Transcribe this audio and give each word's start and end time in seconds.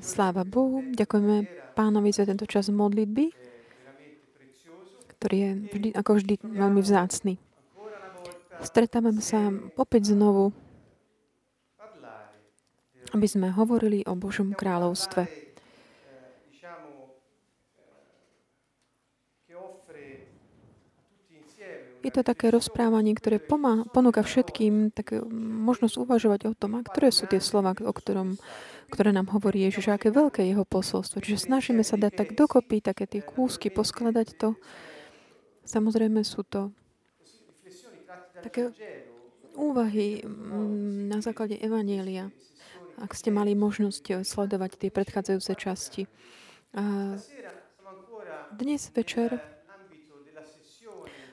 Sláva 0.00 0.48
Bohu, 0.48 0.80
ďakujeme 0.96 1.44
pánovi 1.76 2.10
za 2.16 2.24
tento 2.24 2.48
čas 2.48 2.72
modlitby, 2.72 3.28
ktorý 5.18 5.36
je 5.36 5.50
vždy, 5.68 5.88
ako 5.92 6.10
vždy 6.16 6.34
veľmi 6.40 6.80
vzácný. 6.80 7.36
Stretávame 8.62 9.20
sa 9.20 9.52
opäť 9.76 10.14
znovu, 10.16 10.54
aby 13.12 13.26
sme 13.28 13.52
hovorili 13.52 14.06
o 14.08 14.16
Božom 14.16 14.56
kráľovstve. 14.56 15.41
Je 22.02 22.10
to 22.10 22.26
také 22.26 22.50
rozprávanie, 22.50 23.14
ktoré 23.14 23.38
pomá, 23.38 23.86
ponúka 23.94 24.26
všetkým 24.26 24.90
také 24.90 25.22
možnosť 25.62 26.02
uvažovať 26.02 26.40
o 26.50 26.52
tom, 26.58 26.74
a 26.74 26.82
ktoré 26.82 27.14
sú 27.14 27.30
tie 27.30 27.38
slova, 27.38 27.78
o 27.78 27.92
ktorom, 27.94 28.42
ktoré 28.90 29.14
nám 29.14 29.30
hovorí 29.30 29.62
Ježiš, 29.62 29.94
aké 29.94 30.10
veľké 30.10 30.42
je 30.42 30.58
jeho 30.58 30.66
posolstvo. 30.66 31.22
Čiže 31.22 31.46
snažíme 31.46 31.86
sa 31.86 31.94
dať 31.94 32.12
tak 32.18 32.28
dokopy, 32.34 32.82
také 32.82 33.06
tie 33.06 33.22
kúsky, 33.22 33.70
poskladať 33.70 34.34
to. 34.34 34.58
Samozrejme 35.62 36.26
sú 36.26 36.42
to 36.42 36.74
také 38.42 38.74
úvahy 39.54 40.26
na 41.06 41.22
základe 41.22 41.54
Evanielia, 41.62 42.34
ak 42.98 43.14
ste 43.14 43.30
mali 43.30 43.54
možnosť 43.54 44.26
sledovať 44.26 44.74
tie 44.74 44.90
predchádzajúce 44.90 45.52
časti. 45.54 46.10
A 46.74 47.14
dnes 48.58 48.90
večer 48.90 49.38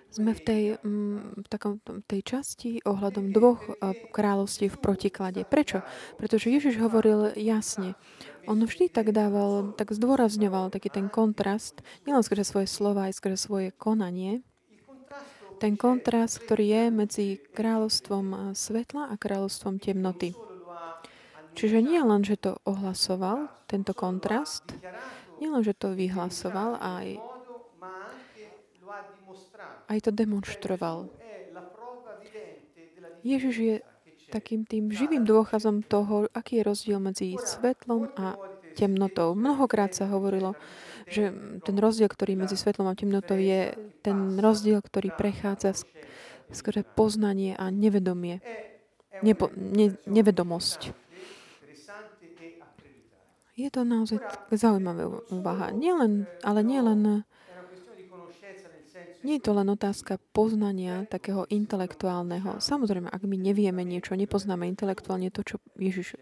sme 0.10 0.34
v 0.34 0.42
tej, 0.42 0.64
mm, 0.82 1.46
v 1.46 1.48
takom, 1.48 1.78
tej 2.10 2.22
časti 2.26 2.82
ohľadom 2.82 3.30
dvoch 3.30 3.62
e, 3.62 3.72
kráľovstiev 4.10 4.74
v 4.74 4.82
protiklade. 4.82 5.42
Prečo? 5.46 5.86
Pretože 6.18 6.50
Ježiš 6.50 6.82
hovoril 6.82 7.38
jasne. 7.38 7.94
On 8.50 8.58
vždy 8.58 8.90
tak 8.90 9.14
dával, 9.14 9.78
tak 9.78 9.94
zdôrazňoval 9.94 10.74
taký 10.74 10.90
ten 10.90 11.08
kontrast, 11.14 11.86
nielen 12.10 12.26
skrze 12.26 12.42
svoje 12.42 12.66
slova, 12.66 13.06
aj 13.06 13.22
skrze 13.22 13.38
svoje 13.38 13.70
konanie. 13.78 14.42
Ten 15.60 15.76
kontrast, 15.76 16.40
ktorý 16.42 16.66
je 16.66 16.84
medzi 16.90 17.28
kráľovstvom 17.54 18.26
e, 18.34 18.38
svetla 18.58 19.14
a 19.14 19.16
kráľovstvom 19.16 19.78
temnoty. 19.78 20.34
Čiže 21.54 21.84
nie 21.84 22.00
len, 22.00 22.24
že 22.24 22.40
to 22.40 22.58
ohlasoval, 22.64 23.52
tento 23.68 23.92
kontrast, 23.92 24.64
nie 25.44 25.52
len, 25.52 25.60
že 25.60 25.76
to 25.76 25.92
vyhlasoval, 25.92 26.80
aj 26.80 27.29
aj 29.90 30.00
to 30.06 30.12
demonstroval. 30.14 31.10
Ježiš 33.26 33.56
je 33.58 33.76
takým 34.30 34.64
tým 34.64 34.94
živým 34.94 35.26
dôkazom 35.26 35.82
toho, 35.82 36.30
aký 36.32 36.62
je 36.62 36.68
rozdiel 36.70 37.00
medzi 37.02 37.36
svetlom 37.36 38.14
a 38.16 38.38
temnotou. 38.78 39.34
Mnohokrát 39.34 39.92
sa 39.92 40.08
hovorilo, 40.08 40.56
že 41.10 41.34
ten 41.66 41.76
rozdiel, 41.76 42.08
ktorý 42.08 42.38
medzi 42.38 42.56
svetlom 42.56 42.88
a 42.88 42.96
temnotou 42.96 43.36
je 43.36 43.74
ten 44.06 44.38
rozdiel, 44.40 44.80
ktorý 44.80 45.12
prechádza 45.12 45.84
skôr 46.54 46.86
poznanie 46.96 47.58
a 47.58 47.74
nevedomie. 47.74 48.40
Nepo, 49.20 49.52
ne, 49.58 50.00
nevedomosť. 50.08 50.96
Je 53.60 53.68
to 53.68 53.84
naozaj 53.84 54.24
zaujímavá 54.56 55.20
úvaha. 55.28 55.76
Nielen, 55.76 56.32
ale 56.48 56.64
nielen 56.64 57.28
nie 59.24 59.36
je 59.40 59.44
to 59.44 59.52
len 59.52 59.68
otázka 59.68 60.16
poznania 60.32 61.04
takého 61.08 61.44
intelektuálneho. 61.52 62.64
Samozrejme, 62.64 63.12
ak 63.12 63.24
my 63.28 63.36
nevieme 63.36 63.84
niečo, 63.84 64.16
nepoznáme 64.16 64.68
intelektuálne 64.72 65.28
to, 65.28 65.44
čo 65.44 65.56
Ježiš 65.76 66.16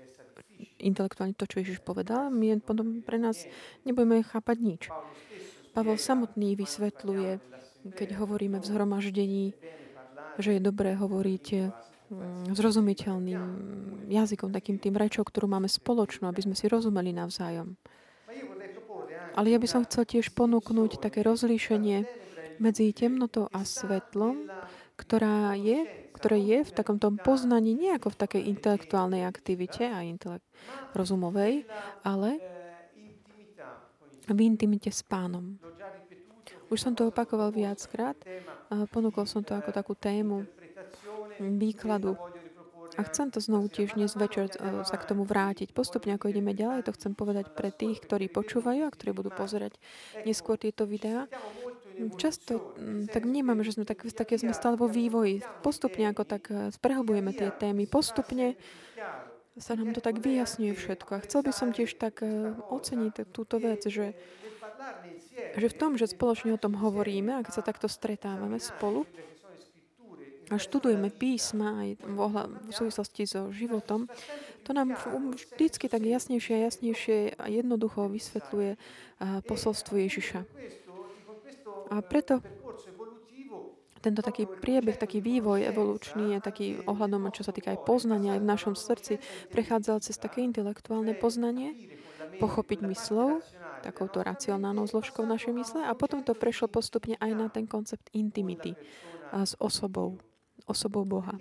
intelektuálne 0.81 1.38
to, 1.38 1.45
čo 1.45 1.62
Ježiš 1.62 1.86
povedal, 1.86 2.34
my 2.34 2.58
potom 2.62 3.02
pre 3.06 3.22
nás 3.22 3.45
nebudeme 3.86 4.26
chápať 4.26 4.58
nič. 4.58 4.81
Pavel 5.73 5.98
samotný 5.98 6.58
vysvetľuje, 6.58 7.38
keď 7.94 8.17
hovoríme 8.17 8.58
v 8.58 8.66
zhromaždení, 8.66 9.45
že 10.42 10.58
je 10.58 10.61
dobré 10.61 10.98
hovoriť 10.98 11.45
mm, 12.10 12.54
zrozumiteľným 12.58 13.42
jazykom, 14.10 14.50
takým 14.50 14.82
tým 14.82 14.98
rečou, 14.98 15.21
ktorú 15.21 15.45
máme 15.45 15.70
spoločnú, 15.70 16.30
aby 16.30 16.45
sme 16.45 16.55
si 16.58 16.66
rozumeli 16.66 17.14
navzájom. 17.14 17.77
Ale 19.38 19.54
ja 19.54 19.61
by 19.61 19.67
som 19.70 19.86
chcel 19.86 20.10
tiež 20.10 20.33
ponúknuť 20.33 20.98
také 20.98 21.21
rozlíšenie 21.21 22.27
medzi 22.58 22.94
temnotou 22.94 23.50
a 23.54 23.64
svetlom, 23.64 24.50
ktorá 24.98 25.54
je, 25.54 26.10
ktoré 26.18 26.38
je 26.42 26.60
v 26.66 26.72
takom 26.73 26.98
tom 26.98 27.22
poznaní, 27.22 27.78
nie 27.78 27.94
ako 27.94 28.14
v 28.14 28.20
takej 28.26 28.42
intelektuálnej 28.50 29.23
aktivite 29.23 29.86
a 29.86 30.02
intelekt 30.02 30.45
rozumovej, 30.98 31.70
ale 32.02 32.42
v 34.28 34.40
intimite 34.44 34.90
s 34.90 35.06
pánom. 35.06 35.56
Už 36.68 36.84
som 36.84 36.92
to 36.92 37.08
opakoval 37.08 37.54
viackrát. 37.56 38.18
Ponúkol 38.92 39.24
som 39.24 39.39
to 39.39 39.56
ako 39.56 39.72
takú 39.72 39.95
tému 39.95 40.44
výkladu 41.39 42.20
a 42.98 43.06
chcem 43.06 43.30
to 43.30 43.38
znovu 43.38 43.70
tiež 43.70 43.94
dnes 43.94 44.18
večer 44.18 44.50
e, 44.50 44.82
sa 44.82 44.98
k 44.98 45.06
tomu 45.06 45.22
vrátiť. 45.22 45.70
Postupne, 45.70 46.18
ako 46.18 46.34
ideme 46.34 46.58
ďalej, 46.58 46.88
to 46.88 46.95
chcem 46.98 47.14
povedať 47.14 47.54
pre 47.54 47.70
tých, 47.70 48.02
ktorí 48.02 48.26
počúvajú 48.32 48.88
a 48.88 48.89
ktorí 48.89 49.14
budú 49.14 49.30
pozerať 49.30 49.78
neskôr 50.26 50.58
tieto 50.58 50.89
videá. 50.89 51.30
Často 52.17 52.77
mm, 52.77 53.09
tak 53.09 53.25
vnímame, 53.25 53.65
že 53.65 53.73
sme 53.73 53.85
tak, 53.85 54.05
také 54.13 54.37
sme 54.37 54.53
stále 54.53 54.77
vo 54.77 54.85
vývoji. 54.85 55.41
Postupne, 55.65 56.09
ako 56.13 56.23
tak 56.23 56.43
e, 56.53 56.69
sprehlbujeme 56.69 57.33
tie 57.33 57.49
témy, 57.49 57.89
postupne 57.89 58.53
sa 59.58 59.73
nám 59.73 59.97
to 59.97 60.02
tak 60.05 60.21
vyjasňuje 60.21 60.77
všetko. 60.77 61.17
A 61.17 61.23
chcel 61.25 61.41
by 61.41 61.52
som 61.52 61.73
tiež 61.73 61.97
tak 61.97 62.21
e, 62.21 62.53
oceniť 62.69 63.33
túto 63.33 63.58
vec, 63.58 63.81
že, 63.89 64.13
že 65.58 65.67
v 65.67 65.75
tom, 65.75 65.97
že 65.97 66.05
spoločne 66.05 66.53
o 66.53 66.61
tom 66.61 66.77
hovoríme 66.77 67.33
a 67.33 67.43
keď 67.43 67.53
sa 67.58 67.65
takto 67.65 67.89
stretávame 67.89 68.61
spolu, 68.61 69.09
a 70.47 70.55
študujeme 70.55 71.11
písma 71.11 71.83
aj 71.83 71.89
v 72.08 72.71
súvislosti 72.71 73.27
so 73.27 73.52
životom, 73.52 74.08
to 74.64 74.71
nám 74.71 74.95
vždycky 75.35 75.91
tak 75.91 76.08
jasnejšie 76.08 76.53
a 76.55 76.65
jasnejšie 76.71 77.17
a 77.35 77.52
jednoducho 77.52 78.08
vysvetľuje 78.08 78.79
posolstvo 79.43 79.99
Ježiša. 79.99 80.47
A 81.87 82.03
preto 82.03 82.43
tento 83.98 84.21
taký 84.21 84.45
priebeh, 84.45 84.95
taký 84.95 85.20
vývoj 85.20 85.67
evolučný 85.67 86.37
je 86.37 86.39
taký 86.39 86.67
ohľadom, 86.86 87.33
čo 87.33 87.43
sa 87.43 87.52
týka 87.52 87.73
aj 87.73 87.83
poznania 87.83 88.37
aj 88.37 88.42
v 88.45 88.49
našom 88.49 88.73
srdci, 88.77 89.20
prechádzal 89.52 89.99
cez 90.05 90.15
také 90.21 90.45
intelektuálne 90.45 91.17
poznanie, 91.17 91.73
pochopiť 92.37 92.86
myslov, 92.86 93.42
takouto 93.81 94.21
racionálnou 94.21 94.86
zložkou 94.86 95.26
našej 95.26 95.53
mysle 95.58 95.81
a 95.83 95.97
potom 95.97 96.21
to 96.21 96.37
prešlo 96.37 96.70
postupne 96.70 97.17
aj 97.17 97.31
na 97.33 97.47
ten 97.49 97.65
koncept 97.65 98.08
intimity 98.14 98.77
s 99.33 99.58
osobou 99.59 100.21
osobou 100.67 101.08
Boha. 101.08 101.31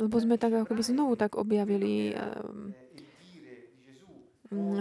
Lebo 0.00 0.16
sme 0.16 0.40
tak 0.40 0.56
ako 0.64 0.80
znovu 0.80 1.12
tak 1.20 1.36
objavili 1.36 2.16
ehm, 2.16 2.72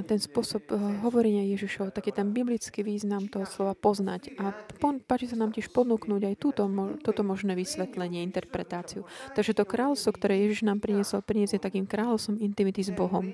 ten 0.02 0.18
spôsob 0.18 0.66
eh, 0.74 0.82
hovorenia 1.06 1.46
Ježišov, 1.54 1.94
taký 1.94 2.10
ten 2.10 2.34
biblický 2.34 2.82
význam 2.82 3.30
toho 3.30 3.46
slova 3.46 3.78
poznať. 3.78 4.34
A 4.42 4.50
páči 5.06 5.30
sa 5.30 5.38
nám 5.38 5.54
tiež 5.54 5.70
ponúknuť 5.70 6.26
aj 6.26 6.36
túto, 6.42 6.66
toto 7.06 7.22
možné 7.22 7.54
vysvetlenie, 7.54 8.26
interpretáciu. 8.26 9.06
Takže 9.38 9.54
to 9.54 9.70
kráľovstvo, 9.70 10.10
ktoré 10.18 10.42
Ježiš 10.42 10.66
nám 10.66 10.82
priniesol, 10.82 11.22
priniesť 11.22 11.62
je 11.62 11.66
takým 11.70 11.86
kráľovstvom 11.86 12.42
intimity 12.42 12.82
s 12.82 12.90
Bohom. 12.90 13.30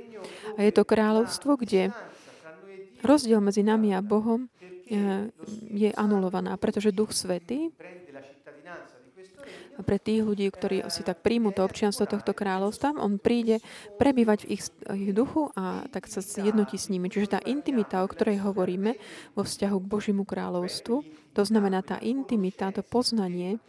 A 0.55 0.59
je 0.59 0.71
to 0.75 0.83
kráľovstvo, 0.83 1.55
kde 1.55 1.95
rozdiel 2.99 3.39
medzi 3.39 3.63
nami 3.63 3.95
a 3.95 4.03
Bohom 4.03 4.51
eh, 4.91 5.31
je 5.71 5.89
anulovaná, 5.95 6.59
pretože 6.59 6.91
Duch 6.91 7.15
Svetý 7.15 7.71
pre 9.83 9.99
tých 9.99 10.23
ľudí, 10.23 10.47
ktorí 10.47 10.87
si 10.87 11.03
tak 11.03 11.19
príjmu 11.19 11.51
to 11.51 11.67
občianstvo 11.67 12.07
tohto 12.07 12.31
kráľovstva, 12.31 12.95
on 12.95 13.19
príde 13.19 13.59
prebývať 13.99 14.47
v 14.47 14.55
ich, 14.55 14.63
ich 14.71 15.11
duchu 15.11 15.51
a 15.57 15.83
tak 15.91 16.07
sa 16.07 16.23
jednotí 16.23 16.79
s 16.79 16.87
nimi. 16.87 17.11
Čiže 17.11 17.35
tá 17.35 17.39
intimita, 17.43 18.05
o 18.05 18.07
ktorej 18.07 18.45
hovoríme 18.45 18.95
vo 19.35 19.43
vzťahu 19.43 19.77
k 19.81 19.89
Božiemu 19.91 20.23
kráľovstvu, 20.23 20.95
to 21.35 21.41
znamená 21.43 21.83
tá 21.83 21.99
intimita, 21.99 22.71
to 22.71 22.79
poznanie, 22.85 23.59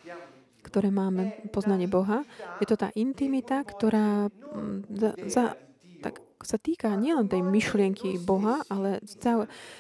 ktoré 0.63 0.91
máme, 0.91 1.51
poznanie 1.55 1.87
Boha, 1.87 2.27
je 2.59 2.67
to 2.67 2.79
tá 2.79 2.91
intimita, 2.95 3.63
ktorá 3.63 4.27
mm, 4.31 4.79
za, 4.91 5.11
za, 5.27 5.45
tak 6.03 6.19
sa 6.43 6.59
týka 6.59 6.91
nielen 6.99 7.31
tej 7.31 7.43
myšlienky 7.43 8.19
Boha, 8.19 8.67
ale 8.67 8.99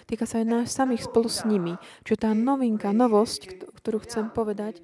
týka 0.06 0.24
sa 0.26 0.42
aj 0.42 0.46
nás 0.46 0.66
samých 0.70 1.10
spolu 1.10 1.26
s 1.26 1.42
nimi. 1.42 1.74
Čiže 2.06 2.26
tá 2.26 2.30
novinka, 2.34 2.94
novosť, 2.94 3.66
ktorú 3.82 4.02
chcem 4.06 4.30
povedať, 4.30 4.82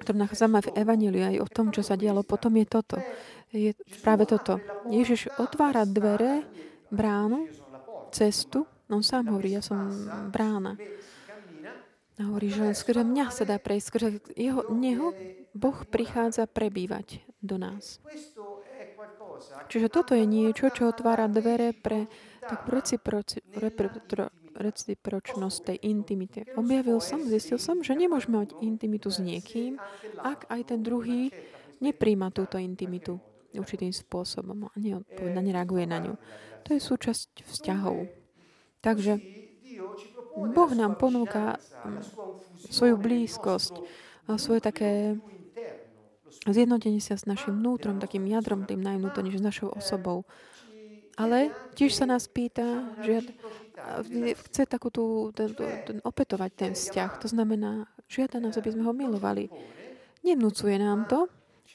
ktorú 0.00 0.16
nachádzame 0.24 0.64
v 0.64 0.72
Evangeliu 0.74 1.24
aj 1.28 1.36
o 1.44 1.48
tom, 1.48 1.68
čo 1.70 1.84
sa 1.84 1.94
dialo 1.94 2.24
potom, 2.24 2.56
je 2.56 2.66
toto. 2.66 2.96
Je 3.52 3.76
práve 4.00 4.24
toto. 4.24 4.56
Ježiš 4.88 5.28
otvára 5.36 5.84
dvere, 5.84 6.48
bránu, 6.88 7.46
cestu. 8.10 8.64
On 8.90 9.04
sám 9.04 9.30
hovorí, 9.30 9.54
ja 9.54 9.62
som 9.62 9.92
brána. 10.32 10.74
A 12.20 12.28
hovorí, 12.28 12.52
že 12.52 12.60
len 12.60 12.76
skrze 12.76 13.00
mňa 13.00 13.32
sa 13.32 13.48
dá 13.48 13.56
prejsť, 13.56 13.86
skrze 13.86 14.08
jeho, 14.36 14.68
neho 14.72 15.16
Boh 15.56 15.78
prichádza 15.88 16.44
prebývať 16.44 17.24
do 17.40 17.56
nás. 17.56 17.96
Čiže 19.72 19.88
toto 19.88 20.12
je 20.12 20.28
niečo, 20.28 20.68
čo 20.68 20.92
otvára 20.92 21.30
dvere 21.32 21.72
pre 21.72 22.10
takú 22.44 22.76
reciproci, 22.76 23.40
repro, 23.56 23.88
recipročnosť 24.56 25.58
tej 25.72 25.78
intimite. 25.86 26.46
Objavil 26.58 26.98
som, 26.98 27.22
zistil 27.24 27.58
som, 27.60 27.82
že 27.84 27.94
nemôžeme 27.94 28.42
mať 28.42 28.56
intimitu 28.60 29.08
s 29.08 29.22
niekým, 29.22 29.78
ak 30.20 30.50
aj 30.50 30.74
ten 30.74 30.80
druhý 30.82 31.30
nepríjma 31.80 32.30
túto 32.34 32.60
intimitu 32.60 33.18
určitým 33.54 33.90
spôsobom 33.90 34.70
a 34.70 34.74
neodpoveda, 34.78 35.40
nereaguje 35.42 35.84
na 35.86 35.98
ňu. 35.98 36.14
To 36.66 36.68
je 36.76 36.80
súčasť 36.80 37.42
vzťahov. 37.46 38.06
Takže 38.80 39.18
Boh 40.36 40.70
nám 40.72 40.96
ponúka 40.96 41.58
mm, 41.58 42.00
svoju 42.70 42.96
blízkosť, 42.96 43.74
svoje 44.38 44.60
také 44.62 45.18
zjednotenie 46.46 47.02
sa 47.02 47.18
s 47.18 47.26
našim 47.26 47.58
vnútrom, 47.58 47.98
takým 47.98 48.24
jadrom, 48.30 48.64
tým 48.64 48.80
najvnútornejším, 48.80 49.42
s 49.42 49.48
našou 49.50 49.68
osobou. 49.74 50.24
Ale 51.18 51.52
tiež 51.76 51.92
sa 51.92 52.08
nás 52.08 52.30
pýta, 52.30 52.96
že 53.04 53.20
chce 54.48 54.66
takú 54.66 54.88
tú, 54.92 55.30
ten, 55.34 55.52
ten, 55.56 55.98
opetovať 56.04 56.50
ten 56.54 56.72
vzťah. 56.74 57.10
To 57.20 57.28
znamená, 57.28 57.86
žiada 58.10 58.38
nás, 58.42 58.56
aby 58.56 58.72
sme 58.72 58.86
ho 58.86 58.92
milovali. 58.92 59.48
Nevnúcuje 60.20 60.76
nám 60.76 61.08
to, 61.08 61.30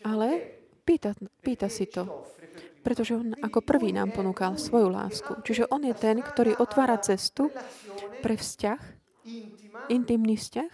ale 0.06 0.58
pýta, 0.86 1.18
pýta 1.42 1.68
si 1.72 1.90
to. 1.90 2.06
Pretože 2.86 3.18
on 3.18 3.34
ako 3.42 3.66
prvý 3.66 3.90
nám 3.90 4.14
ponúkal 4.14 4.62
svoju 4.62 4.94
lásku. 4.94 5.42
Čiže 5.42 5.66
on 5.74 5.90
je 5.90 5.96
ten, 5.98 6.22
ktorý 6.22 6.54
otvára 6.62 7.02
cestu 7.02 7.50
pre 8.22 8.38
vzťah, 8.38 8.82
intimný 9.90 10.38
vzťah, 10.38 10.72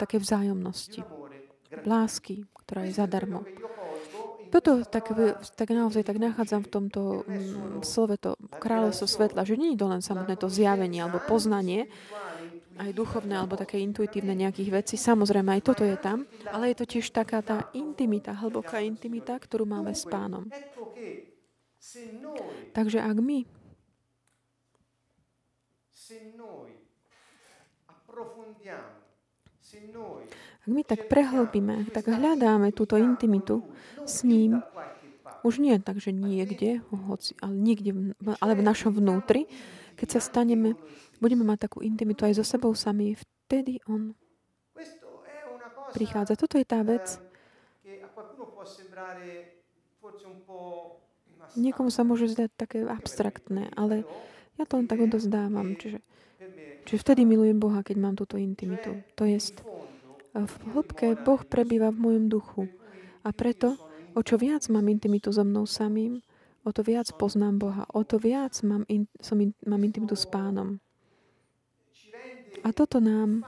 také 0.00 0.16
vzájomnosti, 0.16 1.04
lásky, 1.84 2.48
ktorá 2.64 2.88
je 2.88 2.96
zadarmo. 2.96 3.44
Toto 4.56 4.88
tak, 4.88 5.12
tak 5.52 5.68
naozaj 5.68 6.00
tak 6.00 6.16
nachádzam 6.16 6.64
v 6.64 6.72
tomto 6.72 7.28
mm, 7.28 7.84
slove 7.84 8.16
to 8.16 8.40
kráľovstvo 8.56 9.04
svetla, 9.04 9.44
že 9.44 9.60
nie 9.60 9.76
je 9.76 9.84
to 9.84 9.86
len 9.92 10.00
samotné 10.00 10.32
to 10.40 10.48
zjavenie 10.48 11.04
alebo 11.04 11.20
poznanie, 11.20 11.92
aj 12.80 12.88
duchovné 12.96 13.36
alebo 13.36 13.60
také 13.60 13.84
intuitívne 13.84 14.32
nejakých 14.32 14.72
vecí. 14.72 14.96
Samozrejme, 14.96 15.60
aj 15.60 15.62
toto 15.64 15.84
je 15.84 16.00
tam, 16.00 16.24
ale 16.48 16.72
je 16.72 16.76
to 16.80 16.88
tiež 16.88 17.12
taká 17.12 17.44
tá 17.44 17.68
intimita, 17.76 18.32
hlboká 18.32 18.80
intimita, 18.80 19.36
ktorú 19.36 19.68
máme 19.68 19.92
s 19.92 20.08
pánom. 20.08 20.48
Takže 22.72 23.04
ak 23.04 23.16
my 23.20 23.44
ak 30.66 30.70
my 30.70 30.82
tak 30.82 31.06
prehlbíme, 31.06 31.90
tak 31.94 32.10
hľadáme 32.10 32.74
túto 32.74 32.98
intimitu 32.98 33.62
s 34.02 34.26
ním, 34.26 34.62
už 35.46 35.62
nie 35.62 35.78
tak, 35.78 36.02
že 36.02 36.10
niekde, 36.10 36.82
hoci, 36.90 37.38
ale 37.38 37.54
niekde, 37.54 38.14
ale 38.42 38.52
v 38.58 38.66
našom 38.66 38.90
vnútri, 38.90 39.46
keď 39.94 40.18
sa 40.18 40.20
staneme, 40.22 40.74
budeme 41.22 41.46
mať 41.46 41.70
takú 41.70 41.86
intimitu 41.86 42.26
aj 42.26 42.42
so 42.42 42.44
sebou 42.44 42.74
sami, 42.74 43.14
vtedy 43.14 43.78
on 43.86 44.18
prichádza. 45.94 46.34
Toto 46.34 46.58
je 46.58 46.66
tá 46.66 46.82
vec, 46.82 47.22
Niekomu 51.56 51.88
sa 51.88 52.02
môže 52.04 52.26
zdať 52.28 52.50
také 52.58 52.78
abstraktné, 52.84 53.70
ale 53.78 54.04
ja 54.60 54.68
to 54.68 54.76
len 54.76 54.90
tak 54.90 55.00
odozdávam. 55.00 55.78
Čiže 55.78 56.02
Čiže 56.86 57.02
vtedy 57.02 57.26
milujem 57.26 57.58
Boha, 57.58 57.82
keď 57.82 57.96
mám 57.98 58.14
túto 58.14 58.38
intimitu. 58.38 59.02
To 59.18 59.26
je 59.26 59.42
v 60.36 60.54
hĺbke 60.70 61.18
Boh 61.18 61.42
prebýva 61.42 61.90
v 61.90 61.98
mojom 61.98 62.24
duchu. 62.30 62.62
A 63.26 63.34
preto, 63.34 63.74
o 64.14 64.20
čo 64.22 64.38
viac 64.38 64.62
mám 64.70 64.86
intimitu 64.86 65.34
so 65.34 65.42
mnou 65.42 65.66
samým, 65.66 66.22
o 66.62 66.70
to 66.70 66.86
viac 66.86 67.10
poznám 67.18 67.58
Boha. 67.58 67.84
O 67.90 68.06
to 68.06 68.22
viac 68.22 68.54
mám, 68.62 68.86
in, 68.86 69.10
som 69.18 69.40
in, 69.42 69.50
mám 69.66 69.82
intimitu 69.82 70.14
s 70.14 70.30
pánom. 70.30 70.78
A 72.62 72.70
toto 72.70 73.02
nám, 73.02 73.42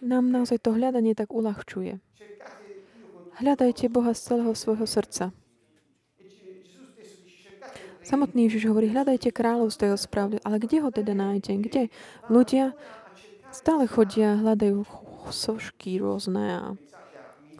nám 0.00 0.24
naozaj 0.32 0.64
to 0.64 0.72
hľadanie 0.72 1.12
tak 1.12 1.28
uľahčuje. 1.34 2.00
Hľadajte 3.42 3.92
Boha 3.92 4.16
z 4.16 4.20
celého 4.32 4.54
svojho 4.56 4.86
srdca. 4.88 5.34
Samotný 8.12 8.44
Ježiš 8.44 8.68
hovorí, 8.68 8.92
hľadajte 8.92 9.32
kráľovstvo 9.32 9.88
jeho 9.88 9.96
správne. 9.96 10.36
Ale 10.44 10.60
kde 10.60 10.84
ho 10.84 10.92
teda 10.92 11.16
nájdete? 11.16 11.52
Kde? 11.64 11.82
Ľudia 12.28 12.76
stále 13.48 13.88
chodia, 13.88 14.36
hľadajú 14.36 14.84
sošky 15.32 15.96
rôzne 15.96 16.44
a 16.44 16.62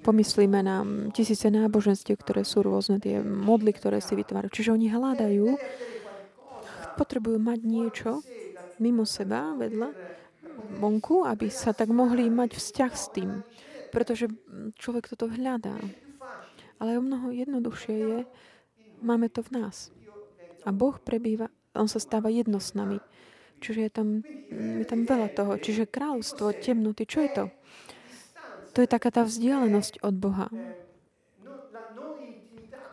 pomyslíme 0.04 0.60
na 0.60 0.84
tisíce 1.16 1.48
náboženstiev, 1.48 2.20
ktoré 2.20 2.44
sú 2.44 2.60
rôzne, 2.60 3.00
tie 3.00 3.24
modly, 3.24 3.72
ktoré 3.72 4.04
si 4.04 4.12
vytvárajú. 4.12 4.52
Čiže 4.52 4.76
oni 4.76 4.92
hľadajú, 4.92 5.56
potrebujú 7.00 7.40
mať 7.40 7.60
niečo 7.64 8.20
mimo 8.76 9.08
seba, 9.08 9.56
vedľa, 9.56 9.88
vonku, 10.76 11.24
aby 11.32 11.48
sa 11.48 11.72
tak 11.72 11.88
mohli 11.88 12.28
mať 12.28 12.60
vzťah 12.60 12.92
s 12.92 13.08
tým. 13.08 13.40
Pretože 13.88 14.28
človek 14.76 15.16
toto 15.16 15.32
hľadá. 15.32 15.80
Ale 16.76 17.00
o 17.00 17.02
mnoho 17.04 17.32
jednoduchšie 17.32 17.96
je, 17.96 18.18
máme 19.00 19.32
to 19.32 19.40
v 19.40 19.56
nás. 19.56 19.88
A 20.62 20.70
Boh 20.70 20.96
prebýva, 21.02 21.50
On 21.72 21.88
sa 21.88 21.98
stáva 21.98 22.28
jedno 22.28 22.60
s 22.60 22.76
nami. 22.76 23.00
Čiže 23.62 23.80
je 23.86 23.90
tam, 23.90 24.08
je 24.50 24.86
tam 24.86 25.06
veľa 25.06 25.30
toho. 25.32 25.54
Čiže 25.56 25.86
kráľovstvo 25.86 26.58
temnoty, 26.58 27.06
čo 27.06 27.22
je 27.22 27.30
to? 27.30 27.44
To 28.72 28.78
je 28.82 28.88
taká 28.88 29.14
tá 29.14 29.22
vzdialenosť 29.22 30.02
od 30.02 30.14
Boha. 30.18 30.48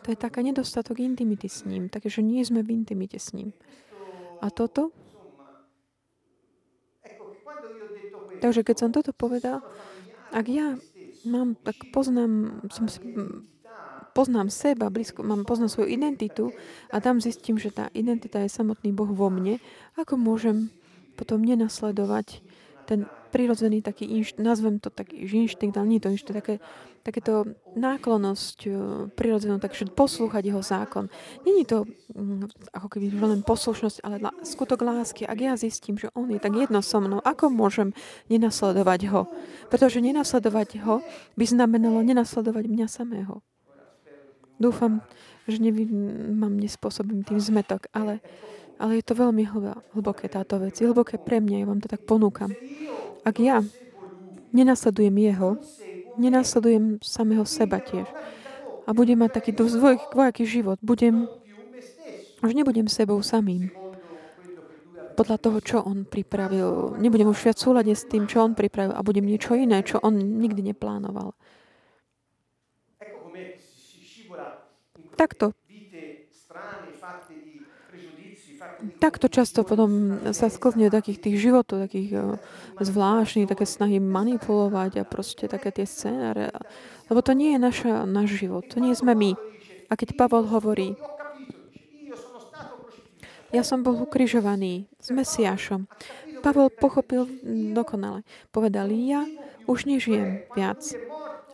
To 0.06 0.08
je 0.08 0.18
taká 0.18 0.42
nedostatok 0.46 1.02
intimity 1.02 1.50
s 1.50 1.66
ním. 1.66 1.90
Takže 1.90 2.22
nie 2.22 2.42
sme 2.46 2.62
v 2.62 2.82
intimite 2.82 3.18
s 3.18 3.34
ním. 3.34 3.52
A 4.40 4.54
toto? 4.54 4.94
Takže 8.40 8.64
keď 8.64 8.76
som 8.78 8.90
toto 8.96 9.12
povedal, 9.12 9.60
ak 10.32 10.46
ja 10.48 10.80
mám, 11.28 11.60
tak 11.60 11.76
poznám, 11.92 12.64
som 12.72 12.88
si 12.88 13.04
poznám 14.20 14.52
seba, 14.52 14.92
blízko, 14.92 15.24
mám, 15.24 15.48
poznám 15.48 15.72
svoju 15.72 15.88
identitu 15.96 16.52
a 16.92 17.00
tam 17.00 17.24
zistím, 17.24 17.56
že 17.56 17.72
tá 17.72 17.88
identita 17.96 18.44
je 18.44 18.52
samotný 18.52 18.92
Boh 18.92 19.08
vo 19.08 19.32
mne, 19.32 19.64
ako 19.96 20.20
môžem 20.20 20.68
potom 21.16 21.40
nenasledovať 21.40 22.44
ten 22.84 23.08
prirodzený 23.30 23.80
taký, 23.86 24.10
inš, 24.10 24.36
nazvem 24.42 24.82
to 24.82 24.90
taký 24.90 25.24
inštinkt, 25.24 25.78
ale 25.78 25.88
nie 25.88 26.02
to 26.02 26.10
inštinkt, 26.10 26.36
také, 26.42 26.56
takéto 27.06 27.46
náklonosť 27.78 28.58
e, 28.66 28.70
prirodzenú, 29.14 29.62
takže 29.62 29.94
poslúchať 29.94 30.50
jeho 30.50 30.66
zákon. 30.66 31.06
Není 31.46 31.64
to 31.70 31.86
mm, 32.18 32.74
ako 32.74 32.88
keby 32.90 33.14
len 33.14 33.46
poslušnosť, 33.46 34.02
ale 34.02 34.20
skutok 34.42 34.82
lásky. 34.82 35.30
Ak 35.30 35.38
ja 35.38 35.54
zistím, 35.54 36.02
že 36.02 36.10
on 36.18 36.34
je 36.34 36.42
tak 36.42 36.58
jedno 36.58 36.82
so 36.82 36.98
mnou, 36.98 37.22
ako 37.22 37.54
môžem 37.54 37.94
nenasledovať 38.28 39.00
ho? 39.14 39.30
Pretože 39.70 40.02
nenasledovať 40.02 40.82
ho 40.84 41.06
by 41.38 41.46
znamenalo 41.46 42.02
nenasledovať 42.02 42.66
mňa 42.66 42.88
samého. 42.90 43.46
Dúfam, 44.60 45.00
že 45.48 45.64
nevy, 45.64 45.88
mám 46.36 46.60
nespôsobím 46.60 47.24
tým 47.24 47.40
zmetok, 47.40 47.88
ale, 47.96 48.20
ale 48.76 49.00
je 49.00 49.04
to 49.08 49.16
veľmi 49.16 49.48
hlboké 49.96 50.28
táto 50.28 50.60
vec. 50.60 50.76
Je 50.76 50.86
hlboké 50.86 51.16
pre 51.16 51.40
mňa, 51.40 51.64
ja 51.64 51.66
vám 51.66 51.80
to 51.80 51.88
tak 51.88 52.04
ponúkam. 52.04 52.52
Ak 53.24 53.40
ja 53.40 53.64
nenasledujem 54.52 55.16
jeho, 55.16 55.58
nenasledujem 56.20 57.00
samého 57.00 57.48
seba 57.48 57.80
tiež 57.80 58.06
a 58.84 58.92
budem 58.92 59.24
mať 59.24 59.32
taký 59.40 59.52
dvojaký 60.12 60.44
život, 60.44 60.78
budem, 60.84 61.32
už 62.44 62.52
nebudem 62.52 62.92
sebou 62.92 63.24
samým 63.24 63.72
podľa 65.20 65.38
toho, 65.40 65.60
čo 65.60 65.78
on 65.84 66.08
pripravil. 66.08 66.96
Nebudem 66.96 67.28
už 67.28 67.44
viac 67.44 67.60
súľade 67.60 67.92
s 67.92 68.08
tým, 68.08 68.24
čo 68.24 68.40
on 68.40 68.56
pripravil 68.56 68.96
a 68.96 69.04
budem 69.04 69.28
niečo 69.28 69.52
iné, 69.52 69.84
čo 69.84 70.00
on 70.00 70.16
nikdy 70.16 70.72
neplánoval. 70.72 71.36
Takto 75.20 75.52
takto 79.00 79.28
často 79.28 79.68
potom 79.68 80.20
sa 80.32 80.48
sklzne 80.48 80.88
do 80.88 80.96
takých 81.00 81.20
tých 81.20 81.38
životov, 81.50 81.88
takých 81.90 82.12
uh, 82.16 82.24
zvláštnych, 82.80 83.50
také 83.50 83.68
snahy 83.68 84.00
manipulovať 84.00 85.04
a 85.04 85.08
proste 85.08 85.52
také 85.52 85.72
tie 85.72 85.86
scénáre. 85.88 86.52
Lebo 87.12 87.20
to 87.20 87.36
nie 87.36 87.56
je 87.56 87.60
naša, 87.60 87.94
náš 88.08 88.40
život, 88.40 88.68
to 88.68 88.80
nie 88.80 88.96
sme 88.96 89.16
my. 89.16 89.32
A 89.90 89.98
keď 89.98 90.16
Pavol 90.16 90.46
hovorí, 90.48 90.96
ja 93.50 93.66
som 93.66 93.82
bol 93.82 93.98
ukrižovaný 94.06 94.86
s 95.02 95.10
Mesiášom. 95.10 95.90
Pavol 96.46 96.70
pochopil 96.70 97.26
dokonale. 97.74 98.22
Povedal, 98.54 98.94
ja 98.94 99.26
už 99.66 99.90
nežijem 99.90 100.46
viac. 100.54 100.86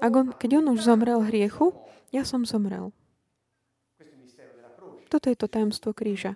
A 0.04 0.12
keď 0.12 0.60
on 0.60 0.76
už 0.76 0.84
zomrel 0.84 1.24
hriechu, 1.24 1.72
ja 2.12 2.28
som 2.28 2.44
zomrel. 2.44 2.92
Toto 5.08 5.30
je 5.30 5.38
to 5.38 5.48
tajomstvo 5.48 5.94
kríža. 5.94 6.36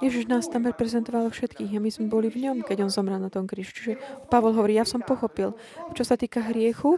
Ježiš 0.00 0.32
nás 0.32 0.48
tam 0.48 0.64
reprezentoval 0.64 1.28
všetkých 1.28 1.76
a 1.76 1.82
my 1.82 1.90
sme 1.92 2.08
boli 2.08 2.32
v 2.32 2.48
ňom, 2.48 2.64
keď 2.64 2.88
on 2.88 2.90
zomrel 2.90 3.20
na 3.20 3.28
tom 3.28 3.44
kríži. 3.44 3.76
Čiže 3.76 3.92
Pavol 4.32 4.56
hovorí, 4.56 4.80
ja 4.80 4.88
som 4.88 5.04
pochopil, 5.04 5.52
čo 5.92 6.02
sa 6.08 6.16
týka 6.16 6.40
hriechu, 6.40 6.96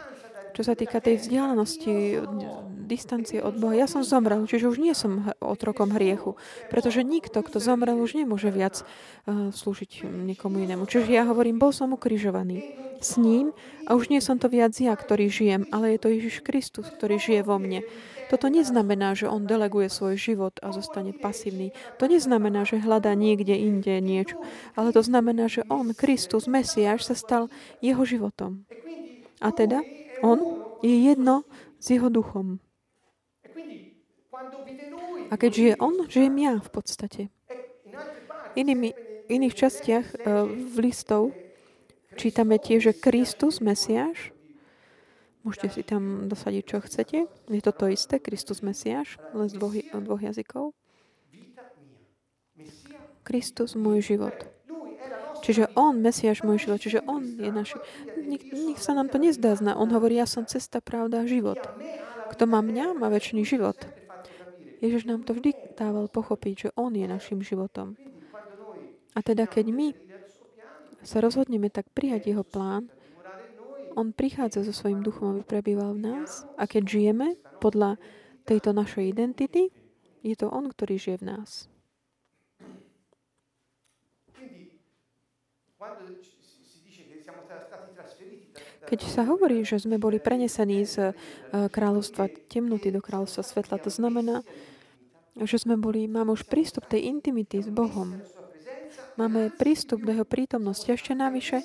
čo 0.54 0.62
sa 0.62 0.78
týka 0.78 1.02
tej 1.02 1.18
vzdialenosti 1.18 2.22
distancie 2.84 3.40
od 3.40 3.56
Boha. 3.56 3.74
Ja 3.74 3.88
som 3.88 4.04
zomrel, 4.04 4.44
čiže 4.44 4.68
už 4.68 4.78
nie 4.78 4.92
som 4.92 5.32
otrokom 5.40 5.96
hriechu, 5.96 6.36
pretože 6.68 7.00
nikto, 7.00 7.40
kto 7.40 7.58
zomrel, 7.58 7.96
už 7.96 8.20
nemôže 8.20 8.52
viac 8.52 8.84
uh, 8.84 9.48
slúžiť 9.50 10.04
niekomu 10.04 10.60
inému. 10.62 10.84
Čiže 10.84 11.08
ja 11.08 11.24
hovorím, 11.24 11.56
bol 11.56 11.72
som 11.72 11.96
ukrižovaný 11.96 12.62
s 13.00 13.16
ním 13.16 13.56
a 13.88 13.96
už 13.96 14.12
nie 14.12 14.20
som 14.20 14.36
to 14.36 14.46
viac 14.52 14.76
ja, 14.76 14.92
ktorý 14.92 15.26
žijem, 15.32 15.66
ale 15.72 15.96
je 15.96 15.98
to 15.98 16.08
Ježiš 16.12 16.44
Kristus, 16.44 16.86
ktorý 16.86 17.16
žije 17.16 17.42
vo 17.42 17.56
mne. 17.56 17.82
Toto 18.32 18.48
neznamená, 18.48 19.12
že 19.12 19.28
on 19.28 19.44
deleguje 19.44 19.92
svoj 19.92 20.16
život 20.16 20.56
a 20.64 20.72
zostane 20.72 21.12
pasívny. 21.12 21.76
To 22.00 22.08
neznamená, 22.08 22.64
že 22.64 22.80
hľadá 22.80 23.12
niekde 23.12 23.52
inde 23.52 24.00
niečo. 24.00 24.40
Ale 24.72 24.96
to 24.96 25.04
znamená, 25.04 25.52
že 25.52 25.68
on, 25.68 25.92
Kristus, 25.92 26.48
Mesiáš, 26.48 27.04
sa 27.04 27.12
stal 27.12 27.52
jeho 27.84 28.00
životom. 28.08 28.64
A 29.44 29.52
teda 29.52 29.84
on 30.24 30.64
je 30.80 31.12
jedno 31.12 31.44
s 31.76 31.92
jeho 31.92 32.08
duchom. 32.08 32.56
A 35.28 35.36
keď 35.36 35.50
žije 35.52 35.74
on, 35.76 36.08
žijem 36.08 36.36
ja 36.40 36.56
v 36.56 36.70
podstate. 36.72 37.22
Inými, 38.56 38.96
iných 39.28 39.54
častiach 39.56 40.06
uh, 40.08 40.48
v 40.48 40.76
listov 40.80 41.36
čítame 42.16 42.56
tiež, 42.56 42.92
že 42.92 42.92
Kristus, 42.96 43.60
Mesiáš, 43.60 44.31
Môžete 45.42 45.68
si 45.74 45.82
tam 45.82 46.30
dosadiť, 46.30 46.62
čo 46.62 46.78
chcete. 46.78 47.18
Je 47.26 47.62
to 47.62 47.72
to 47.74 47.90
isté, 47.90 48.22
Kristus 48.22 48.62
Mesiáš, 48.62 49.18
len 49.34 49.50
z 49.50 49.58
dvoch, 49.58 49.74
dvoch 49.74 50.22
jazykov. 50.22 50.70
Kristus, 53.26 53.74
môj 53.74 54.02
život. 54.02 54.34
Čiže 55.42 55.74
On, 55.74 55.98
Mesiáš, 55.98 56.46
môj 56.46 56.62
život. 56.62 56.78
Čiže 56.78 57.02
On 57.10 57.18
je 57.18 57.50
náš. 57.50 57.74
Nik, 58.22 58.54
nik 58.54 58.78
sa 58.78 58.94
nám 58.94 59.10
to 59.10 59.18
nezdá 59.18 59.58
zna. 59.58 59.74
On 59.74 59.90
hovorí, 59.90 60.14
ja 60.14 60.30
som 60.30 60.46
cesta, 60.46 60.78
pravda, 60.78 61.26
život. 61.26 61.58
Kto 62.30 62.46
má 62.46 62.62
mňa, 62.62 62.94
má 62.94 63.10
väčší 63.10 63.42
život. 63.42 63.76
Ježiš 64.78 65.06
nám 65.10 65.26
to 65.26 65.34
vždy 65.34 65.54
dával 65.74 66.06
pochopiť, 66.06 66.54
že 66.54 66.68
On 66.78 66.94
je 66.94 67.06
našim 67.06 67.42
životom. 67.42 67.98
A 69.14 69.18
teda, 69.22 69.50
keď 69.50 69.74
my 69.74 69.94
sa 71.02 71.18
rozhodneme 71.18 71.66
tak 71.70 71.90
prijať 71.90 72.30
Jeho 72.30 72.46
plán, 72.46 72.90
on 73.94 74.12
prichádza 74.12 74.64
so 74.64 74.74
svojím 74.74 75.04
duchom, 75.04 75.38
aby 75.38 75.42
prebýval 75.44 75.96
v 75.96 76.04
nás. 76.08 76.44
A 76.56 76.66
keď 76.66 76.82
žijeme 76.88 77.36
podľa 77.60 78.00
tejto 78.44 78.74
našej 78.74 79.12
identity, 79.12 79.70
je 80.22 80.34
to 80.38 80.50
On, 80.50 80.66
ktorý 80.66 80.98
žije 80.98 81.22
v 81.22 81.28
nás. 81.34 81.50
Keď 88.82 89.00
sa 89.08 89.22
hovorí, 89.24 89.62
že 89.62 89.78
sme 89.78 89.96
boli 89.96 90.18
prenesení 90.18 90.82
z 90.84 91.10
eh, 91.10 91.14
kráľovstva 91.50 92.28
temnoty 92.50 92.90
do 92.90 93.00
kráľovstva 93.00 93.42
svetla, 93.46 93.78
to 93.78 93.90
znamená, 93.90 94.42
že 95.38 95.56
sme 95.56 95.80
boli, 95.80 96.04
máme 96.04 96.34
už 96.34 96.44
prístup 96.44 96.84
tej 96.90 97.08
intimity 97.08 97.62
s 97.62 97.70
Bohom. 97.72 98.20
Máme 99.16 99.52
prístup 99.54 100.04
do 100.04 100.12
Jeho 100.12 100.28
prítomnosti. 100.28 100.88
Ešte 100.88 101.16
navyše, 101.16 101.64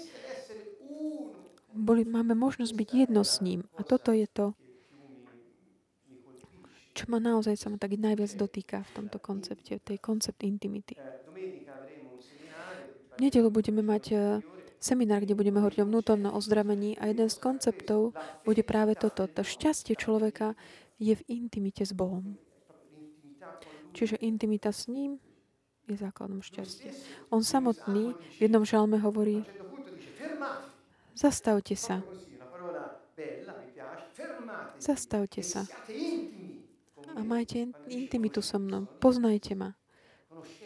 boli, 1.78 2.04
máme 2.04 2.34
možnosť 2.34 2.74
byť 2.74 2.90
jedno 3.06 3.22
s 3.22 3.40
ním. 3.40 3.64
A 3.78 3.86
toto 3.86 4.12
je 4.12 4.26
to, 4.26 4.58
čo 6.98 7.06
ma 7.14 7.22
naozaj 7.22 7.54
sa 7.54 7.70
ma 7.70 7.78
tak 7.78 7.94
najviac 7.94 8.34
dotýka 8.34 8.82
v 8.82 8.92
tomto 8.98 9.22
koncepte, 9.22 9.78
tej 9.78 9.98
koncept 10.02 10.42
intimity. 10.42 10.98
V 13.14 13.18
nedelu 13.22 13.50
budeme 13.54 13.86
mať 13.86 14.04
e, 14.14 14.18
seminár, 14.82 15.22
kde 15.22 15.38
budeme 15.38 15.62
hovoriť 15.62 15.86
o 15.86 15.90
vnútornom 15.90 16.34
ozdravení 16.34 16.98
a 16.98 17.10
jeden 17.10 17.30
z 17.30 17.38
konceptov 17.38 18.18
bude 18.42 18.66
práve 18.66 18.98
toto. 18.98 19.30
To 19.30 19.42
šťastie 19.46 19.94
človeka 19.94 20.58
je 20.98 21.14
v 21.14 21.26
intimite 21.30 21.86
s 21.86 21.94
Bohom. 21.94 22.38
Čiže 23.94 24.22
intimita 24.22 24.74
s 24.74 24.90
ním 24.90 25.18
je 25.90 25.98
základom 25.98 26.42
šťastia. 26.42 26.94
On 27.34 27.42
samotný 27.42 28.14
v 28.38 28.40
jednom 28.42 28.66
žalme 28.66 29.02
hovorí, 29.02 29.42
Zastavte 31.18 31.74
sa. 31.74 32.06
Zastavte 34.78 35.42
sa. 35.42 35.66
A 37.18 37.26
majte 37.26 37.74
intimitu 37.90 38.46
so 38.46 38.62
mnou. 38.62 38.86
Poznajte 39.02 39.58
ma. 39.58 39.74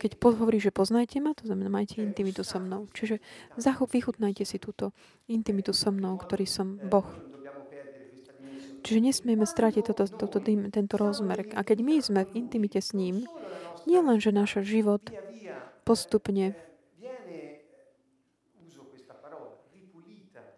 Keď 0.04 0.20
hovorí, 0.20 0.60
že 0.60 0.76
poznajte 0.76 1.24
ma, 1.24 1.32
to 1.32 1.48
znamená, 1.48 1.72
majte 1.72 2.04
intimitu 2.04 2.44
so 2.44 2.60
mnou. 2.60 2.92
Čiže 2.92 3.24
zachop, 3.56 3.96
vychutnajte 3.96 4.44
si 4.44 4.60
túto 4.60 4.92
intimitu 5.32 5.72
so 5.72 5.88
mnou, 5.96 6.20
ktorý 6.20 6.44
som 6.44 6.76
Boh. 6.84 7.08
Čiže 8.84 9.00
nesmieme 9.00 9.48
strátiť 9.48 9.88
toto, 9.88 10.04
toto, 10.10 10.44
tento 10.44 10.96
rozmer. 11.00 11.48
A 11.56 11.64
keď 11.64 11.78
my 11.80 11.96
sme 12.04 12.22
v 12.28 12.44
intimite 12.44 12.84
s 12.84 12.92
ním, 12.92 13.24
nie 13.88 14.04
len, 14.04 14.20
že 14.20 14.36
náš 14.36 14.60
život 14.68 15.00
postupne 15.88 16.60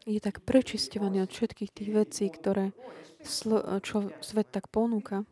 je 0.03 0.19
tak 0.19 0.43
prečistovaný 0.43 1.23
od 1.23 1.31
všetkých 1.31 1.71
tých 1.71 1.89
vecí, 1.91 2.25
ktoré 2.27 2.75
čo 3.83 4.11
svet 4.19 4.51
tak 4.51 4.67
ponúka. 4.67 5.23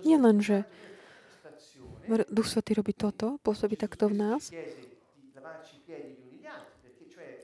Nie 0.00 0.16
len, 0.16 0.40
že 0.40 0.64
Duch 2.32 2.48
Svetý 2.48 2.74
robí 2.74 2.96
toto, 2.96 3.36
pôsobí 3.44 3.76
takto 3.76 4.08
v 4.08 4.16
nás. 4.16 4.48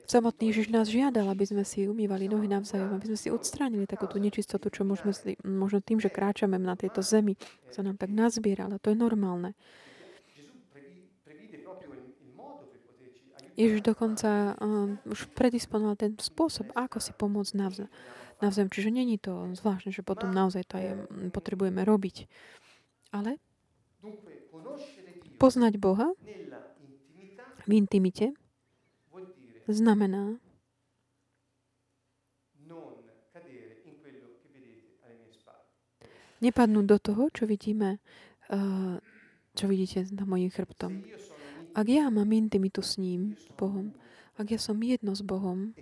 Samotný 0.07 0.55
Ježiš 0.55 0.71
nás 0.71 0.87
žiadal, 0.87 1.27
aby 1.27 1.43
sme 1.43 1.67
si 1.67 1.83
umývali 1.83 2.31
nohy 2.31 2.47
navzájom, 2.47 2.95
aby 2.95 3.11
sme 3.11 3.19
si 3.19 3.27
odstránili 3.27 3.83
takú 3.83 4.07
tú 4.07 4.23
nečistotu, 4.23 4.71
čo 4.71 4.87
si, 5.11 5.35
možno 5.43 5.83
tým, 5.83 5.99
že 5.99 6.07
kráčame 6.07 6.55
na 6.55 6.79
tejto 6.79 7.03
zemi, 7.03 7.35
sa 7.67 7.83
nám 7.83 7.99
tak 7.99 8.15
nazbiera, 8.15 8.71
ale 8.71 8.79
to 8.79 8.95
je 8.95 8.97
normálne. 8.97 9.51
Ježiš 13.57 13.81
dokonca 13.81 14.53
um, 14.61 15.01
už 15.09 15.33
predisponoval 15.33 15.97
ten 15.97 16.13
spôsob, 16.13 16.69
ako 16.77 17.01
si 17.01 17.09
pomôcť 17.17 17.57
navzájom. 17.57 17.89
navzájom. 18.37 18.69
Čiže 18.69 18.89
není 18.93 19.17
to 19.17 19.49
zvláštne, 19.57 19.89
že 19.89 20.05
potom 20.05 20.29
naozaj 20.29 20.61
to 20.69 20.77
aj 20.77 20.93
potrebujeme 21.33 21.81
robiť. 21.81 22.29
Ale 23.09 23.41
poznať 25.41 25.81
Boha 25.81 26.13
v 27.65 27.71
intimite 27.73 28.37
znamená 29.65 30.37
nepadnúť 36.37 36.85
do 36.85 36.97
toho, 37.01 37.23
čo 37.33 37.49
vidíme, 37.49 37.97
uh, 38.53 39.01
čo 39.57 39.65
vidíte 39.65 40.05
na 40.13 40.29
mojim 40.29 40.53
chrbtom. 40.53 41.01
Ak 41.77 41.85
ja 41.85 42.09
mám 42.09 42.33
intimitu 42.33 42.81
s 42.81 42.97
ním, 42.97 43.37
Bohom, 43.53 43.93
ak 44.33 44.49
ja 44.49 44.57
som 44.57 44.81
jedno 44.81 45.13
s 45.13 45.21
Bohom 45.21 45.77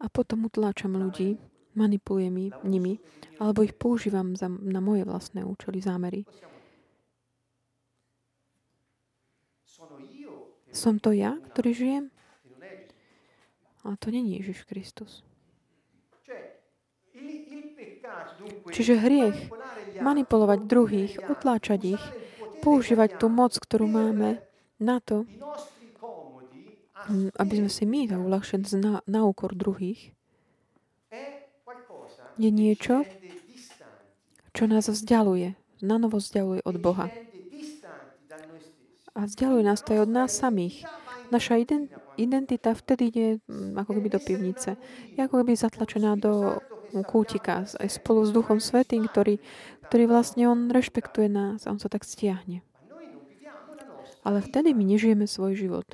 a 0.00 0.08
potom 0.08 0.48
utláčam 0.48 0.96
ľudí, 0.96 1.36
manipulujem 1.76 2.56
nimi, 2.64 2.96
alebo 3.36 3.60
ich 3.60 3.76
používam 3.76 4.32
za, 4.40 4.48
na 4.48 4.80
moje 4.80 5.04
vlastné 5.04 5.44
účely, 5.44 5.84
zámery. 5.84 6.24
Som 10.72 10.96
to 10.96 11.12
ja, 11.12 11.36
ktorý 11.52 11.70
žijem? 11.76 12.04
Ale 13.84 14.00
to 14.00 14.08
není 14.08 14.40
Ježiš 14.40 14.64
Kristus. 14.64 15.20
Čiže 18.72 18.96
hriech, 18.96 19.52
manipulovať 20.00 20.58
druhých, 20.64 21.12
utláčať 21.28 22.00
ich, 22.00 22.04
používať 22.64 23.20
tú 23.20 23.28
moc, 23.28 23.52
ktorú 23.52 23.84
máme 23.84 24.40
na 24.80 24.98
to, 24.98 25.28
aby 27.36 27.54
sme 27.60 27.70
si 27.70 27.84
my 27.88 28.08
to 28.08 28.16
uľahčili 28.16 28.64
na, 28.80 29.04
na 29.04 29.20
úkor 29.24 29.52
druhých, 29.56 30.12
je 32.40 32.48
niečo, 32.48 33.04
čo 34.56 34.64
nás 34.64 34.88
vzdialuje, 34.88 35.54
na 35.84 35.96
novo 36.00 36.16
vzdialuje 36.16 36.64
od 36.64 36.76
Boha. 36.80 37.12
A 39.12 39.26
vzdialuje 39.28 39.62
nás 39.66 39.84
to 39.84 39.92
aj 39.92 40.00
od 40.08 40.10
nás 40.10 40.30
samých. 40.32 40.88
Naša 41.28 41.60
identita 42.16 42.72
vtedy 42.72 43.02
ide 43.12 43.26
mm, 43.44 43.76
ako 43.78 43.90
keby 44.00 44.08
do 44.08 44.20
pivnice. 44.22 44.80
Je 45.14 45.20
ako 45.20 45.44
keby 45.44 45.52
zatlačená 45.54 46.16
do 46.16 46.58
kútika 47.06 47.62
aj 47.62 47.88
spolu 47.90 48.26
s 48.26 48.34
Duchom 48.34 48.58
Svetým, 48.58 49.06
ktorý, 49.06 49.38
ktorý 49.86 50.04
vlastne 50.10 50.50
on 50.50 50.72
rešpektuje 50.72 51.30
nás 51.30 51.66
a 51.66 51.72
on 51.74 51.78
sa 51.78 51.86
tak 51.86 52.02
stiahne. 52.02 52.66
Ale 54.20 54.44
vtedy 54.44 54.76
my 54.76 54.84
nežijeme 54.84 55.24
svoj 55.24 55.56
život. 55.56 55.88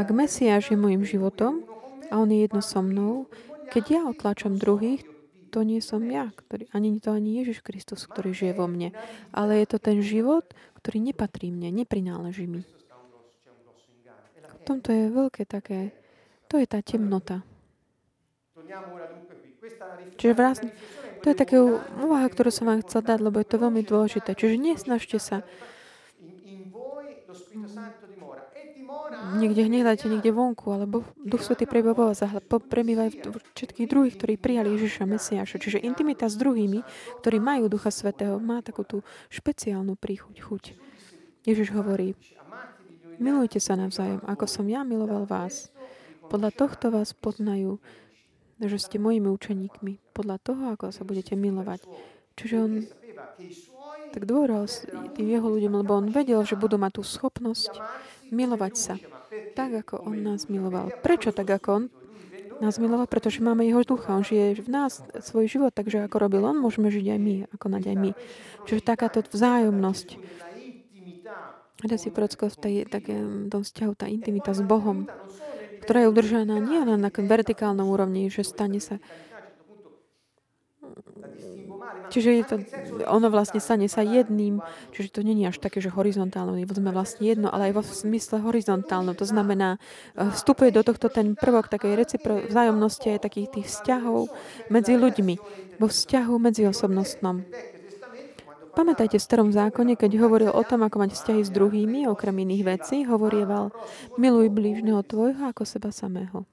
Ak 0.00 0.08
Mesiáš 0.14 0.72
je 0.72 0.78
môjim 0.80 1.04
životom 1.04 1.66
a 2.08 2.16
on 2.16 2.32
je 2.32 2.48
jedno 2.48 2.64
so 2.64 2.80
mnou, 2.80 3.28
keď 3.68 3.84
ja 3.90 4.00
otlačam 4.08 4.56
druhých, 4.56 5.04
to 5.50 5.66
nie 5.66 5.82
som 5.82 6.06
ja, 6.06 6.30
ktorý, 6.30 6.70
ani 6.70 7.02
to 7.02 7.10
ani 7.10 7.42
Ježiš 7.42 7.60
Kristus, 7.60 8.06
ktorý 8.06 8.30
žije 8.30 8.54
vo 8.54 8.70
mne. 8.70 8.94
Ale 9.34 9.58
je 9.58 9.66
to 9.66 9.78
ten 9.82 9.98
život, 9.98 10.46
ktorý 10.78 11.02
nepatrí 11.10 11.50
mne, 11.50 11.74
neprináleží 11.74 12.46
mi. 12.46 12.62
V 14.46 14.62
tomto 14.62 14.94
je 14.94 15.10
veľké 15.10 15.42
také, 15.44 15.90
to 16.46 16.56
je 16.56 16.66
tá 16.70 16.78
temnota. 16.80 17.42
Čiže 20.16 20.32
vlastne, 20.36 20.70
to 21.20 21.32
je 21.32 21.36
také 21.36 21.60
úvaha, 22.00 22.26
ktorú 22.32 22.48
som 22.48 22.68
vám 22.68 22.80
chcel 22.84 23.04
dať, 23.04 23.18
lebo 23.20 23.36
je 23.40 23.48
to 23.48 23.56
veľmi 23.60 23.82
dôležité. 23.84 24.32
Čiže 24.32 24.56
nesnažte 24.56 25.20
sa 25.20 25.44
niekde 29.36 29.66
hľadajte 29.66 30.06
niekde 30.10 30.30
vonku, 30.34 30.70
alebo 30.72 31.06
Duch 31.18 31.42
Svetý 31.44 31.66
prebýva 31.66 31.94
vo 31.94 32.04
vás 32.10 32.22
a 32.22 32.30
prebýva 32.42 33.10
všetkých 33.54 33.86
druhých, 33.90 34.14
ktorí 34.16 34.34
prijali 34.40 34.74
Ježiša 34.78 35.04
Mesiáša. 35.06 35.56
Čiže 35.60 35.82
intimita 35.82 36.26
s 36.26 36.38
druhými, 36.38 36.82
ktorí 37.22 37.38
majú 37.38 37.70
Ducha 37.70 37.92
Svetého, 37.92 38.38
má 38.42 38.62
takú 38.64 38.82
tú 38.82 38.98
špeciálnu 39.30 39.94
príchuť, 39.98 40.36
chuť. 40.40 40.64
Ježiš 41.46 41.72
hovorí, 41.72 42.14
milujte 43.20 43.62
sa 43.62 43.78
navzájom, 43.78 44.24
ako 44.26 44.44
som 44.46 44.66
ja 44.68 44.82
miloval 44.82 45.24
vás. 45.24 45.70
Podľa 46.30 46.50
tohto 46.54 46.94
vás 46.94 47.10
poznajú, 47.10 47.82
že 48.68 48.76
ste 48.76 48.96
mojimi 49.00 49.28
učeníkmi. 49.32 50.12
Podľa 50.12 50.36
toho, 50.42 50.62
ako 50.76 50.92
sa 50.92 51.06
budete 51.06 51.38
milovať. 51.38 51.84
Čiže 52.36 52.54
on 52.60 52.72
tak 54.10 54.26
dôveroval 54.26 54.66
tým 55.14 55.26
jeho 55.30 55.46
ľuďom, 55.46 55.72
lebo 55.80 55.92
on 55.96 56.10
vedel, 56.10 56.42
že 56.42 56.58
budú 56.58 56.76
mať 56.76 56.98
tú 56.98 57.02
schopnosť 57.06 57.78
milovať 58.34 58.74
sa 58.74 58.94
tak, 59.54 59.70
ako 59.86 60.10
on 60.10 60.18
nás 60.22 60.50
miloval. 60.50 60.90
Prečo 61.02 61.30
tak, 61.30 61.46
ako 61.50 61.68
on 61.70 61.84
nás 62.58 62.76
miloval? 62.82 63.06
Pretože 63.06 63.42
máme 63.42 63.62
jeho 63.66 63.86
ducha. 63.86 64.14
On 64.14 64.26
žije 64.26 64.66
v 64.66 64.70
nás 64.70 65.02
svoj 65.22 65.46
život, 65.46 65.72
takže 65.74 66.06
ako 66.06 66.16
robil 66.18 66.42
on, 66.42 66.58
môžeme 66.58 66.90
žiť 66.90 67.06
aj 67.06 67.20
my, 67.20 67.34
ako 67.54 67.66
nať 67.70 67.84
aj 67.94 67.96
my. 67.96 68.10
Čiže 68.66 68.82
takáto 68.82 69.22
vzájomnosť, 69.22 70.08
reciprockosť 71.80 72.54
v 72.58 72.60
tej, 72.60 72.74
také, 72.90 73.14
tom 73.48 73.62
vzťahu, 73.64 73.92
tá 73.96 74.06
intimita 74.10 74.52
s 74.52 74.60
Bohom, 74.60 75.08
ktorá 75.82 76.04
je 76.04 76.10
udržaná 76.12 76.56
nie 76.60 76.80
len 76.80 77.00
na 77.00 77.10
vertikálnom 77.10 77.88
úrovni, 77.88 78.28
že 78.28 78.44
stane 78.44 78.78
sa 78.78 79.00
Čiže 82.10 82.30
je 82.42 82.44
to, 82.44 82.56
ono 83.06 83.30
vlastne 83.30 83.62
stane 83.62 83.86
sa 83.86 84.02
jedným, 84.02 84.58
čiže 84.90 85.14
to 85.14 85.20
není 85.22 85.46
až 85.46 85.62
také, 85.62 85.78
že 85.78 85.94
horizontálne, 85.94 86.66
sme 86.66 86.90
vlastne 86.90 87.22
jedno, 87.22 87.48
ale 87.50 87.70
aj 87.70 87.74
vo 87.78 87.82
smysle 87.86 88.42
horizontálno. 88.42 89.14
To 89.14 89.22
znamená, 89.22 89.78
e, 90.18 90.26
vstupuje 90.34 90.74
do 90.74 90.82
tohto 90.82 91.06
ten 91.06 91.38
prvok 91.38 91.70
takej 91.70 91.94
recipro, 91.94 92.42
vzájomnosti 92.50 93.14
aj 93.14 93.24
takých 93.30 93.48
tých 93.54 93.66
vzťahov 93.70 94.26
medzi 94.68 94.98
ľuďmi, 94.98 95.34
vo 95.78 95.86
vzťahu 95.86 96.34
medzi 96.42 96.66
osobnostnom. 96.66 97.46
Pamätajte 98.70 99.18
v 99.18 99.26
starom 99.26 99.50
zákone, 99.50 99.98
keď 99.98 100.10
hovoril 100.22 100.50
o 100.54 100.62
tom, 100.62 100.86
ako 100.86 101.02
mať 101.02 101.10
vzťahy 101.18 101.42
s 101.42 101.50
druhými, 101.50 102.06
okrem 102.06 102.36
iných 102.46 102.62
vecí, 102.64 103.02
hovorieval, 103.02 103.74
miluj 104.14 104.48
blížneho 104.48 105.02
tvojho 105.02 105.50
ako 105.50 105.66
seba 105.66 105.90
samého. 105.90 106.46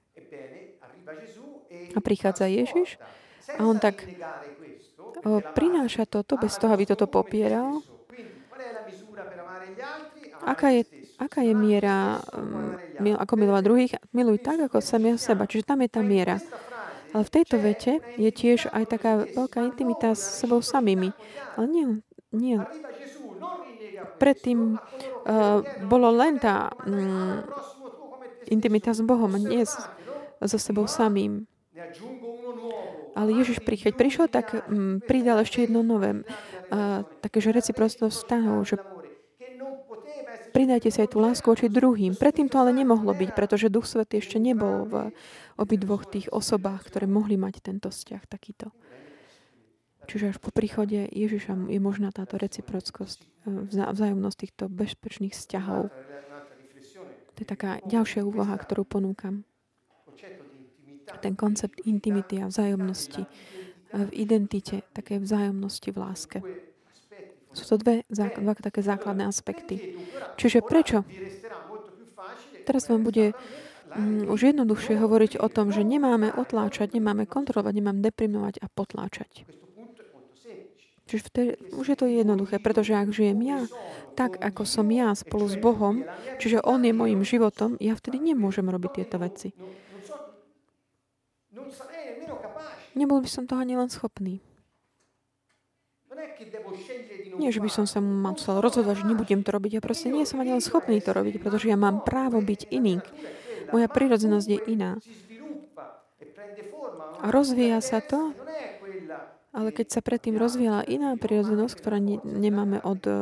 A 1.93 1.99
prichádza 2.01 2.49
Ježiš 2.49 2.97
a 3.57 3.65
on 3.65 3.77
tak 3.79 4.05
prináša 5.53 6.05
toto 6.05 6.37
bez 6.37 6.57
toho, 6.57 6.73
aby 6.73 6.85
toto 6.85 7.09
popieral? 7.09 7.81
Aká 10.45 10.69
je, 10.71 10.85
aká 11.17 11.41
je 11.41 11.53
miera, 11.57 12.21
um, 12.37 12.77
ako 13.17 13.33
milovať 13.35 13.63
druhých? 13.65 13.93
Miluj 14.13 14.39
tak, 14.39 14.61
ako 14.61 14.79
samého 14.79 15.17
seba. 15.17 15.49
Čiže 15.49 15.67
tam 15.67 15.81
je 15.81 15.89
tá 15.89 16.01
miera. 16.05 16.37
Ale 17.15 17.23
v 17.23 17.33
tejto 17.33 17.55
vete 17.57 18.03
je 18.19 18.29
tiež 18.29 18.69
aj 18.69 18.83
taká 18.93 19.25
veľká 19.31 19.63
intimita 19.63 20.13
s 20.13 20.43
sebou 20.43 20.59
samými. 20.61 21.15
Ale 21.55 21.65
nie, 21.71 21.85
nie. 22.33 22.59
Predtým 24.19 24.77
uh, 24.77 25.61
bolo 25.87 26.09
len 26.11 26.37
tá 26.37 26.69
um, 26.85 27.41
intimita 28.47 28.91
s 28.91 29.01
Bohom, 29.03 29.31
nie 29.37 29.63
so 30.41 30.57
sebou 30.59 30.85
samým. 30.85 31.47
Ale 33.17 33.33
Ježiš, 33.33 33.61
keď 33.61 33.93
prišiel, 33.97 34.25
tak 34.29 34.53
mm, 34.69 35.05
pridal 35.05 35.41
ešte 35.41 35.65
jedno 35.65 35.81
nové, 35.81 36.21
uh, 36.21 37.01
také, 37.21 37.41
že 37.41 37.53
reciprocnosť 37.53 38.13
vzťahov, 38.13 38.57
že 38.65 38.75
pridajte 40.57 40.89
si 40.89 40.99
aj 41.05 41.09
tú 41.13 41.21
lásku 41.21 41.45
voči 41.45 41.69
druhým. 41.69 42.17
Predtým 42.17 42.49
to 42.49 42.57
ale 42.57 42.73
nemohlo 42.73 43.13
byť, 43.13 43.29
pretože 43.37 43.69
Duch 43.69 43.85
Svetý 43.85 44.17
ešte 44.17 44.41
nebol 44.41 44.89
v 44.89 44.93
obidvoch 45.57 46.09
tých 46.09 46.29
osobách, 46.33 46.89
ktoré 46.89 47.05
mohli 47.05 47.37
mať 47.37 47.61
tento 47.61 47.93
vzťah 47.93 48.21
takýto. 48.25 48.73
Čiže 50.07 50.31
až 50.31 50.37
po 50.39 50.55
príchode 50.55 51.03
Ježiša 51.11 51.67
je 51.67 51.79
možná 51.83 52.15
táto 52.15 52.39
reciprockosť, 52.39 53.19
e, 53.43 53.67
vzájomnosť 53.67 54.37
týchto 54.39 54.63
bezpečných 54.71 55.35
vzťahov. 55.35 55.91
To 57.35 57.39
je 57.43 57.47
taká 57.47 57.83
ďalšia 57.85 58.25
úvaha, 58.25 58.55
ktorú 58.57 58.87
ponúkam 58.87 59.45
ten 61.21 61.35
koncept 61.35 61.79
intimity 61.87 62.43
a 62.43 62.51
vzájomnosti 62.51 63.23
v 63.93 64.09
identite, 64.11 64.83
také 64.91 65.19
vzájomnosti 65.19 65.89
v 65.91 65.97
láske. 65.97 66.39
Sú 67.55 67.63
to 67.63 67.75
dve, 67.79 68.03
dva 68.11 68.53
také 68.53 68.83
základné 68.83 69.25
aspekty. 69.25 69.95
Čiže 70.35 70.61
prečo? 70.61 71.07
Teraz 72.67 72.91
vám 72.91 73.07
bude 73.07 73.31
um, 73.95 74.27
už 74.27 74.51
jednoduchšie 74.51 74.99
hovoriť 74.99 75.39
o 75.39 75.47
tom, 75.47 75.71
že 75.71 75.87
nemáme 75.87 76.35
otláčať, 76.35 76.91
nemáme 76.91 77.23
kontrolovať, 77.23 77.73
nemáme 77.79 78.03
deprimovať 78.03 78.59
a 78.59 78.67
potláčať. 78.67 79.47
Čiže 81.07 81.23
vtedy, 81.31 81.51
už 81.71 81.85
je 81.87 81.97
to 81.97 82.05
jednoduché, 82.05 82.59
pretože 82.59 82.91
ak 82.91 83.15
žijem 83.15 83.39
ja, 83.47 83.63
tak 84.19 84.35
ako 84.43 84.67
som 84.67 84.91
ja 84.91 85.15
spolu 85.15 85.47
s 85.47 85.55
Bohom, 85.55 86.03
čiže 86.37 86.59
On 86.67 86.83
je 86.83 86.91
môjim 86.91 87.23
životom, 87.23 87.79
ja 87.79 87.95
vtedy 87.95 88.19
nemôžem 88.19 88.67
robiť 88.67 88.91
tieto 89.01 89.15
veci. 89.15 89.55
Nebol 92.97 93.23
by 93.23 93.29
som 93.29 93.47
toho 93.47 93.63
ani 93.63 93.79
len 93.79 93.87
schopný. 93.87 94.43
Nie, 97.37 97.53
že 97.53 97.61
by 97.61 97.69
som 97.69 97.85
sa 97.85 98.01
musel 98.01 98.57
rozhodovať, 98.57 99.05
že 99.05 99.09
nebudem 99.09 99.45
to 99.45 99.53
robiť. 99.53 99.77
Ja 99.77 99.81
proste 99.85 100.09
nie 100.09 100.25
som 100.25 100.41
ani 100.41 100.57
len 100.57 100.63
schopný 100.65 100.97
to 100.97 101.13
robiť, 101.13 101.37
pretože 101.37 101.69
ja 101.69 101.77
mám 101.77 102.01
právo 102.01 102.41
byť 102.41 102.73
iný. 102.73 102.97
Moja 103.69 103.85
prírodzenosť 103.85 104.47
je 104.49 104.59
iná. 104.73 104.97
A 107.21 107.29
rozvíja 107.29 107.77
sa 107.85 108.01
to 108.01 108.33
ale 109.57 109.73
keď 109.73 109.97
sa 109.97 110.01
predtým 110.05 110.37
rozvíjala 110.37 110.85
iná 110.85 111.17
prírodzenosť, 111.17 111.73
ktorá 111.81 111.97
ne, 111.97 112.21
nemáme 112.21 112.77
od 112.85 113.01
eh, 113.09 113.13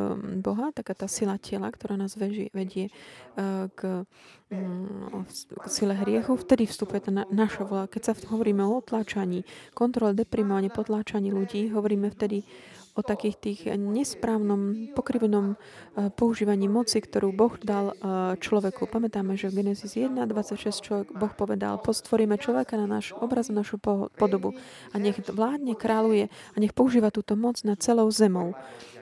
Boha, 0.44 0.76
taká 0.76 0.92
tá 0.92 1.08
sila 1.08 1.40
tela, 1.40 1.72
ktorá 1.72 1.96
nás 1.96 2.20
vedie, 2.20 2.52
vedie 2.52 2.92
k, 3.76 4.08
mm, 4.52 5.28
k 5.60 5.66
sile 5.68 5.96
hriechu, 5.96 6.40
vtedy 6.40 6.64
vstupuje 6.68 7.04
tá 7.04 7.12
naša 7.12 7.68
vola. 7.68 7.92
Keď 7.92 8.02
sa 8.02 8.14
hovoríme 8.32 8.64
o 8.64 8.80
otláčaní, 8.80 9.44
kontrole, 9.76 10.16
deprimovaní, 10.16 10.72
potláčaní 10.72 11.36
ľudí, 11.36 11.68
hovoríme 11.72 12.08
vtedy 12.16 12.48
o 12.96 13.02
takých 13.04 13.36
tých 13.36 13.60
nesprávnom, 13.76 14.92
pokrivenom 14.96 15.56
eh, 15.56 16.08
používaní 16.16 16.72
moci, 16.72 17.04
ktorú 17.04 17.36
Boh 17.36 17.54
dal 17.60 17.92
eh, 17.92 18.40
človeku. 18.40 18.88
Pamätáme, 18.88 19.36
že 19.36 19.52
v 19.52 19.62
Genesis 19.62 20.00
1, 20.00 20.16
26 20.16 20.80
človek, 20.80 21.08
Boh 21.12 21.34
povedal, 21.36 21.78
postvoríme 21.84 22.40
človeka 22.40 22.80
na 22.80 22.88
náš 22.88 23.12
obraz, 23.20 23.52
na 23.52 23.62
našu 23.62 23.78
podobu 24.16 24.56
a 24.92 24.96
nech 24.96 25.20
vládne, 25.28 25.76
kráľuje 25.76 26.32
a 26.32 26.56
nech 26.58 26.72
používa 26.72 27.12
túto 27.12 27.36
moc 27.36 27.60
nad 27.68 27.76
celou 27.84 28.08
zemou. 28.10 28.56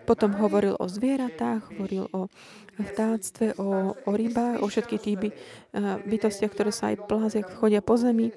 Potom 0.03 0.36
hovoril 0.36 0.75
o 0.75 0.88
zvieratách, 0.89 1.77
hovoril 1.77 2.12
o 2.12 2.27
vtáctve, 2.75 3.56
o, 3.56 3.95
o 3.95 4.12
rybách, 4.12 4.60
o 4.60 4.67
všetkých 4.67 5.03
tých 5.03 5.17
by, 5.19 5.29
uh, 5.29 6.01
bytostiach, 6.03 6.51
ktoré 6.51 6.71
sa 6.75 6.91
aj 6.91 7.08
plázia, 7.08 7.47
chodia 7.47 7.79
po 7.79 7.95
zemi 7.95 8.34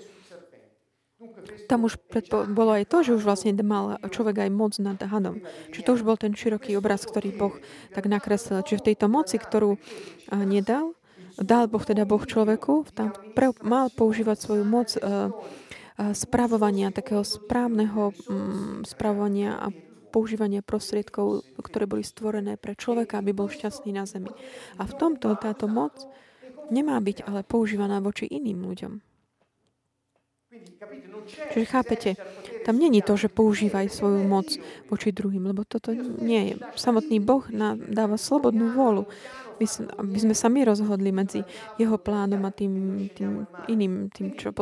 tam 1.67 1.87
už 1.87 1.99
predpo- 2.11 2.47
bolo 2.47 2.75
aj 2.79 2.87
to, 2.87 3.03
že 3.03 3.15
už 3.19 3.27
vlastne 3.27 3.53
mal 3.61 3.99
človek 4.07 4.47
aj 4.47 4.51
moc 4.55 4.73
nad 4.79 4.99
hadom. 4.99 5.43
Čiže 5.75 5.85
to 5.85 5.95
už 5.99 6.03
bol 6.07 6.17
ten 6.19 6.33
široký 6.33 6.79
obraz, 6.79 7.03
ktorý 7.05 7.35
Boh 7.35 7.55
tak 7.91 8.07
nakreslil. 8.07 8.63
Čiže 8.63 8.81
v 8.83 8.87
tejto 8.93 9.07
moci, 9.11 9.37
ktorú 9.37 9.79
nedal, 10.33 10.95
dal 11.37 11.67
Boh 11.69 11.83
teda 11.83 12.09
Boh 12.09 12.23
človeku, 12.23 12.89
tam 12.95 13.13
pre, 13.35 13.53
mal 13.61 13.93
používať 13.93 14.37
svoju 14.41 14.65
moc 14.65 14.95
uh, 14.97 15.29
spravovania, 16.13 16.93
takého 16.93 17.25
správneho 17.25 18.13
um, 18.29 18.85
spravovania 18.85 19.57
a 19.57 19.67
používania 20.13 20.65
prostriedkov, 20.65 21.45
ktoré 21.61 21.85
boli 21.85 22.01
stvorené 22.01 22.57
pre 22.57 22.73
človeka, 22.73 23.21
aby 23.21 23.37
bol 23.37 23.53
šťastný 23.53 23.93
na 23.93 24.09
zemi. 24.09 24.33
A 24.81 24.89
v 24.89 24.97
tomto 24.97 25.37
táto 25.37 25.69
moc 25.69 25.93
nemá 26.73 26.97
byť 27.01 27.29
ale 27.29 27.45
používaná 27.45 28.01
voči 28.01 28.25
iným 28.25 28.65
ľuďom. 28.65 29.16
Čiže 31.27 31.67
chápete, 31.67 32.11
tam 32.63 32.79
není 32.79 33.03
to, 33.03 33.19
že 33.19 33.33
používaj 33.33 33.91
svoju 33.91 34.23
moc 34.27 34.47
voči 34.91 35.11
druhým, 35.11 35.47
lebo 35.51 35.67
toto 35.67 35.91
nie 36.23 36.53
je. 36.53 36.55
Samotný 36.79 37.19
Boh 37.19 37.47
nám 37.51 37.83
dáva 37.91 38.15
slobodnú 38.15 38.71
vôľu, 38.75 39.11
aby 39.97 40.19
sme 40.21 40.37
sami 40.37 40.69
rozhodli 40.69 41.11
medzi 41.17 41.41
jeho 41.81 41.97
plánom 41.97 42.45
a 42.45 42.53
tým, 42.53 43.09
tým 43.17 43.49
iným, 43.73 44.13
tým, 44.13 44.37
čo 44.37 44.53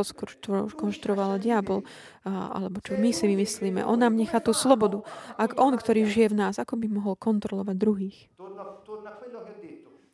konštruoval 0.78 1.42
diabol, 1.42 1.82
alebo 2.24 2.78
čo 2.78 2.94
my 2.94 3.10
si 3.10 3.26
vymyslíme. 3.26 3.82
On 3.82 3.98
nám 3.98 4.14
nechá 4.14 4.38
tú 4.38 4.54
slobodu. 4.54 5.02
Ak 5.34 5.58
on, 5.58 5.74
ktorý 5.74 6.06
žije 6.06 6.30
v 6.30 6.38
nás, 6.46 6.62
ako 6.62 6.78
by 6.78 6.86
mohol 6.86 7.18
kontrolovať 7.18 7.74
druhých? 7.74 8.30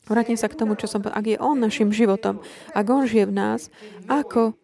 Vrátim 0.09 0.35
sa 0.41 0.49
k 0.49 0.59
tomu, 0.59 0.75
čo 0.81 0.89
som 0.89 1.05
povedal. 1.05 1.21
Ak 1.21 1.27
je 1.29 1.39
on 1.39 1.61
našim 1.61 1.93
životom, 1.93 2.41
ak 2.73 2.87
on 2.89 3.05
žije 3.05 3.29
v 3.29 3.35
nás, 3.37 3.69
ako 4.09 4.57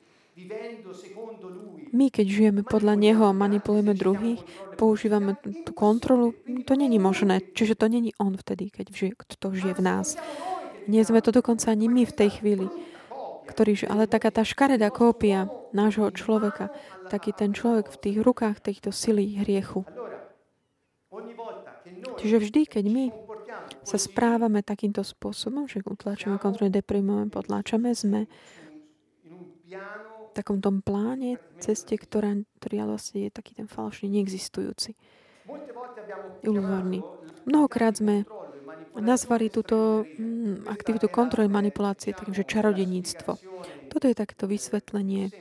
My, 1.97 2.13
keď 2.13 2.27
žijeme 2.29 2.61
podľa 2.61 2.93
Neho 3.01 3.25
a 3.25 3.33
manipulujeme 3.33 3.97
druhých, 3.97 4.45
používame 4.77 5.41
tú 5.41 5.73
kontrolu, 5.73 6.37
to 6.69 6.77
není 6.77 7.01
možné. 7.01 7.41
Čiže 7.57 7.73
to 7.81 7.89
není 7.89 8.13
On 8.21 8.37
vtedy, 8.37 8.69
keď 8.69 8.93
žije, 8.93 9.13
to 9.41 9.49
žije 9.57 9.81
v 9.81 9.83
nás. 9.83 10.21
Nie 10.85 11.09
sme 11.09 11.25
to 11.25 11.33
dokonca 11.33 11.73
ani 11.73 11.89
my 11.89 12.05
v 12.05 12.13
tej 12.13 12.31
chvíli. 12.37 12.69
Ktorý, 13.49 13.89
ale 13.89 14.05
taká 14.05 14.29
tá 14.29 14.45
škaredá 14.45 14.93
kópia 14.93 15.49
nášho 15.73 16.13
človeka, 16.13 16.69
taký 17.09 17.33
ten 17.33 17.57
človek 17.57 17.89
v 17.89 18.01
tých 18.03 18.19
rukách 18.21 18.61
týchto 18.61 18.93
sily 18.93 19.41
hriechu. 19.41 19.89
Čiže 22.21 22.37
vždy, 22.43 22.61
keď 22.69 22.85
my 22.93 23.05
sa 23.87 23.97
správame 23.97 24.61
takýmto 24.61 25.01
spôsobom, 25.01 25.65
že 25.65 25.81
utlačame, 25.81 26.37
kontrolne 26.37 26.75
deprimujeme, 26.75 27.33
potláčame, 27.33 27.95
sme 27.95 28.29
takom 30.37 30.61
tom 30.61 30.85
pláne, 30.85 31.41
ceste, 31.57 31.97
ktorá, 31.97 32.37
ktorý 32.61 32.85
vlastne 32.85 33.27
je 33.27 33.31
taký 33.33 33.57
ten 33.57 33.65
falošný, 33.65 34.21
neexistujúci. 34.21 34.93
Iluzórny. 36.45 37.01
Mnohokrát 37.49 37.97
sme 37.97 38.29
nazvali 38.97 39.49
túto 39.49 40.05
mm, 40.05 40.69
aktivitu 40.69 41.09
kontroly 41.09 41.49
manipulácie 41.49 42.13
takže 42.13 42.45
čarodeníctvo. 42.45 43.33
Toto 43.89 44.05
je 44.05 44.17
takto 44.17 44.45
vysvetlenie 44.49 45.33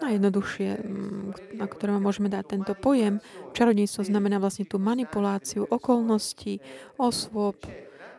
najjednoduchšie, 0.00 0.70
mm, 0.80 1.60
na 1.60 1.66
ktoré 1.68 1.96
môžeme 2.00 2.32
dať 2.32 2.44
tento 2.56 2.72
pojem. 2.72 3.20
Čarodníctvo 3.52 4.00
znamená 4.08 4.40
vlastne 4.40 4.64
tú 4.64 4.80
manipuláciu 4.80 5.68
okolností, 5.68 6.64
osôb 6.96 7.60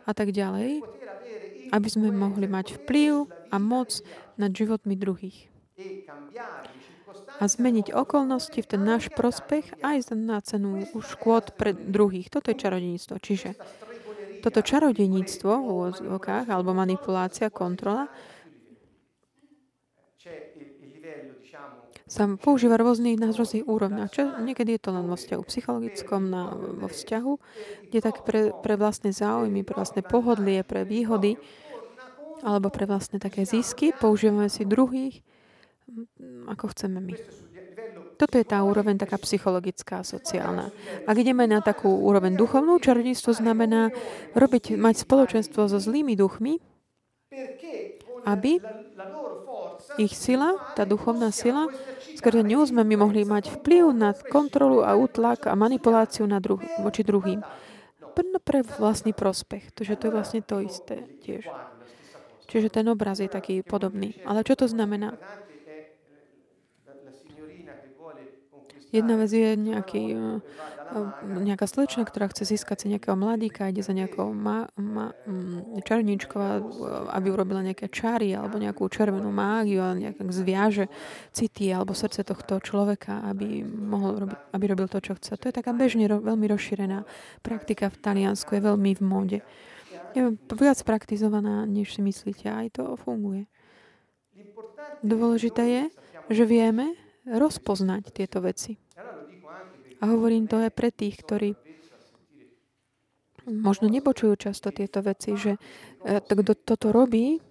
a 0.06 0.12
tak 0.14 0.30
ďalej, 0.30 0.82
aby 1.74 1.88
sme 1.90 2.14
mohli 2.14 2.46
mať 2.46 2.82
vplyv 2.82 3.26
a 3.50 3.56
moc 3.58 4.02
nad 4.38 4.50
životmi 4.50 4.94
druhých. 4.94 5.51
A 7.40 7.44
zmeniť 7.48 7.96
okolnosti 7.96 8.60
v 8.60 8.70
ten 8.70 8.82
náš 8.84 9.08
prospech 9.12 9.80
aj 9.80 10.12
na 10.12 10.38
cenu 10.44 10.84
škôd 11.00 11.56
pre 11.56 11.72
druhých. 11.72 12.28
Toto 12.28 12.52
je 12.52 12.60
čarodejníctvo. 12.60 13.16
Čiže 13.16 13.50
toto 14.42 14.60
čarodejníctvo 14.60 15.52
v 15.54 15.68
úvodzovkách 15.70 16.46
alebo 16.50 16.74
manipulácia, 16.74 17.48
kontrola 17.48 18.10
sa 22.12 22.28
používa 22.36 22.76
rôznych, 22.76 23.16
na 23.16 23.32
rôznych 23.32 23.64
úrovniach. 23.64 24.12
Čo, 24.12 24.36
niekedy 24.44 24.76
je 24.76 24.82
to 24.84 24.90
len 24.92 25.08
vo 25.08 25.16
vzťahu 25.16 25.42
psychologickom, 25.48 26.28
na, 26.28 26.52
vo 26.52 26.84
vzťahu, 26.84 27.32
kde 27.88 27.98
tak 28.04 28.28
pre, 28.28 28.52
pre 28.52 28.76
vlastné 28.76 29.16
záujmy, 29.16 29.64
pre 29.64 29.72
vlastné 29.72 30.04
pohodlie, 30.04 30.60
pre 30.60 30.84
výhody, 30.84 31.40
alebo 32.44 32.68
pre 32.68 32.84
vlastné 32.84 33.16
také 33.16 33.48
zisky, 33.48 33.96
používame 33.96 34.52
si 34.52 34.68
druhých, 34.68 35.24
ako 36.48 36.64
chceme 36.72 36.98
my. 37.00 37.14
Toto 38.16 38.38
je 38.38 38.46
tá 38.46 38.62
úroveň 38.62 39.00
taká 39.02 39.18
psychologická, 39.18 40.06
sociálna. 40.06 40.70
Ak 41.10 41.16
ideme 41.18 41.48
na 41.50 41.58
takú 41.58 41.90
úroveň 41.90 42.38
duchovnú, 42.38 42.78
čarodejstvo 42.78 43.34
znamená 43.34 43.90
robiť, 44.38 44.78
mať 44.78 45.02
spoločenstvo 45.02 45.66
so 45.66 45.78
zlými 45.82 46.14
duchmi, 46.14 46.62
aby 48.22 48.62
ich 49.98 50.14
sila, 50.14 50.54
tá 50.78 50.86
duchovná 50.86 51.34
sila, 51.34 51.66
skrze 52.14 52.46
ňu 52.46 52.62
sme 52.62 52.86
my 52.86 52.94
mohli 52.94 53.26
mať 53.26 53.58
vplyv 53.58 53.84
na 53.90 54.14
kontrolu 54.14 54.86
a 54.86 54.94
útlak 54.94 55.50
a 55.50 55.58
manipuláciu 55.58 56.28
na 56.28 56.38
druh- 56.38 56.62
voči 56.78 57.02
druhým. 57.02 57.42
Pre 58.42 58.60
vlastný 58.78 59.16
prospech. 59.16 59.72
Takže 59.72 59.94
to 59.96 60.04
je 60.06 60.12
vlastne 60.12 60.40
to 60.44 60.60
isté 60.60 61.08
tiež. 61.24 61.48
Čiže 62.46 62.68
ten 62.68 62.84
obraz 62.92 63.16
je 63.18 63.32
taký 63.32 63.64
podobný. 63.64 64.20
Ale 64.28 64.44
čo 64.44 64.52
to 64.52 64.68
znamená? 64.68 65.16
Jedna 68.92 69.16
vec 69.16 69.32
je 69.32 69.56
nejaký, 69.56 70.02
eh, 70.12 70.38
eh, 70.92 71.40
nejaká 71.40 71.64
slečna, 71.64 72.04
ktorá 72.04 72.28
chce 72.28 72.44
získať 72.44 72.84
si 72.84 72.86
nejakého 72.92 73.16
mladíka, 73.16 73.72
ide 73.72 73.80
za 73.80 73.96
nejakou 73.96 74.36
ma, 74.36 74.68
ma, 74.76 75.16
mm, 75.24 75.80
čarničkou, 75.80 76.36
eh, 76.36 76.60
aby 77.16 77.32
urobila 77.32 77.64
nejaké 77.64 77.88
čary 77.88 78.36
alebo 78.36 78.60
nejakú 78.60 78.84
červenú 78.92 79.32
mágiu 79.32 79.80
a 79.80 79.96
nejak 79.96 80.20
zviaže 80.28 80.92
city 81.32 81.72
alebo 81.72 81.96
srdce 81.96 82.20
tohto 82.20 82.60
človeka, 82.60 83.24
aby, 83.24 83.64
mohol 83.64 84.28
aby 84.52 84.64
robil 84.68 84.92
to, 84.92 85.00
čo 85.00 85.16
chce. 85.16 85.40
To 85.40 85.48
je 85.48 85.56
taká 85.56 85.72
bežne 85.72 86.04
veľmi 86.12 86.44
rozšírená 86.44 87.08
praktika 87.40 87.88
v 87.88 87.96
Taliansku, 87.96 88.52
je 88.52 88.60
veľmi 88.60 88.92
v 88.92 89.02
móde. 89.02 89.38
Je 90.12 90.36
viac 90.36 90.76
praktizovaná, 90.84 91.64
než 91.64 91.96
si 91.96 92.04
myslíte. 92.04 92.44
Aj 92.44 92.68
to 92.68 93.00
funguje. 93.00 93.48
Dôležité 95.00 95.64
je, 95.64 95.84
že 96.28 96.44
vieme, 96.44 96.92
rozpoznať 97.26 98.02
tieto 98.10 98.42
veci. 98.42 98.78
A 100.02 100.10
hovorím 100.10 100.50
to 100.50 100.58
aj 100.58 100.70
pre 100.74 100.90
tých, 100.90 101.22
ktorí 101.22 101.54
možno 103.46 103.90
nepočujú 103.90 104.34
často 104.38 104.74
tieto 104.74 105.02
veci, 105.02 105.34
že 105.34 105.58
e, 106.02 106.18
kto 106.22 106.54
toto 106.54 106.94
robí, 106.94 107.42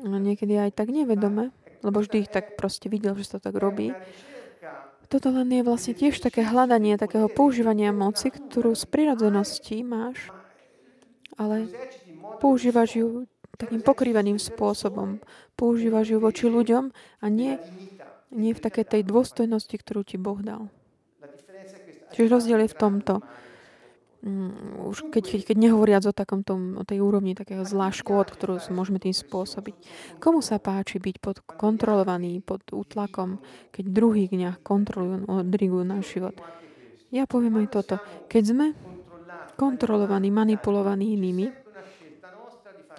niekedy 0.00 0.56
aj 0.56 0.76
tak 0.76 0.88
nevedome, 0.88 1.52
lebo 1.84 2.00
vždy 2.00 2.26
ich 2.26 2.30
tak 2.32 2.56
proste 2.56 2.88
videl, 2.88 3.16
že 3.16 3.28
sa 3.28 3.36
to 3.38 3.52
tak 3.52 3.56
robí. 3.60 3.92
Toto 5.12 5.28
len 5.28 5.52
je 5.52 5.60
vlastne 5.60 5.92
tiež 5.92 6.24
také 6.24 6.40
hľadanie 6.40 6.96
takého 6.96 7.28
používania 7.28 7.92
moci, 7.92 8.32
ktorú 8.32 8.72
z 8.72 8.88
prirodzenosti 8.88 9.84
máš, 9.84 10.32
ale 11.36 11.68
používaš 12.40 12.96
ju 12.96 13.08
takým 13.60 13.84
pokrývaným 13.84 14.40
spôsobom. 14.40 15.20
Používaš 15.52 16.16
ju 16.16 16.18
voči 16.18 16.48
ľuďom 16.48 16.88
a 17.20 17.26
nie 17.28 17.60
nie 18.32 18.56
v 18.56 18.64
takej 18.64 18.84
tej 18.98 19.02
dôstojnosti, 19.04 19.76
ktorú 19.76 20.02
ti 20.02 20.16
Boh 20.16 20.40
dal. 20.40 20.72
Čiže 22.12 22.28
rozdiel 22.28 22.60
je 22.64 22.72
v 22.72 22.80
tomto. 22.80 23.14
Mm, 24.22 24.86
už 24.86 25.10
keď, 25.10 25.50
keď 25.50 25.56
nehovoriac 25.58 26.06
o, 26.06 26.14
takom 26.14 26.46
tom, 26.46 26.78
o 26.78 26.86
tej 26.86 27.02
úrovni 27.02 27.34
takého 27.34 27.66
zlá 27.66 27.90
škôd, 27.90 28.30
ktorú 28.30 28.62
môžeme 28.70 29.02
tým 29.02 29.10
spôsobiť. 29.10 29.74
Komu 30.22 30.38
sa 30.38 30.62
páči 30.62 31.02
byť 31.02 31.16
pod 31.18 31.42
kontrolovaný, 31.42 32.38
pod 32.38 32.62
útlakom, 32.70 33.42
keď 33.74 33.84
druhý 33.90 34.30
nejak 34.30 34.62
kontrolujú, 34.62 35.26
odrigujú 35.26 35.82
náš 35.82 36.14
život? 36.14 36.38
Ja 37.10 37.26
poviem 37.26 37.66
aj 37.66 37.68
toto. 37.74 37.98
Keď 38.30 38.42
sme 38.46 38.66
kontrolovaní, 39.58 40.30
manipulovaní 40.30 41.18
inými, 41.18 41.50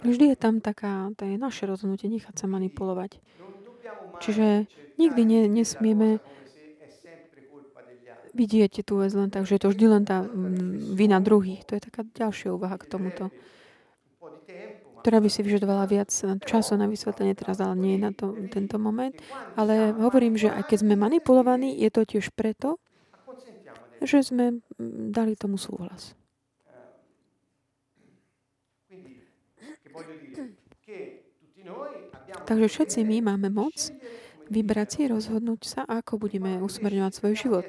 vždy 0.04 0.36
je 0.36 0.38
tam 0.38 0.60
taká, 0.60 1.08
to 1.16 1.24
je 1.24 1.40
naše 1.40 1.64
rozhodnutie 1.64 2.12
nechať 2.12 2.36
sa 2.36 2.52
manipulovať. 2.52 3.24
Čiže 4.22 4.66
nikdy 4.98 5.22
ne, 5.26 5.42
nesmieme 5.50 6.22
vidieť 8.34 8.82
tú 8.82 8.98
vec 9.00 9.14
len 9.14 9.30
tak, 9.30 9.46
že 9.46 9.56
je 9.56 9.62
to 9.62 9.70
vždy 9.72 9.86
len 9.88 10.04
tá 10.04 10.26
mm, 10.26 10.98
vina 10.98 11.22
druhých. 11.22 11.64
To 11.70 11.78
je 11.78 11.86
taká 11.86 12.02
ďalšia 12.04 12.50
úvaha 12.54 12.76
k 12.82 12.90
tomuto, 12.90 13.30
ktorá 15.04 15.20
by 15.22 15.30
si 15.30 15.44
vyžadovala 15.46 15.86
viac 15.86 16.10
času 16.48 16.74
na 16.80 16.88
vysvetlenie 16.90 17.36
teraz, 17.36 17.60
ale 17.60 17.76
nie 17.78 17.96
na 18.00 18.10
to, 18.16 18.34
tento 18.50 18.80
moment. 18.82 19.14
Ale 19.54 19.94
hovorím, 19.94 20.40
že 20.40 20.50
aj 20.50 20.64
keď 20.66 20.78
sme 20.82 20.96
manipulovaní, 20.98 21.78
je 21.78 21.90
to 21.94 22.02
tiež 22.08 22.32
preto, 22.34 22.80
že 24.02 24.24
sme 24.26 24.60
mm, 24.80 25.12
dali 25.14 25.38
tomu 25.38 25.60
súhlas. 25.60 26.18
Takže 32.44 32.68
všetci 32.68 33.00
my 33.08 33.34
máme 33.34 33.48
moc 33.50 33.76
vybrať 34.52 34.88
si, 34.92 35.02
rozhodnúť 35.08 35.62
sa, 35.64 35.82
ako 35.88 36.20
budeme 36.28 36.60
usmerňovať 36.60 37.12
svoj 37.16 37.34
život. 37.40 37.66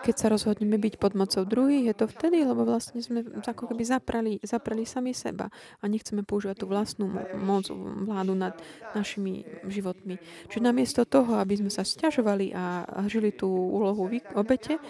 Keď 0.00 0.16
sa 0.16 0.32
rozhodneme 0.32 0.80
byť 0.80 0.96
pod 0.96 1.12
mocou 1.12 1.44
druhých, 1.44 1.92
je 1.92 1.96
to 1.98 2.06
vtedy, 2.08 2.40
lebo 2.40 2.64
vlastne 2.64 3.04
sme 3.04 3.20
ako 3.44 3.68
keby 3.68 3.84
zaprali, 3.84 4.32
zaprali 4.40 4.88
sami 4.88 5.12
seba 5.12 5.52
a 5.52 5.84
nechceme 5.84 6.24
používať 6.24 6.56
tú 6.56 6.66
vlastnú 6.72 7.12
moc, 7.36 7.68
vládu 8.08 8.32
nad 8.32 8.56
našimi 8.96 9.44
životmi. 9.68 10.16
Čiže 10.48 10.64
namiesto 10.64 11.04
toho, 11.04 11.36
aby 11.36 11.60
sme 11.60 11.68
sa 11.68 11.84
stiažovali 11.84 12.56
a 12.56 12.88
žili 13.12 13.28
tú 13.36 13.50
úlohu 13.50 14.08
obete, 14.32 14.80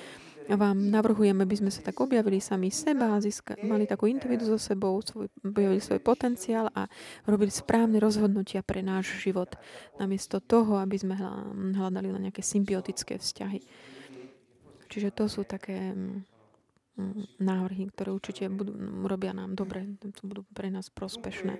vám 0.56 0.90
navrhujem, 0.90 1.38
aby 1.42 1.54
sme 1.58 1.70
sa 1.70 1.84
tak 1.84 1.98
objavili 2.00 2.42
sami 2.42 2.70
seba, 2.74 3.20
získa, 3.22 3.58
mali 3.62 3.86
takú 3.86 4.10
individu 4.10 4.46
so 4.46 4.58
sebou, 4.58 4.98
svoj, 5.02 5.30
objavili 5.44 5.78
svoj 5.78 6.00
potenciál 6.02 6.70
a 6.74 6.90
robili 7.28 7.52
správne 7.52 8.02
rozhodnutia 8.02 8.64
pre 8.64 8.82
náš 8.82 9.20
život. 9.22 9.54
Namiesto 10.00 10.42
toho, 10.42 10.80
aby 10.82 10.96
sme 10.96 11.14
hľadali 11.76 12.08
na 12.10 12.30
nejaké 12.30 12.42
symbiotické 12.42 13.20
vzťahy. 13.20 13.60
Čiže 14.90 15.14
to 15.14 15.30
sú 15.30 15.46
také 15.46 15.94
mm, 15.94 16.26
mm, 16.98 17.38
návrhy, 17.38 17.86
ktoré 17.94 18.10
určite 18.10 18.50
budú, 18.50 18.74
robia 19.06 19.30
nám 19.30 19.54
dobre, 19.54 19.86
budú 20.26 20.42
pre 20.50 20.66
nás 20.74 20.90
prospešné. 20.90 21.54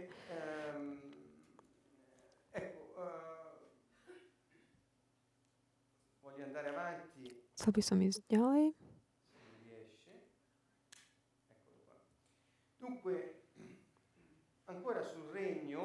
Chcel 7.61 7.77
by 7.77 7.83
som 7.85 8.01
ísť 8.01 8.25
ďalej. 8.33 8.73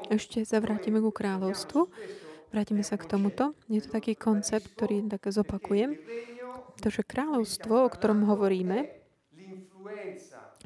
Ešte 0.08 0.40
sa 0.48 0.64
vrátime 0.64 1.04
ku 1.04 1.12
kráľovstvu. 1.12 1.92
Vrátime 2.56 2.80
sa 2.80 2.96
k 2.96 3.04
tomuto. 3.12 3.60
Je 3.68 3.84
to 3.84 3.92
taký 3.92 4.16
koncept, 4.16 4.72
ktorý 4.72 5.04
tak 5.12 5.28
zopakujem. 5.28 6.00
To, 6.80 6.88
že 6.88 7.04
kráľovstvo, 7.04 7.84
o 7.84 7.92
ktorom 7.92 8.24
hovoríme, 8.24 8.88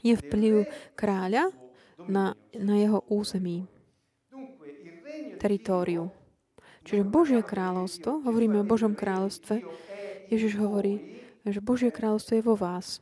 je 0.06 0.14
vplyv 0.14 0.70
kráľa 0.94 1.50
na, 2.06 2.38
na 2.54 2.78
jeho 2.78 3.02
území, 3.10 3.66
teritóriu. 5.42 6.14
Čiže 6.86 7.02
Božie 7.02 7.42
kráľovstvo, 7.42 8.22
hovoríme 8.30 8.62
o 8.62 8.70
Božom 8.70 8.94
kráľovstve, 8.94 9.66
Ježiš 10.30 10.54
hovorí, 10.62 11.02
že 11.44 11.60
Božie 11.60 11.90
kráľovstvo 11.90 12.38
je 12.38 12.44
vo 12.46 12.56
vás. 12.56 13.02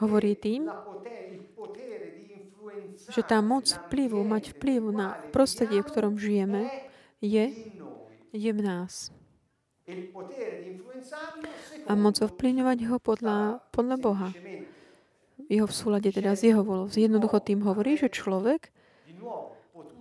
Hovorí 0.00 0.32
tým, 0.38 0.70
že 3.12 3.22
tá 3.22 3.44
moc 3.44 3.68
vplyvu, 3.68 4.24
mať 4.24 4.56
vplyv 4.56 4.80
na 4.94 5.12
prostredie, 5.34 5.84
v 5.84 5.90
ktorom 5.90 6.14
žijeme, 6.16 6.70
je, 7.20 7.52
je 8.32 8.50
v 8.54 8.60
nás. 8.64 9.12
A 11.84 11.92
moc 11.92 12.16
ovplyvňovať 12.16 12.78
ho 12.88 12.96
podľa, 12.96 13.60
podľa 13.68 13.96
Boha. 14.00 14.28
Jeho 15.52 15.68
v 15.68 15.74
súlade 15.76 16.08
teda 16.08 16.32
s 16.32 16.40
jeho 16.40 16.64
volou. 16.64 16.88
Jednoducho 16.88 17.44
tým 17.44 17.60
hovorí, 17.68 18.00
že 18.00 18.08
človek 18.08 18.72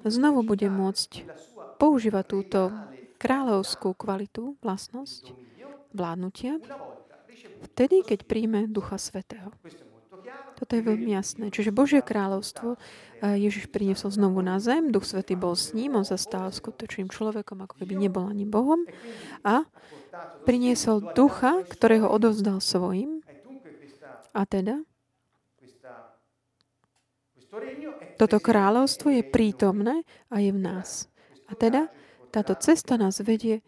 znovu 0.08 0.48
bude 0.48 0.72
môcť 0.72 1.28
používať 1.76 2.24
túto 2.24 2.72
kráľovskú 3.24 3.96
kvalitu, 3.96 4.60
vlastnosť 4.60 5.32
vládnutia, 5.96 6.60
vtedy, 7.72 8.04
keď 8.04 8.28
príjme 8.28 8.68
Ducha 8.68 9.00
Svetého. 9.00 9.56
Toto 10.60 10.76
je 10.76 10.84
veľmi 10.84 11.16
jasné. 11.16 11.48
Čiže 11.52 11.72
Božie 11.72 12.04
kráľovstvo 12.04 12.76
eh, 12.76 13.40
Ježiš 13.40 13.72
priniesol 13.72 14.12
znovu 14.12 14.44
na 14.44 14.60
zem, 14.60 14.92
Duch 14.92 15.08
Svetý 15.08 15.40
bol 15.40 15.56
s 15.56 15.72
ním, 15.72 15.96
on 15.96 16.04
sa 16.04 16.20
stal 16.20 16.52
skutočným 16.52 17.08
človekom, 17.08 17.64
ako 17.64 17.80
keby 17.84 17.96
nebol 17.96 18.28
ani 18.28 18.44
Bohom 18.44 18.84
a 19.48 19.64
priniesol 20.44 21.16
ducha, 21.16 21.64
ktorého 21.66 22.12
odovzdal 22.12 22.60
svojim 22.60 23.24
a 24.34 24.44
teda 24.44 24.84
toto 28.18 28.42
kráľovstvo 28.42 29.14
je 29.14 29.22
prítomné 29.22 30.02
a 30.34 30.42
je 30.42 30.50
v 30.50 30.58
nás. 30.58 31.06
A 31.46 31.54
teda 31.54 31.90
táto 32.34 32.58
cesta 32.58 32.98
nás 32.98 33.22
vedie 33.22 33.62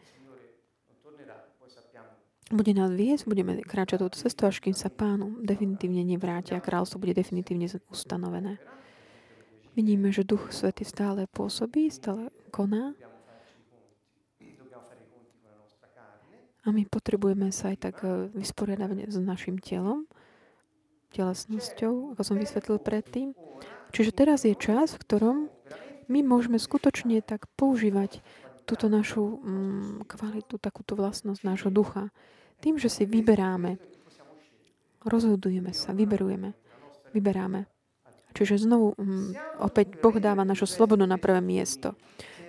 bude 2.53 2.77
nás 2.77 2.93
viesť, 2.93 3.25
budeme 3.25 3.57
kráčať 3.65 4.05
touto 4.05 4.21
cestou, 4.21 4.45
až 4.45 4.61
kým 4.61 4.77
sa 4.77 4.93
pánu 4.93 5.41
definitívne 5.41 6.05
nevráti 6.05 6.53
a 6.53 6.61
kráľstvo 6.61 7.01
bude 7.01 7.17
definitívne 7.17 7.65
ustanovené. 7.89 8.61
Vidíme, 9.73 10.13
že 10.13 10.21
Duch 10.21 10.53
Svety 10.53 10.85
stále 10.85 11.25
pôsobí, 11.25 11.89
stále 11.89 12.29
koná. 12.53 12.93
A 16.65 16.73
my 16.73 16.85
potrebujeme 16.85 17.49
sa 17.53 17.73
aj 17.73 17.77
tak 17.77 17.95
e, 18.01 18.29
vysporiadať 18.33 19.09
s 19.09 19.17
našim 19.21 19.61
telom, 19.61 20.09
telesnosťou, 21.13 22.17
ako 22.17 22.21
som 22.25 22.41
vysvetlil 22.41 22.81
predtým. 22.81 23.37
Čiže 23.93 24.11
teraz 24.13 24.49
je 24.49 24.57
čas, 24.57 24.97
v 24.97 25.01
ktorom 25.05 25.37
my 26.09 26.19
môžeme 26.25 26.57
skutočne 26.57 27.21
tak 27.21 27.45
používať 27.53 28.25
túto 28.65 28.89
našu 28.89 29.39
mm, 29.39 30.09
kvalitu, 30.09 30.57
takúto 30.57 30.97
vlastnosť 30.97 31.41
nášho 31.45 31.69
ducha. 31.69 32.09
Tým, 32.59 32.81
že 32.81 32.89
si 32.89 33.05
vyberáme, 33.05 33.77
rozhodujeme 35.05 35.71
sa, 35.71 35.93
vyberujeme, 35.93 36.57
vyberáme. 37.13 37.69
Čiže 38.35 38.67
znovu 38.67 38.97
mm, 38.97 39.61
opäť 39.63 40.01
Boh 40.01 40.17
dáva 40.17 40.43
našu 40.43 40.67
slobodu 40.67 41.07
na 41.07 41.15
prvé 41.21 41.39
miesto. 41.39 41.95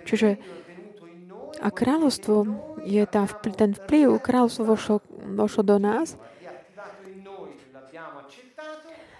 Čiže 0.03 0.41
a 1.57 1.73
kráľovstvo 1.73 2.45
je 2.85 3.01
tá, 3.09 3.25
ten 3.57 3.73
vplyv, 3.73 4.21
kráľovstvo 4.21 4.63
vošlo, 4.65 4.97
vošlo 5.33 5.63
do 5.65 5.77
nás, 5.81 6.17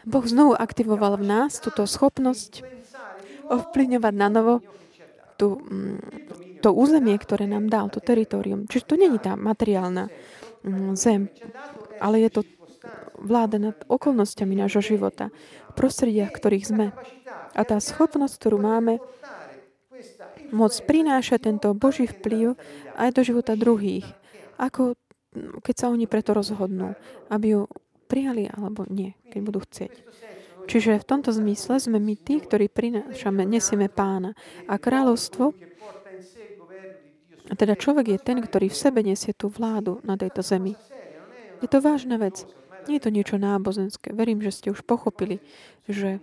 Boh 0.07 0.23
znovu 0.23 0.55
aktivoval 0.55 1.19
v 1.19 1.25
nás 1.27 1.59
túto 1.59 1.83
schopnosť 1.83 2.63
ovplyvňovať 3.51 4.13
na 4.15 4.27
novo 4.31 4.63
tú, 5.37 5.61
mm, 5.61 5.99
to 6.65 6.73
územie, 6.73 7.15
ktoré 7.15 7.45
nám 7.45 7.69
dal, 7.69 7.87
to 7.93 8.01
teritorium. 8.01 8.65
Čiže 8.65 8.83
to 8.89 8.95
není 8.97 9.21
tá 9.21 9.37
materiálna 9.37 10.09
mm, 10.65 10.97
zem, 10.97 11.29
ale 12.01 12.25
je 12.25 12.29
to 12.33 12.41
vláda 13.17 13.57
nad 13.57 13.77
okolnostiami 13.89 14.53
nášho 14.53 14.81
života, 14.81 15.33
v 15.69 15.73
prostrediach, 15.73 16.33
ktorých 16.33 16.65
sme. 16.65 16.85
A 17.57 17.61
tá 17.65 17.81
schopnosť, 17.81 18.33
ktorú 18.37 18.57
máme, 18.61 19.01
môcť 20.53 20.77
prinášať 20.85 21.49
tento 21.49 21.73
Boží 21.73 22.05
vplyv 22.05 22.55
aj 22.95 23.09
do 23.13 23.21
života 23.25 23.57
druhých. 23.57 24.05
Ako 24.61 24.95
keď 25.61 25.75
sa 25.75 25.87
oni 25.93 26.09
preto 26.09 26.33
rozhodnú, 26.33 26.97
aby 27.29 27.57
ju 27.57 27.61
prijali 28.07 28.47
alebo 28.47 28.87
nie, 28.87 29.13
keď 29.29 29.39
budú 29.43 29.59
chcieť. 29.67 29.93
Čiže 30.67 30.99
v 30.99 31.07
tomto 31.07 31.31
zmysle 31.31 31.79
sme 31.79 31.97
my 31.97 32.19
tí, 32.19 32.43
ktorí 32.43 32.67
prinášame, 32.67 33.47
nesieme 33.47 33.87
pána. 33.87 34.35
A 34.67 34.75
kráľovstvo, 34.75 35.55
teda 37.55 37.79
človek 37.79 38.05
je 38.11 38.19
ten, 38.19 38.37
ktorý 38.43 38.67
v 38.67 38.75
sebe 38.75 38.99
nesie 38.99 39.31
tú 39.31 39.47
vládu 39.47 40.03
na 40.03 40.19
tejto 40.19 40.43
zemi. 40.43 40.75
Je 41.63 41.67
to 41.71 41.79
vážna 41.79 42.19
vec. 42.19 42.43
Nie 42.91 42.99
je 42.99 43.07
to 43.07 43.11
niečo 43.15 43.39
náboženské. 43.39 44.11
Verím, 44.11 44.43
že 44.43 44.51
ste 44.51 44.67
už 44.75 44.83
pochopili, 44.83 45.39
že 45.87 46.19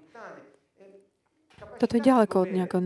toto 1.81 1.97
je 1.97 2.05
ďaleko 2.05 2.45
od 2.45 2.51
nejakého 2.53 2.83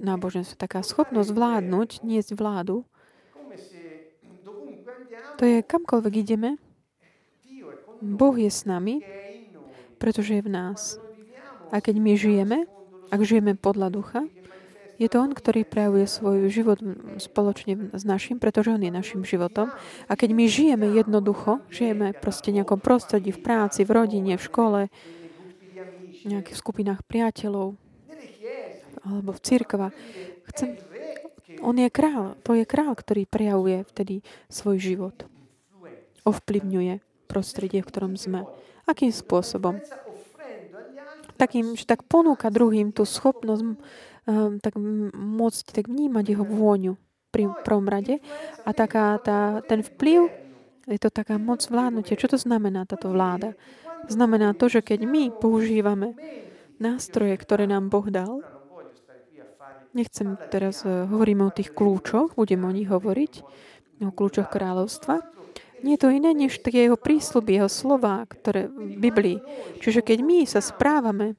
náboženstva. 0.00 0.64
Taká 0.64 0.80
schopnosť 0.80 1.30
vládnuť, 1.30 2.02
niesť 2.02 2.34
vládu, 2.34 2.88
to 5.38 5.48
je 5.48 5.58
kamkoľvek 5.64 6.14
ideme, 6.22 6.50
Boh 8.02 8.34
je 8.34 8.50
s 8.50 8.66
nami, 8.66 9.02
pretože 10.02 10.34
je 10.34 10.42
v 10.42 10.50
nás. 10.50 10.98
A 11.70 11.78
keď 11.78 12.02
my 12.02 12.12
žijeme, 12.18 12.66
ak 13.14 13.22
žijeme 13.22 13.54
podľa 13.54 13.94
ducha, 13.94 14.26
je 14.98 15.06
to 15.06 15.22
On, 15.22 15.30
ktorý 15.30 15.62
prejavuje 15.62 16.06
svoj 16.10 16.50
život 16.50 16.78
spoločne 17.22 17.94
s 17.94 18.02
našim, 18.02 18.42
pretože 18.42 18.74
On 18.74 18.82
je 18.82 18.90
našim 18.90 19.22
životom. 19.22 19.70
A 20.10 20.12
keď 20.18 20.30
my 20.34 20.44
žijeme 20.50 20.90
jednoducho, 20.90 21.62
žijeme 21.70 22.14
proste 22.18 22.50
v 22.50 22.62
nejakom 22.62 22.82
prostredí, 22.82 23.30
v 23.30 23.40
práci, 23.40 23.86
v 23.86 23.94
rodine, 23.94 24.34
v 24.34 24.42
škole, 24.42 24.80
v 26.22 26.26
nejakých 26.26 26.58
skupinách 26.58 27.02
priateľov 27.06 27.78
alebo 29.02 29.30
v 29.34 29.40
cirkva. 29.42 29.90
Chcem... 30.54 30.78
On 31.62 31.74
je 31.74 31.90
král. 31.90 32.38
To 32.46 32.54
je 32.54 32.66
král, 32.66 32.94
ktorý 32.94 33.26
prejavuje 33.26 33.82
vtedy 33.90 34.22
svoj 34.46 34.78
život. 34.78 35.26
Ovplyvňuje 36.22 37.02
prostredie, 37.26 37.82
v 37.82 37.90
ktorom 37.90 38.14
sme. 38.14 38.46
Akým 38.86 39.14
spôsobom? 39.14 39.78
Takým, 41.38 41.74
že 41.74 41.86
tak 41.86 42.06
ponúka 42.06 42.50
druhým 42.50 42.94
tú 42.94 43.02
schopnosť 43.06 43.62
um, 44.26 44.58
tak 44.62 44.78
môcť 45.14 45.74
tak 45.74 45.86
vnímať 45.90 46.24
jeho 46.34 46.44
vôňu 46.46 46.94
pri 47.32 47.50
prvom 47.64 47.86
rade. 47.88 48.20
A 48.62 48.70
taká 48.74 49.18
tá, 49.18 49.64
ten 49.66 49.82
vplyv, 49.82 50.28
je 50.86 50.98
to 50.98 51.10
taká 51.10 51.38
moc 51.38 51.62
vládnutia. 51.66 52.18
Čo 52.18 52.36
to 52.36 52.38
znamená 52.38 52.84
táto 52.86 53.10
vláda? 53.10 53.54
Znamená 54.10 54.54
to, 54.54 54.66
že 54.66 54.82
keď 54.82 55.06
my 55.06 55.30
používame 55.30 56.18
nástroje, 56.82 57.38
ktoré 57.38 57.70
nám 57.70 57.86
Boh 57.86 58.06
dal, 58.10 58.42
nechcem 59.94 60.34
teraz, 60.50 60.82
uh, 60.82 61.06
hovoríme 61.06 61.46
o 61.46 61.54
tých 61.54 61.70
kľúčoch, 61.70 62.34
budem 62.34 62.62
o 62.66 62.74
nich 62.74 62.90
hovoriť, 62.90 63.32
o 64.02 64.10
kľúčoch 64.10 64.50
kráľovstva, 64.50 65.22
nie 65.82 65.98
je 65.98 66.02
to 66.02 66.14
iné, 66.14 66.30
než 66.34 66.62
tie 66.62 66.88
jeho 66.88 66.98
prísľuby, 66.98 67.58
jeho 67.58 67.70
slova, 67.70 68.26
ktoré 68.26 68.70
v 68.70 68.96
Biblii. 68.98 69.38
Čiže 69.82 70.02
keď 70.02 70.18
my 70.22 70.38
sa 70.46 70.62
správame, 70.62 71.34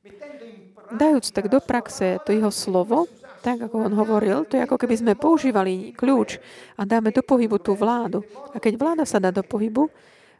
dajúc 0.93 1.33
tak 1.33 1.49
do 1.49 1.57
praxe 1.63 2.21
to 2.23 2.35
jeho 2.35 2.51
slovo, 2.53 3.09
tak 3.43 3.59
ako 3.59 3.91
on 3.91 3.93
hovoril, 3.99 4.47
to 4.47 4.55
je 4.55 4.63
ako 4.63 4.79
keby 4.79 4.95
sme 4.95 5.19
používali 5.19 5.91
kľúč 5.91 6.39
a 6.79 6.87
dáme 6.87 7.11
do 7.11 7.19
pohybu 7.19 7.59
tú 7.59 7.75
vládu. 7.75 8.23
A 8.55 8.57
keď 8.59 8.79
vláda 8.79 9.03
sa 9.03 9.19
dá 9.19 9.35
do 9.35 9.43
pohybu, 9.43 9.91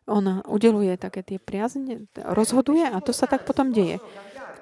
ona 0.07 0.39
udeluje 0.47 0.95
také 0.95 1.19
tie 1.23 1.39
priazne, 1.39 2.07
rozhoduje 2.15 2.83
a 2.83 2.99
to 3.03 3.11
sa 3.11 3.27
tak 3.27 3.43
potom 3.43 3.75
deje. 3.75 3.99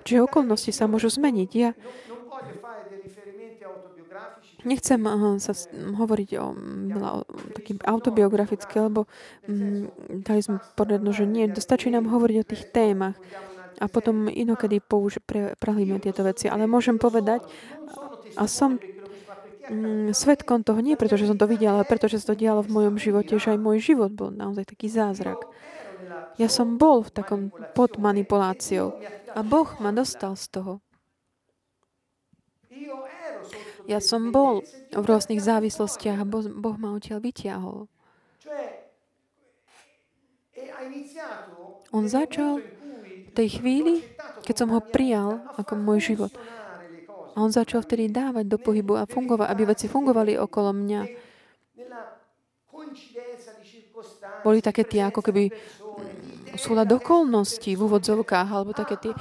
Čiže 0.02 0.26
okolnosti 0.26 0.74
sa 0.74 0.90
môžu 0.90 1.14
zmeniť. 1.14 1.50
Ja 1.54 1.78
Nechcem 4.62 5.02
sa 5.42 5.54
hovoriť 5.74 6.30
o, 6.38 6.46
o 6.94 7.12
takým 7.58 7.82
autobiograficky, 7.82 8.78
lebo 8.78 9.10
um, 9.50 9.90
dali 10.22 10.42
sme 10.42 10.62
poradno, 10.78 11.10
že 11.10 11.26
nie, 11.26 11.50
stačí 11.58 11.90
nám 11.90 12.06
hovoriť 12.06 12.38
o 12.38 12.50
tých 12.50 12.64
témach 12.70 13.18
a 13.82 13.90
potom 13.90 14.30
inokedy 14.30 14.78
použ- 14.78 15.24
pre, 15.26 15.58
prehľíme 15.58 15.98
tieto 15.98 16.22
veci. 16.22 16.46
Ale 16.46 16.70
môžem 16.70 17.02
povedať, 17.02 17.42
a 18.38 18.46
som 18.46 18.78
um, 18.78 20.14
svetkom 20.14 20.62
toho, 20.62 20.78
nie 20.78 20.94
preto, 20.94 21.18
že 21.18 21.26
som 21.26 21.42
to 21.42 21.50
videl, 21.50 21.82
ale 21.82 21.90
preto, 21.90 22.06
že 22.06 22.22
sa 22.22 22.34
to 22.34 22.40
dialo 22.40 22.62
v 22.62 22.70
mojom 22.70 22.96
živote, 23.02 23.42
že 23.42 23.58
aj 23.58 23.60
môj 23.60 23.82
život 23.82 24.14
bol 24.14 24.30
naozaj 24.30 24.70
taký 24.70 24.94
zázrak. 24.94 25.42
Ja 26.38 26.48
som 26.50 26.78
bol 26.78 27.02
v 27.02 27.12
takom 27.14 27.42
pod 27.74 27.98
manipuláciou 27.98 28.94
a 29.32 29.40
Boh 29.42 29.70
ma 29.82 29.90
dostal 29.90 30.38
z 30.38 30.46
toho. 30.54 30.74
Ja 33.92 34.00
som 34.00 34.32
bol 34.32 34.64
v 34.96 35.04
rôznych 35.04 35.44
závislostiach 35.44 36.24
a 36.24 36.26
Boh, 36.26 36.80
ma 36.80 36.96
odtiaľ 36.96 37.20
vyťahol. 37.20 37.92
On 41.92 42.06
začal 42.08 42.64
v 43.28 43.32
tej 43.36 43.60
chvíli, 43.60 44.08
keď 44.48 44.56
som 44.64 44.72
ho 44.72 44.80
prijal 44.80 45.44
ako 45.60 45.76
môj 45.76 46.16
život. 46.16 46.32
A 47.36 47.44
on 47.44 47.52
začal 47.52 47.84
vtedy 47.84 48.08
dávať 48.08 48.48
do 48.48 48.56
pohybu 48.56 48.96
a 48.96 49.04
fungovať, 49.04 49.48
aby 49.52 49.64
veci 49.68 49.92
fungovali 49.92 50.40
okolo 50.40 50.72
mňa. 50.72 51.02
Boli 54.48 54.64
také 54.64 54.88
tie 54.88 55.12
ako 55.12 55.20
keby 55.20 55.52
súľad 56.56 56.92
okolností 56.92 57.76
v 57.76 57.84
úvodzovkách, 57.88 58.48
alebo 58.52 58.72
také 58.76 58.96
tie 59.00 59.14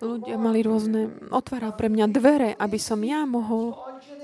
ľudia 0.00 0.36
mali 0.40 0.64
rôzne, 0.64 1.28
otváral 1.32 1.76
pre 1.76 1.92
mňa 1.92 2.06
dvere, 2.08 2.50
aby 2.56 2.78
som 2.80 3.00
ja 3.04 3.24
mohol 3.28 3.76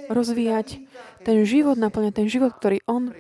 rozvíjať 0.08 0.82
ten 1.24 1.42
život, 1.44 1.76
naplňať 1.78 2.24
ten 2.24 2.28
život, 2.28 2.52
ktorý 2.56 2.84
on 2.84 3.12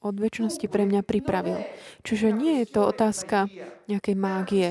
od 0.00 0.16
väčšnosti 0.16 0.64
pre 0.72 0.88
mňa 0.88 1.04
pripravil. 1.04 1.60
Čiže 2.00 2.32
nie 2.32 2.64
je 2.64 2.66
to 2.72 2.88
otázka 2.88 3.52
nejakej 3.84 4.16
mágie. 4.16 4.68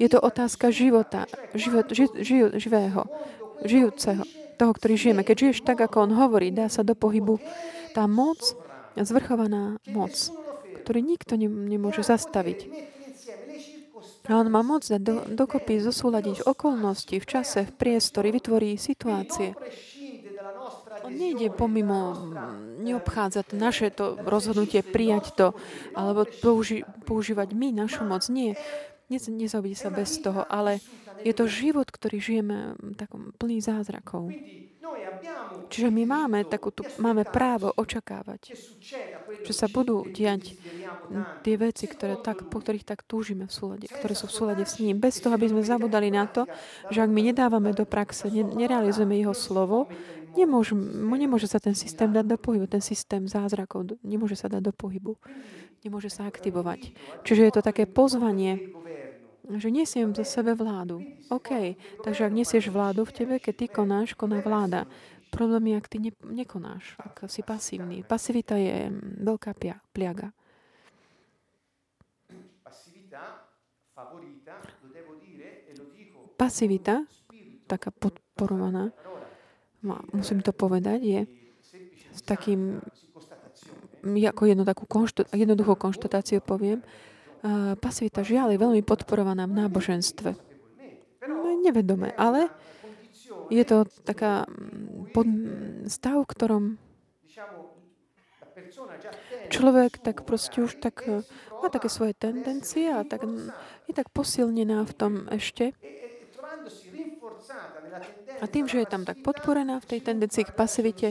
Je 0.00 0.08
to 0.08 0.16
otázka 0.16 0.72
života, 0.72 1.28
život, 1.52 1.92
ži, 1.92 2.08
ži, 2.24 2.56
živého, 2.56 3.04
žijúceho, 3.60 4.24
toho, 4.56 4.72
ktorý 4.72 4.94
žijeme. 4.96 5.22
Keď 5.24 5.36
žiješ 5.36 5.58
tak, 5.68 5.84
ako 5.84 6.08
on 6.08 6.12
hovorí, 6.16 6.48
dá 6.48 6.72
sa 6.72 6.80
do 6.80 6.96
pohybu 6.96 7.36
tá 7.92 8.08
moc, 8.08 8.40
zvrchovaná 8.96 9.76
moc, 9.92 10.16
ktorý 10.80 11.04
nikto 11.04 11.36
nemôže 11.36 12.00
zastaviť. 12.00 12.72
A 14.30 14.38
on 14.38 14.46
má 14.46 14.62
moc 14.62 14.86
dať 14.86 15.02
do, 15.02 15.26
dokopy, 15.26 15.82
zosúľadiť 15.82 16.46
okolnosti 16.46 17.18
v 17.18 17.26
čase, 17.26 17.66
v 17.66 17.72
priestore, 17.74 18.30
vytvorí 18.30 18.78
situácie. 18.78 19.58
Nejde 21.10 21.50
pomimo 21.50 22.14
neobchádzať 22.80 23.46
naše 23.58 23.90
to 23.90 24.16
rozhodnutie, 24.22 24.80
prijať 24.86 25.34
to, 25.34 25.46
alebo 25.92 26.24
použi- 26.24 26.86
používať 27.04 27.52
my 27.52 27.74
našu 27.74 28.06
moc. 28.06 28.24
Nie. 28.30 28.54
Nezobí 29.10 29.74
sa 29.74 29.90
bez 29.90 30.22
toho, 30.22 30.46
ale 30.46 30.78
je 31.26 31.34
to 31.34 31.50
život, 31.50 31.90
ktorý 31.90 32.22
žijeme 32.22 32.78
takom 32.94 33.34
plný 33.36 33.58
zázrakov. 33.60 34.30
Čiže 35.70 35.88
my 35.92 36.02
máme, 36.02 36.38
takú, 36.48 36.74
tu, 36.74 36.82
máme 36.98 37.22
právo 37.22 37.70
očakávať, 37.74 38.54
že 39.46 39.52
sa 39.54 39.70
budú 39.70 40.02
diať 40.10 40.58
tie 41.46 41.54
veci, 41.54 41.86
ktoré 41.86 42.18
tak, 42.18 42.50
po 42.50 42.58
ktorých 42.58 42.82
tak 42.86 43.06
túžime 43.06 43.46
v 43.46 43.54
súlade, 43.54 43.86
ktoré 43.86 44.14
sú 44.18 44.26
v 44.26 44.34
súlade 44.34 44.64
s 44.66 44.82
ním. 44.82 44.98
Bez 44.98 45.22
toho, 45.22 45.34
aby 45.36 45.46
sme 45.46 45.62
zabudali 45.62 46.10
na 46.10 46.26
to, 46.26 46.48
že 46.90 47.02
ak 47.04 47.10
my 47.10 47.22
nedávame 47.22 47.70
do 47.70 47.86
praxe, 47.86 48.26
nerealizujeme 48.32 49.14
jeho 49.20 49.34
slovo, 49.36 49.86
nemôže, 50.36 50.74
nemôže 51.16 51.46
sa 51.50 51.58
ten 51.58 51.74
systém 51.74 52.10
dať 52.10 52.26
do 52.26 52.38
pohybu. 52.38 52.66
Ten 52.70 52.82
systém 52.82 53.26
zázrakov 53.26 53.98
nemôže 54.04 54.36
sa 54.36 54.46
dať 54.46 54.70
do 54.70 54.72
pohybu. 54.74 55.18
Nemôže 55.80 56.12
sa 56.12 56.28
aktivovať. 56.28 56.92
Čiže 57.24 57.42
je 57.48 57.52
to 57.56 57.62
také 57.64 57.88
pozvanie 57.88 58.80
že 59.58 59.66
nesiem 59.66 60.14
za 60.14 60.22
sebe 60.22 60.54
vládu. 60.54 61.02
OK, 61.26 61.74
takže 62.06 62.22
ak 62.22 62.36
nesieš 62.36 62.70
vládu 62.70 63.02
v 63.02 63.14
tebe, 63.14 63.34
keď 63.42 63.54
ty 63.56 63.66
konáš, 63.66 64.14
koná 64.14 64.38
vláda. 64.38 64.86
Problém 65.30 65.74
je, 65.74 65.74
ak 65.78 65.86
ty 65.90 65.98
ne, 65.98 66.12
nekonáš, 66.26 66.98
ak 66.98 67.26
si 67.30 67.42
pasívny. 67.42 68.02
Pasivita 68.06 68.58
je 68.58 68.90
mm, 68.90 69.22
veľká 69.22 69.54
pliaga. 69.94 70.34
Pasivita, 76.34 77.04
taká 77.68 77.90
podporovaná, 77.94 78.90
musím 80.12 80.44
to 80.44 80.52
povedať, 80.52 81.00
je 81.00 81.20
s 82.12 82.20
takým, 82.26 82.80
ako 84.04 84.42
jednu 84.44 84.64
takú 84.64 84.84
konštu, 84.84 85.24
jednoduchou 85.32 85.76
konštatáciou 85.78 86.44
poviem, 86.44 86.84
pasivita 87.80 88.20
žiaľ 88.20 88.52
je 88.52 88.62
veľmi 88.62 88.82
podporovaná 88.84 89.48
v 89.48 89.56
náboženstve. 89.64 90.30
No, 91.24 91.52
nevedome, 91.60 92.12
ale 92.16 92.48
je 93.52 93.64
to 93.66 93.84
taká 94.04 94.44
mm, 94.46 95.12
pod, 95.12 95.26
stav, 95.90 96.22
v 96.24 96.30
ktorom 96.30 96.64
človek 99.50 99.98
tak 99.98 100.22
proste 100.22 100.62
už 100.62 100.78
tak 100.78 101.02
e, 101.08 101.26
má 101.58 101.68
také 101.68 101.90
svoje 101.90 102.14
tendencie 102.14 102.92
a 102.92 103.02
tak, 103.02 103.26
je 103.90 103.94
tak 103.94 104.08
posilnená 104.14 104.86
v 104.86 104.92
tom 104.94 105.12
ešte. 105.28 105.74
A 108.40 108.44
tým, 108.46 108.68
že 108.68 108.80
je 108.80 108.88
tam 108.88 109.04
tak 109.04 109.20
podporená 109.20 109.80
v 109.80 109.88
tej 109.96 110.00
tendencii 110.00 110.44
k 110.48 110.56
pasivite, 110.56 111.08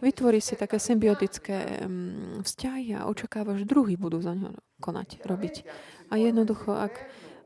vytvorí 0.00 0.40
si 0.40 0.56
také 0.56 0.76
symbiotické 0.76 1.84
mm, 1.84 2.44
vzťahy 2.44 2.96
a 2.96 3.08
očakáva, 3.08 3.56
že 3.56 3.68
druhý 3.68 3.96
budú 3.96 4.20
za 4.20 4.36
ňo 4.36 4.52
konať, 4.80 5.24
robiť. 5.24 5.54
A 6.12 6.20
jednoducho, 6.20 6.76
ak, 6.76 6.94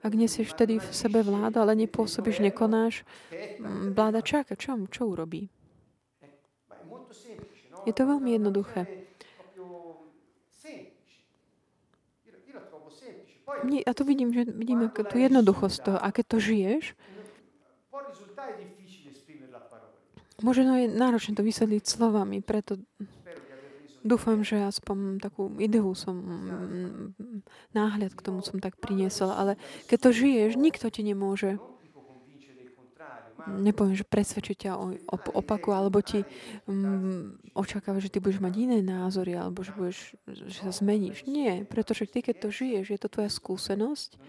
ak 0.03 0.13
nesieš 0.15 0.55
vtedy 0.55 0.83
v 0.83 0.89
sebe 0.91 1.23
vládu, 1.23 1.63
ale 1.63 1.79
nepôsobíš, 1.87 2.43
nekonáš, 2.43 3.07
mm, 3.31 3.95
vláda 3.95 4.21
čaká, 4.23 4.59
čo, 4.59 4.75
čo 4.91 5.11
urobí? 5.11 5.51
Je 7.89 7.93
to 7.97 8.05
veľmi 8.05 8.37
jednoduché. 8.37 8.85
Nie, 13.67 13.83
ja 13.85 13.93
tu 13.93 14.07
vidím, 14.07 14.33
že 14.33 14.47
vidím 14.47 14.89
tú 14.89 15.17
jednoduchosť 15.19 15.77
toho. 15.85 15.99
A 16.01 16.09
keď 16.15 16.25
to 16.33 16.39
žiješ, 16.39 16.85
Možno 20.41 20.77
je 20.77 20.87
náročné 20.89 21.37
to 21.37 21.45
vysvetliť 21.45 21.85
slovami, 21.85 22.41
preto 22.41 22.81
dúfam, 24.01 24.41
že 24.41 24.65
aspoň 24.65 25.21
takú 25.21 25.53
ideu 25.61 25.93
som, 25.93 26.17
náhľad 27.77 28.17
k 28.17 28.25
tomu 28.25 28.41
som 28.41 28.57
tak 28.57 28.81
priniesol, 28.81 29.29
ale 29.33 29.61
keď 29.89 29.99
to 30.09 30.11
žiješ, 30.17 30.51
nikto 30.57 30.89
ti 30.89 31.05
nemôže 31.05 31.61
nepoviem, 33.49 33.97
že 33.97 34.05
presvedčiť 34.05 34.69
ťa 34.69 34.73
o, 34.77 34.93
o 34.93 35.17
opaku, 35.41 35.73
alebo 35.73 36.05
ti 36.05 36.29
um, 36.69 37.41
očakáva, 37.57 37.97
že 37.97 38.13
ty 38.13 38.21
budeš 38.21 38.45
mať 38.45 38.55
iné 38.61 38.79
názory, 38.85 39.33
alebo 39.33 39.65
že, 39.65 39.73
budeš, 39.73 39.99
že 40.29 40.61
sa 40.61 40.73
zmeníš. 40.73 41.25
Nie, 41.25 41.65
pretože 41.65 42.05
ty, 42.05 42.21
keď 42.21 42.37
to 42.45 42.49
žiješ, 42.53 42.87
je 42.93 43.01
to 43.01 43.09
tvoja 43.09 43.33
skúsenosť 43.33 44.21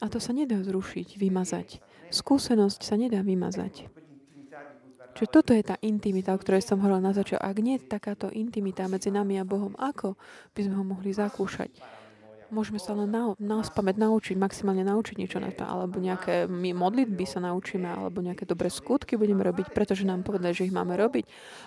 a 0.00 0.06
to 0.10 0.18
sa 0.18 0.32
nedá 0.32 0.58
zrušiť, 0.64 1.20
vymazať. 1.20 1.84
Skúsenosť 2.08 2.80
sa 2.82 2.96
nedá 2.96 3.20
vymazať. 3.20 3.88
Čiže 5.14 5.30
toto 5.30 5.54
je 5.54 5.62
tá 5.62 5.78
intimita, 5.78 6.34
o 6.34 6.38
ktorej 6.42 6.66
som 6.66 6.82
hovoril 6.82 6.98
na 6.98 7.14
začiatku. 7.14 7.38
Ak 7.38 7.58
nie 7.62 7.78
je 7.78 7.86
takáto 7.86 8.34
intimita 8.34 8.90
medzi 8.90 9.14
nami 9.14 9.38
a 9.38 9.46
Bohom, 9.46 9.78
ako 9.78 10.18
by 10.50 10.60
sme 10.66 10.74
ho 10.74 10.84
mohli 10.84 11.14
zakúšať? 11.14 11.70
Môžeme 12.52 12.78
sa 12.78 12.94
len 12.94 13.10
na, 13.10 13.34
na 13.40 13.62
spamäť 13.62 13.98
naučiť, 13.98 14.36
maximálne 14.38 14.84
naučiť 14.86 15.16
niečo 15.16 15.38
na 15.42 15.50
to, 15.50 15.64
alebo 15.64 15.98
nejaké 15.98 16.46
modlitby 16.50 17.24
sa 17.26 17.42
naučíme, 17.42 17.88
alebo 17.88 18.22
nejaké 18.22 18.46
dobré 18.46 18.68
skutky 18.68 19.18
budeme 19.18 19.42
robiť, 19.42 19.74
pretože 19.74 20.06
nám 20.06 20.22
povedali, 20.22 20.54
že 20.54 20.66
ich 20.68 20.74
máme 20.74 20.94
robiť, 20.94 21.24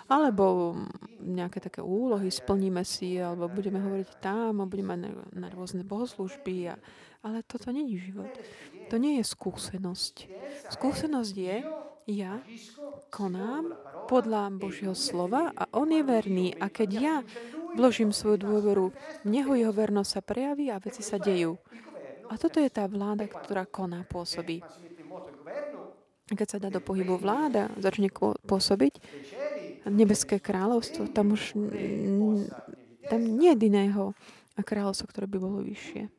alebo 0.08 0.78
nejaké 1.20 1.60
také 1.60 1.84
úlohy 1.84 2.30
splníme 2.32 2.84
si, 2.88 3.20
alebo 3.20 3.52
budeme 3.52 3.82
hovoriť 3.82 4.22
tam, 4.22 4.62
a 4.62 4.70
budeme 4.70 4.96
mať 4.96 5.00
na, 5.02 5.10
na 5.34 5.48
rôzne 5.52 5.82
bohoslužby. 5.84 6.72
A, 6.72 6.74
ale 7.26 7.44
toto 7.44 7.68
je 7.68 7.98
život. 7.98 8.30
To 8.88 8.96
nie 8.96 9.20
je 9.20 9.24
skúsenosť. 9.26 10.14
Skúsenosť 10.72 11.34
je, 11.36 11.56
ja 12.08 12.40
konám 13.12 13.76
podľa 14.08 14.48
Božieho 14.56 14.96
slova 14.96 15.52
a 15.52 15.68
On 15.76 15.84
je 15.84 16.00
verný. 16.00 16.56
A 16.56 16.72
keď 16.72 16.90
ja 16.96 17.16
vložím 17.76 18.16
svoju 18.16 18.40
dôveru, 18.40 18.90
Neho 19.28 19.52
jeho 19.52 19.70
vernosť 19.76 20.10
sa 20.10 20.20
prejaví 20.24 20.72
a 20.72 20.80
veci 20.80 21.04
sa 21.04 21.20
dejú. 21.20 21.60
A 22.32 22.40
toto 22.40 22.60
je 22.60 22.72
tá 22.72 22.88
vláda, 22.88 23.28
ktorá 23.28 23.68
koná, 23.68 24.08
pôsobí. 24.08 24.64
Keď 26.28 26.48
sa 26.48 26.58
dá 26.60 26.68
do 26.68 26.80
pohybu 26.80 27.16
vláda, 27.16 27.72
začne 27.80 28.12
pôsobiť, 28.44 29.00
nebeské 29.88 30.36
kráľovstvo, 30.40 31.08
tam 31.08 31.32
už 31.32 31.56
tam 33.08 33.20
nie 33.24 33.56
je 33.56 33.64
iného 33.72 34.12
kráľovstvo, 34.60 35.08
ktoré 35.08 35.24
by 35.24 35.38
bolo 35.40 35.64
vyššie. 35.64 36.12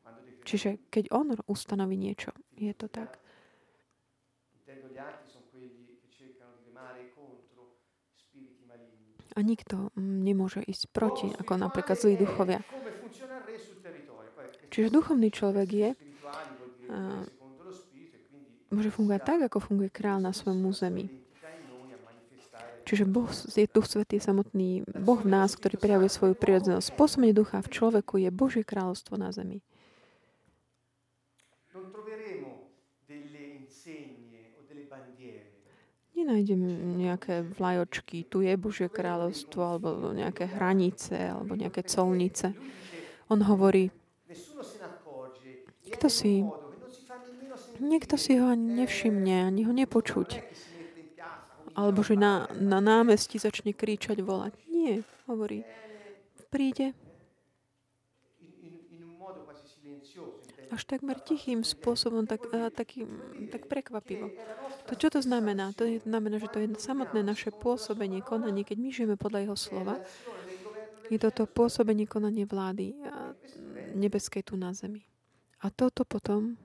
Čiže 0.50 0.70
keď 0.90 1.14
on 1.14 1.38
ustanoví 1.46 1.94
niečo, 1.94 2.34
je 2.58 2.74
to 2.74 2.90
tak. 2.90 3.22
A 9.40 9.42
nikto 9.42 9.96
mm, 9.96 10.20
nemôže 10.28 10.60
ísť 10.60 10.92
proti, 10.92 11.32
ako 11.32 11.56
napríklad 11.56 11.96
zlí 11.96 12.20
duchovia. 12.20 12.60
Čiže 14.68 14.92
duchovný 14.92 15.32
človek 15.32 15.70
je, 15.72 15.90
môže 18.70 18.92
fungovať 18.94 19.22
tak, 19.24 19.40
ako 19.48 19.58
funguje 19.64 19.90
král 19.90 20.22
na 20.22 20.36
svojom 20.36 20.62
území. 20.68 21.10
Čiže 22.90 23.06
Boh 23.06 23.30
je 23.30 23.70
Duch 23.70 23.86
Svetý 23.86 24.18
samotný 24.18 24.82
Boh 25.06 25.22
v 25.22 25.30
nás, 25.30 25.54
ktorý 25.54 25.78
prejavuje 25.78 26.10
svoju 26.10 26.34
prirodzenosť. 26.34 26.90
Spôsobenie 26.90 27.38
ducha 27.38 27.62
v 27.62 27.70
človeku 27.70 28.18
je 28.18 28.34
Božie 28.34 28.66
kráľovstvo 28.66 29.14
na 29.14 29.30
zemi. 29.30 29.62
Nenájdem 36.20 36.60
nejaké 37.00 37.48
vlajočky, 37.48 38.28
tu 38.28 38.44
je 38.44 38.52
Božie 38.60 38.92
kráľovstvo, 38.92 39.64
alebo 39.64 40.12
nejaké 40.12 40.52
hranice, 40.52 41.16
alebo 41.16 41.56
nejaké 41.56 41.88
colnice. 41.88 42.52
On 43.32 43.40
hovorí, 43.40 43.88
kto 45.96 46.12
si, 46.12 46.44
niekto 47.80 48.20
si 48.20 48.36
ho 48.36 48.52
ani 48.52 48.84
nevšimne, 48.84 49.48
ani 49.48 49.64
ho 49.64 49.72
nepočuť. 49.72 50.44
Alebo 51.80 52.04
že 52.04 52.20
na, 52.20 52.52
na 52.52 52.84
námestí 52.84 53.40
začne 53.40 53.72
kričať, 53.72 54.20
volať. 54.20 54.60
Nie, 54.68 55.08
hovorí, 55.24 55.64
príde 56.52 56.92
až 60.70 60.86
takmer 60.86 61.18
tichým 61.18 61.66
spôsobom, 61.66 62.30
tak, 62.30 62.46
taký, 62.78 63.10
tak 63.50 63.66
prekvapivo. 63.66 64.30
To 64.90 64.98
čo 64.98 65.14
to 65.14 65.22
znamená? 65.22 65.70
To 65.78 65.86
znamená, 65.86 66.42
že 66.42 66.50
to 66.50 66.66
je 66.66 66.68
samotné 66.74 67.22
naše 67.22 67.54
pôsobenie, 67.54 68.26
konanie, 68.26 68.66
keď 68.66 68.78
my 68.82 68.90
žijeme 68.90 69.16
podľa 69.22 69.46
jeho 69.46 69.58
slova. 69.58 69.96
Je 71.14 71.22
toto 71.22 71.46
pôsobenie, 71.46 72.10
konanie 72.10 72.50
vlády 72.50 72.98
nebeskej 73.94 74.50
tu 74.50 74.58
na 74.58 74.74
zemi. 74.74 75.06
A 75.62 75.70
toto 75.70 76.02
potom 76.06 76.58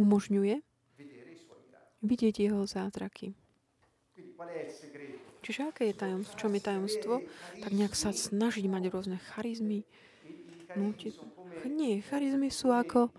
umožňuje 0.00 0.64
vidieť 2.00 2.34
jeho 2.48 2.64
zázraky. 2.64 3.36
Čiže 5.42 5.68
aké 5.68 5.90
je 5.90 5.96
tajomstvo? 5.96 6.38
Čom 6.38 6.52
je 6.54 6.62
tajomstvo? 6.62 7.14
Tak 7.60 7.72
nejak 7.74 7.94
sa 7.96 8.14
snažiť 8.14 8.64
mať 8.68 8.88
rôzne 8.92 9.16
charizmy, 9.34 9.84
nútiť, 10.76 11.12
nie, 11.66 12.04
charizmy 12.04 12.52
sú 12.52 12.70
ako 12.70 13.10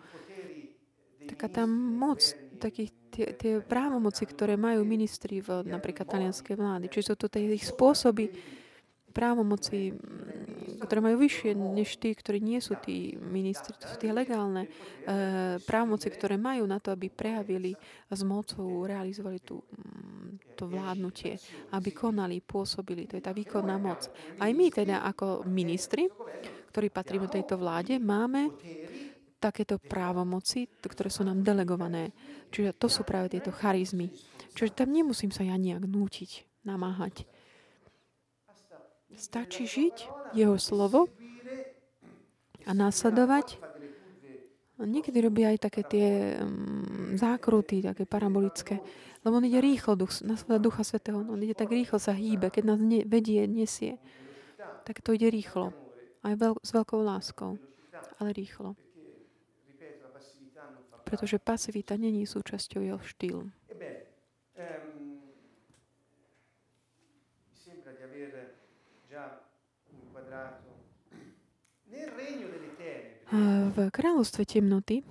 taká 1.28 1.50
tá 1.50 1.64
moc, 1.68 2.22
takých 2.62 2.94
tie, 3.10 3.34
tie 3.36 3.54
právomoci, 3.60 4.24
ktoré 4.30 4.56
majú 4.56 4.86
ministri 4.86 5.42
v 5.42 5.66
napríklad 5.66 6.08
talianskej 6.08 6.56
vlády. 6.56 6.86
Čiže 6.88 7.14
sú 7.14 7.16
to 7.18 7.28
tie 7.28 7.50
ich 7.52 7.66
spôsoby 7.66 8.30
právomoci, 9.10 9.92
mm, 9.92 10.86
ktoré 10.86 11.00
majú 11.02 11.18
vyššie 11.20 11.52
než 11.58 11.98
tí, 12.00 12.14
ktorí 12.14 12.40
nie 12.40 12.62
sú 12.62 12.78
tí 12.80 13.18
ministri. 13.18 13.76
To 13.82 13.86
sú 13.90 13.98
tie 14.00 14.14
legálne 14.14 14.70
e, 14.70 14.70
právomoci, 15.66 16.08
ktoré 16.14 16.38
majú 16.40 16.64
na 16.70 16.78
to, 16.80 16.94
aby 16.94 17.10
prejavili 17.10 17.76
s 18.08 18.22
mocou, 18.24 18.86
realizovali 18.86 19.42
tú, 19.42 19.60
mm, 19.60 20.56
to 20.56 20.70
vládnutie, 20.70 21.36
aby 21.76 21.90
konali, 21.92 22.40
pôsobili. 22.40 23.10
To 23.10 23.18
je 23.18 23.24
tá 23.26 23.34
výkonná 23.34 23.76
moc. 23.76 24.08
Aj 24.40 24.52
my 24.54 24.66
teda 24.72 25.04
ako 25.04 25.44
ministri, 25.50 26.08
ktorí 26.70 26.94
patríme 26.94 27.28
tejto 27.28 27.58
vláde, 27.58 27.98
máme 27.98 28.54
takéto 29.40 29.80
právomoci, 29.80 30.68
ktoré 30.84 31.08
sú 31.08 31.24
nám 31.24 31.42
delegované. 31.42 32.12
Čiže 32.52 32.76
to 32.76 32.92
sú 32.92 33.08
práve 33.08 33.32
tieto 33.32 33.56
charizmy. 33.56 34.12
Čiže 34.54 34.84
tam 34.84 34.92
nemusím 34.92 35.32
sa 35.32 35.48
ja 35.48 35.56
nejak 35.56 35.88
nútiť, 35.88 36.46
namáhať. 36.68 37.24
Stačí 39.16 39.66
žiť 39.66 39.96
jeho 40.38 40.60
slovo 40.62 41.10
a 42.68 42.72
následovať. 42.76 43.58
Niekedy 44.80 45.18
robí 45.20 45.44
aj 45.44 45.58
také 45.60 45.82
tie 45.84 46.40
um, 46.40 47.12
zákruty, 47.20 47.84
také 47.84 48.08
parabolické, 48.08 48.80
lebo 49.28 49.36
on 49.36 49.44
ide 49.44 49.60
rýchlo, 49.60 50.00
duch, 50.00 50.24
nasleduje 50.24 50.64
Ducha 50.64 50.88
Svetého, 50.88 51.20
on 51.20 51.44
ide 51.44 51.52
tak 51.52 51.68
rýchlo, 51.68 52.00
sa 52.00 52.16
hýbe, 52.16 52.48
keď 52.48 52.64
nás 52.64 52.80
ne, 52.80 53.04
vedie, 53.04 53.44
nesie, 53.44 54.00
tak 54.88 55.04
to 55.04 55.12
ide 55.12 55.28
rýchlo. 55.28 55.76
Aj 56.24 56.32
veľ, 56.32 56.64
s 56.64 56.72
veľkou 56.72 57.04
láskou, 57.04 57.60
ale 58.24 58.32
rýchlo. 58.32 58.80
Pretože 61.10 61.42
pasivita 61.42 61.98
není 61.98 62.30
súčasťou 62.30 62.86
jeho 62.86 63.02
štýlu. 63.02 63.50
V 73.70 73.78
kráľovstve 73.90 74.46
temnoty. 74.46 75.02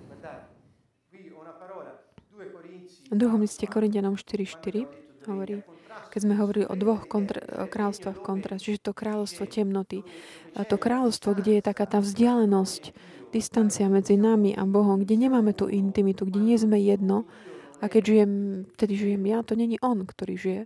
V 3.09 3.15
druhom 3.15 3.41
liste 3.41 3.65
Korintianom 3.67 4.15
4.4 4.15 4.87
hovorí, 5.27 5.63
keď 6.11 6.19
sme 6.23 6.35
hovorili 6.35 6.65
o 6.67 6.75
dvoch 6.75 7.07
kontra- 7.07 7.67
kráľstvách 7.67 8.19
kontrast, 8.23 8.63
čiže 8.67 8.91
to 8.91 8.91
kráľovstvo 8.95 9.47
temnoty, 9.47 10.03
to 10.55 10.75
kráľovstvo, 10.75 11.35
kde 11.35 11.59
je 11.59 11.63
taká 11.63 11.87
tá 11.87 11.99
vzdialenosť, 12.03 12.93
distancia 13.29 13.85
medzi 13.89 14.17
nami 14.17 14.57
a 14.57 14.65
Bohom, 14.65 15.01
kde 15.01 15.15
nemáme 15.15 15.53
tú 15.53 15.69
intimitu, 15.69 16.25
kde 16.25 16.39
nie 16.41 16.57
sme 16.57 16.77
jedno, 16.81 17.29
a 17.79 17.87
keď 17.87 18.01
žijem, 18.03 18.31
vtedy 18.75 18.93
žijem 18.99 19.23
ja, 19.31 19.39
to 19.39 19.55
není 19.55 19.79
on, 19.79 20.03
ktorý 20.03 20.35
žije. 20.35 20.63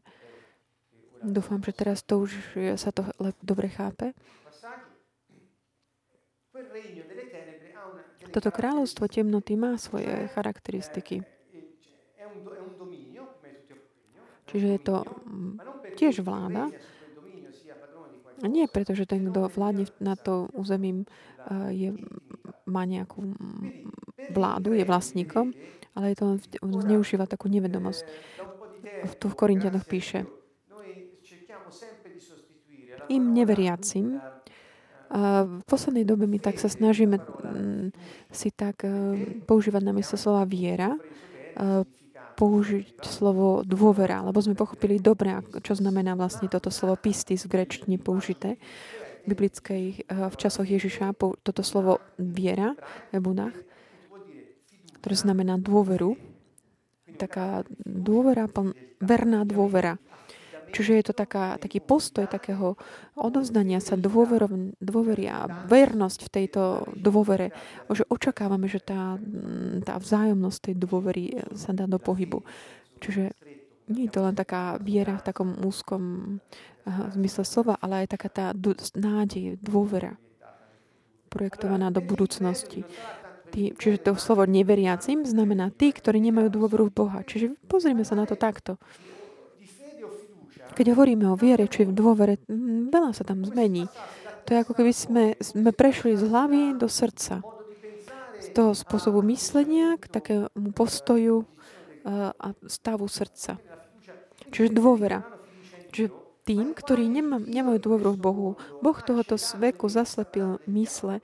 Dúfam, 1.22 1.62
že 1.62 1.72
teraz 1.72 2.02
to 2.02 2.26
už 2.26 2.34
sa 2.76 2.90
to 2.90 3.06
dobre 3.46 3.70
chápe. 3.70 4.18
Toto 8.34 8.50
kráľovstvo 8.50 9.06
temnoty 9.06 9.54
má 9.54 9.78
svoje 9.78 10.10
charakteristiky. 10.34 11.22
Čiže 14.50 14.68
je 14.78 14.82
to 14.82 15.02
mm, 15.06 15.58
tiež 15.98 16.22
vláda. 16.22 16.70
A 18.44 18.46
nie 18.46 18.70
preto, 18.70 18.94
že 18.94 19.10
ten, 19.10 19.30
kto 19.30 19.50
vládne 19.50 19.90
na 19.98 20.14
to 20.14 20.50
územím, 20.54 21.06
eh, 21.48 21.70
je, 21.74 21.90
má 22.66 22.88
nejakú 22.88 23.34
vládu, 24.32 24.74
je 24.74 24.88
vlastníkom, 24.88 25.52
ale 25.94 26.14
je 26.14 26.18
to, 26.18 26.26
on 26.64 26.72
zneužíva 26.82 27.28
takú 27.28 27.52
nevedomosť. 27.52 28.04
Tu 29.20 29.26
v 29.28 29.36
Korintianoch 29.36 29.84
píše, 29.84 30.26
im 33.12 33.36
neveriacim, 33.36 34.24
a 35.14 35.46
v 35.46 35.62
poslednej 35.70 36.10
dobe 36.10 36.26
my 36.26 36.42
tak 36.42 36.58
sa 36.58 36.66
snažíme 36.66 37.22
si 38.34 38.50
tak 38.50 38.82
eh, 38.82 38.90
používať 39.46 39.82
namiesto 39.86 40.18
slova 40.18 40.42
viera, 40.50 40.98
eh, 41.54 41.86
použiť 42.34 42.98
slovo 43.06 43.62
dôvera, 43.62 44.26
lebo 44.26 44.42
sme 44.42 44.58
pochopili 44.58 44.98
dobre, 44.98 45.38
čo 45.62 45.78
znamená 45.78 46.18
vlastne 46.18 46.50
toto 46.50 46.74
slovo 46.74 46.98
pistis 46.98 47.46
v 47.46 47.62
grečtine 47.62 48.02
použité 48.02 48.58
biblickej, 49.28 49.84
eh, 49.84 50.30
v 50.30 50.36
časoch 50.36 50.68
Ježiša, 50.68 51.16
toto 51.18 51.64
slovo 51.64 52.04
viera 52.20 52.76
v 53.12 53.20
Ebunách, 53.20 53.56
ktoré 55.04 55.16
znamená 55.20 55.60
dôveru, 55.60 56.16
taká 57.20 57.68
dôvera, 57.84 58.48
verná 59.04 59.44
dôvera. 59.44 60.00
Čiže 60.74 60.92
je 60.98 61.06
to 61.06 61.14
taká, 61.14 61.62
taký 61.62 61.78
postoj 61.78 62.26
takého 62.26 62.74
odovzdania 63.14 63.78
sa 63.78 63.94
dôverov, 63.94 64.74
dôvery 64.82 65.30
a 65.30 65.46
vernosť 65.70 66.20
v 66.26 66.34
tejto 66.34 66.90
dôvere, 66.98 67.54
že 67.94 68.10
očakávame, 68.10 68.66
že 68.66 68.82
tá, 68.82 69.22
tá 69.86 70.02
vzájomnosť 70.02 70.60
tej 70.66 70.76
dôvery 70.82 71.46
sa 71.54 71.78
dá 71.78 71.86
do 71.86 72.02
pohybu. 72.02 72.42
Čiže 73.06 73.38
nie 73.94 74.10
je 74.10 74.14
to 74.18 74.26
len 74.26 74.34
taká 74.34 74.82
viera 74.82 75.14
v 75.22 75.26
takom 75.30 75.54
úzkom 75.62 76.02
aha, 76.84 77.12
zmysle 77.16 77.44
slova, 77.44 77.80
ale 77.80 78.06
aj 78.06 78.16
taká 78.16 78.30
tá 78.30 78.46
nádej, 78.96 79.60
dôvera 79.60 80.20
projektovaná 81.34 81.90
do 81.90 82.04
budúcnosti. 82.04 82.86
Tí, 83.50 83.74
čiže 83.74 84.02
to 84.02 84.18
slovo 84.18 84.46
neveriacim 84.50 85.26
znamená 85.26 85.70
tí, 85.70 85.94
ktorí 85.94 86.18
nemajú 86.22 86.50
dôveru 86.50 86.90
v 86.90 86.96
Boha. 87.06 87.20
Čiže 87.22 87.54
pozrime 87.70 88.02
sa 88.02 88.18
na 88.18 88.26
to 88.26 88.34
takto. 88.34 88.82
Keď 90.74 90.86
hovoríme 90.90 91.30
o 91.30 91.38
viere 91.38 91.70
či 91.70 91.86
v 91.86 91.94
dôvere, 91.94 92.42
veľa 92.90 93.14
sa 93.14 93.22
tam 93.22 93.46
zmení. 93.46 93.86
To 94.50 94.58
je 94.58 94.62
ako 94.66 94.74
keby 94.74 94.94
sme, 94.94 95.24
sme 95.38 95.70
prešli 95.70 96.18
z 96.18 96.26
hlavy 96.26 96.62
do 96.82 96.90
srdca. 96.90 97.46
Z 98.42 98.48
toho 98.58 98.74
spôsobu 98.74 99.22
myslenia 99.30 100.02
k 100.02 100.10
takému 100.10 100.74
postoju 100.74 101.46
a 102.10 102.48
stavu 102.66 103.06
srdca. 103.06 103.62
Čiže 104.50 104.74
dôvera. 104.74 105.22
Čiže 105.94 106.23
tým, 106.44 106.76
ktorí 106.76 107.08
nemá, 107.08 107.40
nemajú 107.40 107.80
dôveru 107.80 108.12
v 108.16 108.24
Bohu, 108.24 108.50
Boh 108.84 108.98
tohoto 109.00 109.40
veku 109.58 109.88
zaslepil 109.88 110.60
mysle. 110.68 111.24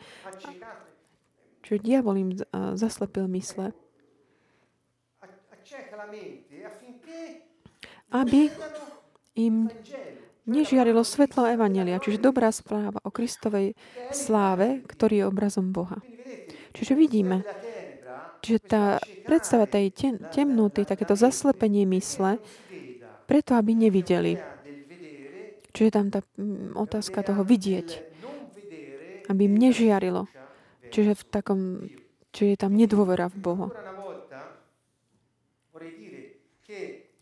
Čiže 1.63 1.77
diabol 1.83 2.15
im 2.17 2.29
zaslepil 2.75 3.27
mysle. 3.35 3.75
Aby 8.09 8.49
im 9.37 9.69
nežiarilo 10.49 11.05
svetlo 11.05 11.45
Evangelia, 11.45 12.01
čiže 12.01 12.17
dobrá 12.17 12.49
správa 12.49 12.97
o 13.05 13.13
Kristovej 13.13 13.77
sláve, 14.09 14.81
ktorý 14.89 15.21
je 15.21 15.29
obrazom 15.29 15.69
Boha. 15.69 16.01
Čiže 16.73 16.97
vidíme, 16.97 17.45
že 18.41 18.57
tá 18.57 18.97
predstava 19.27 19.69
tej 19.69 19.93
temnoty, 20.33 20.89
takéto 20.89 21.13
zaslepenie 21.13 21.85
mysle, 21.93 22.41
preto, 23.29 23.53
aby 23.53 23.77
nevideli. 23.77 24.41
Čiže 25.73 25.89
tam 25.93 26.05
tá 26.09 26.25
mm, 26.37 26.73
otázka 26.73 27.21
toho 27.21 27.45
vidieť, 27.45 27.87
aby 29.29 29.41
im 29.45 29.55
nežiarilo. 29.55 30.25
Čiže 30.89 31.13
v 31.13 31.23
takom, 31.29 31.59
čiže 32.33 32.49
je 32.53 32.57
tam 32.57 32.73
nedôvera 32.73 33.29
v 33.29 33.37
Boha. 33.37 33.67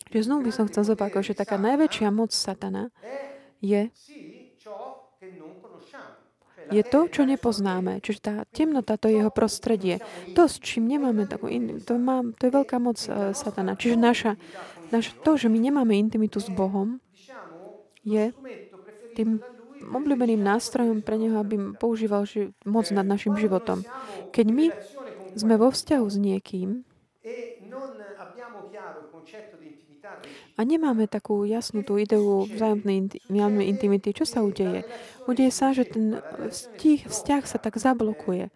Že 0.08 0.20
znovu 0.24 0.48
by 0.48 0.52
som 0.56 0.66
chcel 0.72 0.88
zopakovať, 0.88 1.36
že 1.36 1.39
taká 1.43 1.60
najväčšia 1.60 2.08
moc 2.16 2.32
satana 2.32 2.88
je, 3.60 3.91
je 6.72 6.84
to, 6.84 7.00
čo 7.12 7.28
nepoznáme. 7.28 8.00
Čiže 8.00 8.20
tá 8.24 8.36
temnota, 8.56 8.95
to 8.95 9.12
je 9.12 9.24
jeho 9.24 9.32
prostredie. 9.32 10.00
To, 10.36 10.48
s 10.48 10.64
čím 10.64 10.88
nemáme 10.88 11.28
takú 11.28 11.52
in, 11.52 11.84
to, 11.84 12.00
má, 12.00 12.24
to 12.39 12.48
je 12.48 12.56
veľká 12.56 12.78
moc 12.80 13.00
uh, 13.08 13.36
satana. 13.36 13.76
Čiže 13.76 13.95
naša, 14.00 14.32
naša, 14.95 15.12
to, 15.24 15.36
že 15.36 15.52
my 15.52 15.60
nemáme 15.60 15.95
intimitu 15.95 16.39
s 16.39 16.48
Bohom, 16.48 17.04
je 18.08 18.32
tým 19.18 19.43
obľúbeným 19.82 20.41
nástrojom 20.41 21.05
pre 21.05 21.18
neho, 21.22 21.38
aby 21.41 21.55
používal 21.78 22.26
ži- 22.26 22.53
moc 22.66 22.88
nad 22.93 23.05
našim 23.05 23.36
životom. 23.38 23.86
Keď 24.34 24.47
my 24.49 24.68
sme 25.38 25.55
vo 25.62 25.70
vzťahu 25.74 26.05
s 26.08 26.18
niekým 26.18 26.70
a 30.58 30.62
nemáme 30.66 31.05
takú 31.08 31.45
jasnú 31.45 31.86
tú 31.86 31.97
ideu 32.01 32.49
vzájomnej 32.49 33.14
intimity, 33.70 34.10
čo 34.14 34.26
sa 34.26 34.41
udeje? 34.41 34.84
Udeje 35.30 35.51
sa, 35.53 35.72
že 35.76 35.86
ten 35.86 36.22
vzťah, 36.34 37.01
vzťah 37.10 37.43
sa 37.45 37.58
tak 37.62 37.78
zablokuje. 37.78 38.49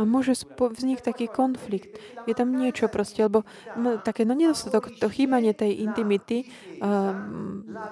A 0.00 0.08
môže 0.08 0.32
vzniknúť 0.56 1.04
taký 1.04 1.28
konflikt. 1.28 2.00
Je 2.24 2.32
tam 2.32 2.56
niečo 2.56 2.88
proste, 2.88 3.20
lebo 3.20 3.44
také 4.00 4.24
no 4.24 4.32
nedostatok, 4.32 4.96
to 4.96 5.12
chýbanie 5.12 5.52
tej 5.52 5.84
intimity 5.84 6.48
uh, 6.80 7.12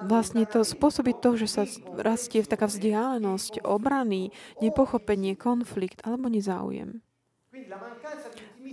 vlastne 0.09 0.49
to 0.49 0.65
spôsobí 0.65 1.21
to, 1.21 1.37
že 1.37 1.47
sa 1.47 1.63
rastie 2.01 2.41
v 2.41 2.49
taká 2.49 2.65
vzdialenosť, 2.65 3.61
obrany, 3.61 4.33
nepochopenie, 4.57 5.37
konflikt 5.37 6.01
alebo 6.01 6.33
nezáujem. 6.33 7.05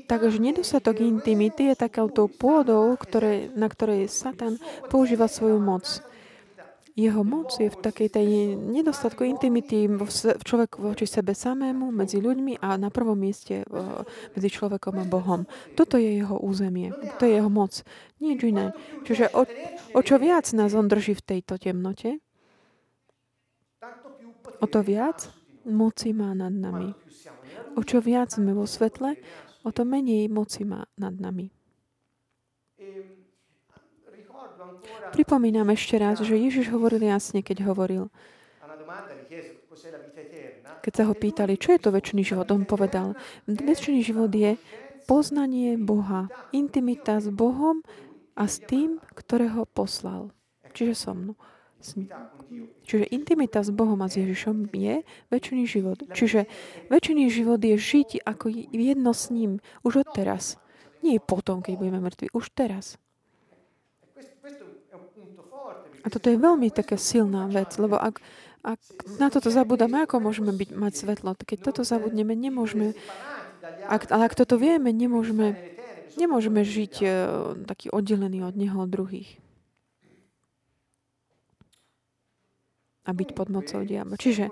Takže 0.06 0.38
nedostatok 0.40 1.02
intimity 1.04 1.74
je 1.74 1.76
takouto 1.76 2.30
pôdou, 2.30 2.96
ktoré, 2.96 3.52
na 3.52 3.68
ktorej 3.68 4.08
Satan 4.08 4.56
používa 4.88 5.28
svoju 5.28 5.60
moc. 5.60 5.84
Jeho 6.96 7.20
moc 7.28 7.52
je 7.60 7.68
v 7.68 7.76
takej 7.76 8.08
tej 8.08 8.28
nedostatku 8.56 9.20
intimity 9.20 9.84
v 9.84 10.08
človeku 10.40 10.80
voči 10.80 11.04
sebe 11.04 11.36
samému, 11.36 11.92
medzi 11.92 12.24
ľuďmi 12.24 12.56
a 12.64 12.80
na 12.80 12.88
prvom 12.88 13.20
mieste 13.20 13.68
medzi 14.32 14.48
človekom 14.48 14.96
a 14.96 15.04
Bohom. 15.04 15.44
Toto 15.76 16.00
je 16.00 16.24
jeho 16.24 16.40
územie, 16.40 16.96
to 17.20 17.28
je 17.28 17.36
jeho 17.36 17.52
moc. 17.52 17.84
Nič 18.16 18.40
iné. 18.48 18.72
Čiže 19.04 19.28
o, 19.36 19.44
o 19.92 20.00
čo 20.00 20.16
viac 20.16 20.48
nás 20.56 20.72
on 20.72 20.88
drží 20.88 21.20
v 21.20 21.36
tejto 21.36 21.60
temnote, 21.60 22.16
o 24.56 24.64
to 24.64 24.80
viac 24.80 25.28
moci 25.68 26.16
má 26.16 26.32
nad 26.32 26.54
nami. 26.56 26.96
O 27.76 27.84
čo 27.84 28.00
viac 28.00 28.32
sme 28.32 28.56
vo 28.56 28.64
svetle, 28.64 29.20
o 29.66 29.70
to 29.74 29.84
menej 29.84 30.32
moci 30.32 30.64
má 30.64 30.88
nad 30.96 31.12
nami. 31.12 31.52
Pripomínam 35.12 35.68
ešte 35.72 35.96
raz, 35.96 36.20
že 36.20 36.34
Ježiš 36.36 36.70
hovoril 36.72 37.02
jasne, 37.06 37.40
keď 37.40 37.66
hovoril, 37.66 38.08
keď 40.82 40.92
sa 40.94 41.04
ho 41.10 41.14
pýtali, 41.18 41.58
čo 41.58 41.74
je 41.74 41.80
to 41.82 41.90
väčší 41.90 42.22
život, 42.22 42.46
on 42.54 42.62
povedal, 42.62 43.18
väčší 43.46 44.02
život 44.02 44.30
je 44.30 44.54
poznanie 45.06 45.78
Boha, 45.78 46.30
intimita 46.50 47.18
s 47.22 47.30
Bohom 47.30 47.82
a 48.34 48.46
s 48.46 48.62
tým, 48.62 49.02
ktorého 49.14 49.66
poslal. 49.66 50.34
Čiže 50.76 50.94
so 50.94 51.12
mnou. 51.16 51.34
Čiže 52.86 53.06
intimita 53.14 53.62
s 53.62 53.70
Bohom 53.70 53.98
a 54.02 54.10
s 54.10 54.18
Ježišom 54.18 54.70
je 54.74 55.06
väčšiný 55.30 55.64
život. 55.66 55.98
Čiže 56.10 56.50
väčšiný 56.90 57.30
život 57.30 57.62
je 57.62 57.76
žiť 57.78 58.26
ako 58.26 58.50
jedno 58.74 59.12
s 59.14 59.30
ním 59.30 59.62
už 59.86 60.06
od 60.06 60.08
teraz. 60.14 60.58
Nie 61.06 61.22
potom, 61.22 61.62
keď 61.62 61.78
budeme 61.78 62.00
mŕtvi, 62.02 62.34
už 62.34 62.50
teraz. 62.50 62.98
A 66.06 66.10
toto 66.12 66.30
je 66.30 66.38
veľmi 66.38 66.70
taká 66.70 66.94
silná 66.94 67.50
vec, 67.50 67.74
lebo 67.82 67.98
ak, 67.98 68.22
ak 68.62 68.78
na 69.18 69.26
toto 69.26 69.50
zabudáme, 69.50 70.06
ako 70.06 70.22
môžeme 70.22 70.54
byť, 70.54 70.70
mať 70.70 70.92
svetlo? 70.94 71.34
Keď 71.34 71.58
toto 71.66 71.82
zabudneme, 71.82 72.38
nemôžeme, 72.38 72.94
ak, 73.90 74.06
ale 74.14 74.30
ak 74.30 74.38
toto 74.38 74.54
vieme, 74.54 74.94
nemôžeme, 74.94 75.58
nemôžeme 76.14 76.62
žiť 76.62 76.94
uh, 77.02 77.10
taký 77.66 77.90
oddelený 77.90 78.46
od 78.46 78.54
Neho 78.54 78.78
od 78.78 78.86
druhých. 78.86 79.42
a 83.06 83.10
byť 83.14 83.38
pod 83.38 83.48
mocou 83.48 83.86
diabla. 83.86 84.18
Čiže 84.18 84.50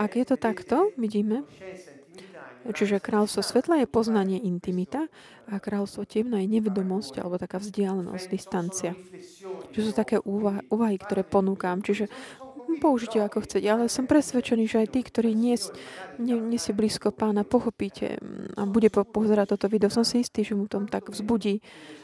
ak 0.00 0.16
je 0.16 0.24
to 0.24 0.36
takto, 0.40 0.76
vidíme, 0.96 1.44
čiže 2.70 3.02
kráľstvo 3.02 3.42
svetla 3.42 3.82
je 3.82 3.90
poznanie 3.90 4.38
intimita 4.38 5.10
a 5.50 5.58
kráľstvo 5.58 6.06
temna 6.06 6.38
je 6.38 6.48
nevedomosť 6.48 7.18
alebo 7.18 7.42
taká 7.42 7.58
vzdialenosť, 7.58 8.24
distancia. 8.30 8.92
Čiže 9.74 9.84
sú 9.90 9.92
také 9.92 10.22
úvahy, 10.22 10.96
ktoré 11.02 11.26
ponúkam. 11.26 11.82
Čiže 11.82 12.06
použite 12.78 13.20
ako 13.20 13.44
chcete, 13.44 13.66
ale 13.66 13.90
som 13.90 14.08
presvedčený, 14.10 14.64
že 14.66 14.86
aj 14.86 14.88
tí, 14.94 15.00
ktorí 15.04 15.34
nie, 15.36 15.54
nie, 16.18 16.36
nie 16.38 16.58
si 16.58 16.74
blízko 16.74 17.12
pána, 17.12 17.44
pochopíte 17.44 18.16
mm, 18.18 18.58
a 18.58 18.62
bude 18.64 18.88
pozerať 18.90 19.54
toto 19.54 19.66
video, 19.68 19.92
som 19.92 20.06
si 20.06 20.24
istý, 20.24 20.42
že 20.42 20.56
mu 20.56 20.66
tom 20.70 20.88
tak 20.88 21.10
vzbudí 21.12 21.60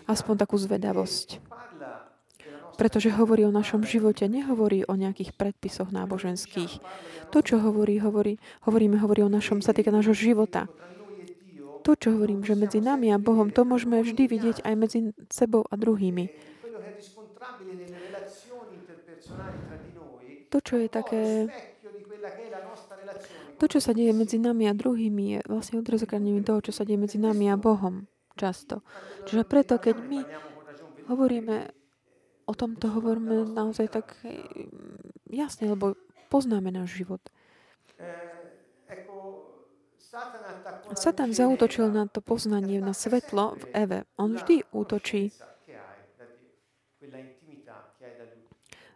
aspoň 0.07 0.35
takú 0.39 0.61
zvedavosť 0.61 1.41
pretože 2.79 3.11
hovorí 3.11 3.43
o 3.43 3.51
našom 3.51 3.83
živote, 3.83 4.31
nehovorí 4.31 4.87
o 4.87 4.95
nejakých 4.95 5.35
predpisoch 5.35 5.91
náboženských. 5.91 6.79
To, 7.35 7.43
čo 7.43 7.59
hovorí, 7.59 7.99
hovorí, 7.99 8.39
hovoríme, 8.71 9.03
hovorí 9.03 9.27
o 9.27 9.31
našom, 9.33 9.59
sa 9.59 9.75
týka 9.75 9.91
nášho 9.91 10.15
života. 10.15 10.71
To, 11.83 11.99
čo 11.99 12.15
hovorím, 12.15 12.47
že 12.47 12.55
medzi 12.55 12.79
nami 12.79 13.11
a 13.11 13.19
Bohom, 13.19 13.51
to 13.51 13.67
môžeme 13.67 13.99
vždy 13.99 14.31
vidieť 14.31 14.57
aj 14.63 14.75
medzi 14.79 14.99
sebou 15.27 15.67
a 15.67 15.75
druhými. 15.75 16.31
To, 20.49 20.59
čo 20.63 20.79
je 20.79 20.89
také... 20.89 21.51
To, 23.59 23.67
čo 23.67 23.83
sa 23.83 23.91
deje 23.91 24.15
medzi 24.15 24.39
nami 24.39 24.71
a 24.71 24.73
druhými, 24.73 25.25
je 25.35 25.41
vlastne 25.51 25.83
odzrkadlením 25.83 26.47
toho, 26.47 26.63
čo 26.63 26.71
sa 26.71 26.87
deje 26.87 26.95
medzi 26.95 27.19
nami 27.19 27.51
a 27.51 27.59
Bohom 27.59 28.07
často. 28.39 28.87
Čiže 29.27 29.43
preto, 29.43 29.83
keď 29.83 29.99
my 29.99 30.21
hovoríme 31.11 31.78
o 32.49 32.53
tomto 32.57 32.89
hovoríme 32.89 33.53
naozaj 33.53 33.93
tak 33.93 34.17
jasne, 35.29 35.69
lebo 35.69 36.01
poznáme 36.33 36.73
náš 36.73 37.05
život. 37.05 37.21
Satan 40.97 41.37
zautočil 41.37 41.93
na 41.93 42.09
to 42.09 42.25
poznanie, 42.25 42.81
na 42.81 42.97
svetlo 42.97 43.61
v 43.61 43.65
Eve. 43.77 43.99
On 44.17 44.33
vždy 44.33 44.65
útočí 44.73 45.29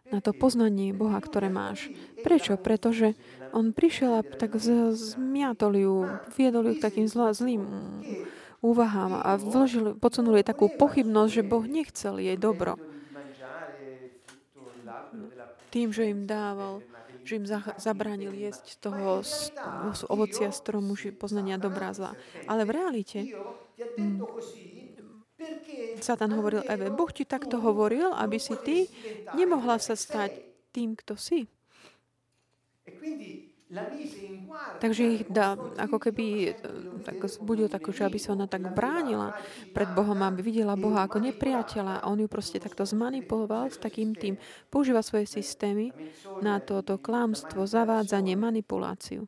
na 0.09 0.21
to 0.21 0.33
poznanie 0.33 0.93
Boha, 0.93 1.17
ktoré 1.21 1.53
máš. 1.53 1.89
Prečo? 2.25 2.57
Pretože 2.57 3.13
on 3.53 3.73
prišiel 3.73 4.21
a 4.21 4.25
tak 4.25 4.57
zmiatol 4.57 5.73
ju, 5.77 5.95
viedol 6.33 6.69
ju 6.69 6.73
k 6.77 6.85
takým 6.85 7.05
zlá, 7.09 7.33
zlým 7.33 7.65
úvahám 8.61 9.21
a 9.21 9.37
vložil, 9.37 9.97
podsunul 9.97 10.41
jej 10.41 10.45
takú 10.45 10.69
pochybnosť, 10.69 11.31
že 11.33 11.43
Boh 11.45 11.65
nechcel 11.65 12.17
jej 12.17 12.37
dobro 12.37 12.77
tým, 15.73 15.89
že 15.89 16.05
im 16.13 16.29
dával, 16.29 16.85
že 17.25 17.41
im 17.41 17.45
zabránil 17.81 18.33
jesť 18.37 18.77
toho 18.77 19.25
ovocia 20.13 20.49
stromu 20.53 20.93
poznania 21.17 21.57
dobrá 21.57 21.89
zla. 21.97 22.13
Ale 22.45 22.61
v 22.69 22.71
realite 22.77 23.19
hm, 23.97 24.25
Satan 26.05 26.31
hovoril 26.37 26.61
Eve, 26.73 26.87
Boh 26.97 27.09
ti 27.17 27.23
takto 27.33 27.57
hovoril, 27.65 28.13
aby 28.13 28.37
si 28.45 28.55
ty 28.67 28.77
nemohla 29.33 29.77
sa 29.81 29.95
stať 29.97 30.31
tým, 30.73 30.93
kto 30.99 31.13
si. 31.17 31.39
Takže 34.79 35.03
ich 35.03 35.23
dá, 35.27 35.57
ako 35.57 35.97
keby 35.97 36.55
tak 37.03 37.17
budil 37.41 37.67
tak, 37.71 37.83
že 37.89 38.05
aby 38.05 38.19
sa 38.21 38.37
ona 38.37 38.45
tak 38.45 38.69
bránila 38.71 39.33
pred 39.73 39.89
Bohom, 39.91 40.19
aby 40.21 40.45
videla 40.45 40.77
Boha 40.77 41.07
ako 41.07 41.23
nepriateľa. 41.23 42.03
A 42.03 42.07
on 42.11 42.21
ju 42.21 42.27
proste 42.29 42.61
takto 42.61 42.85
zmanipuloval 42.85 43.73
s 43.73 43.81
takým 43.81 44.13
tým. 44.13 44.37
Používa 44.69 45.01
svoje 45.01 45.25
systémy 45.25 45.91
na 46.43 46.61
toto 46.61 47.01
klámstvo, 47.01 47.65
zavádzanie, 47.65 48.37
manipuláciu. 48.37 49.25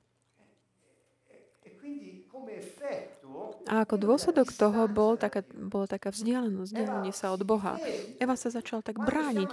A 3.65 3.81
ako 3.81 3.97
dôsledok 3.97 4.53
toho 4.53 4.85
bol 4.85 5.17
taká, 5.17 5.41
bola 5.49 5.89
taká 5.89 6.13
vzdialenosť, 6.13 6.69
vzdialenie 6.69 7.09
sa 7.09 7.33
od 7.33 7.41
Boha. 7.41 7.81
Eva 8.21 8.37
sa 8.37 8.53
začala 8.53 8.85
tak 8.85 9.01
brániť, 9.01 9.49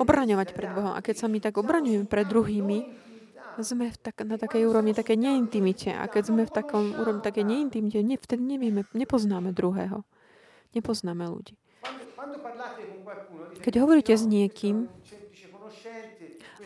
obraňovať 0.00 0.56
pred 0.56 0.72
Bohom. 0.72 0.96
A 0.96 1.04
keď 1.04 1.16
sa 1.20 1.26
my 1.28 1.44
tak 1.44 1.60
obraňujeme 1.60 2.08
pred 2.08 2.24
druhými, 2.24 3.09
sme 3.58 3.90
v 3.90 3.98
tak, 3.98 4.22
na 4.22 4.38
takej 4.38 4.70
úrovni 4.70 4.94
také 4.94 5.18
neintimite. 5.18 5.90
A 5.90 6.06
keď 6.06 6.30
sme 6.30 6.42
v 6.46 6.52
takom 6.54 6.94
úrovni 6.94 7.20
také 7.24 7.42
neintimite, 7.42 7.98
ne, 8.00 8.14
vtedy 8.14 8.42
nevieme, 8.44 8.86
nepoznáme 8.94 9.50
druhého. 9.50 10.06
Nepoznáme 10.76 11.26
ľudí. 11.26 11.58
Keď 13.60 13.74
hovoríte 13.82 14.14
s 14.14 14.22
niekým, 14.22 14.86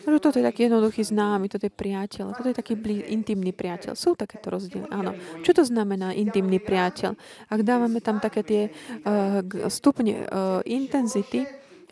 Že 0.05 0.21
toto 0.21 0.37
je 0.37 0.45
taký 0.45 0.69
jednoduchý 0.69 1.01
známy, 1.01 1.49
toto 1.49 1.65
je 1.65 1.73
priateľ, 1.73 2.37
toto 2.37 2.45
je 2.45 2.53
taký 2.53 2.77
blí, 2.77 3.01
intimný 3.09 3.49
priateľ. 3.49 3.97
Sú 3.97 4.13
takéto 4.13 4.53
rozdiely, 4.53 4.85
áno. 4.93 5.17
Čo 5.41 5.57
to 5.57 5.63
znamená 5.65 6.13
intimný 6.13 6.61
priateľ? 6.61 7.17
Ak 7.49 7.59
dávame 7.65 7.97
tam 8.05 8.21
také 8.21 8.45
tie 8.45 8.63
uh, 8.69 9.41
stupne 9.73 10.29
uh, 10.29 10.61
intenzity, 10.61 11.49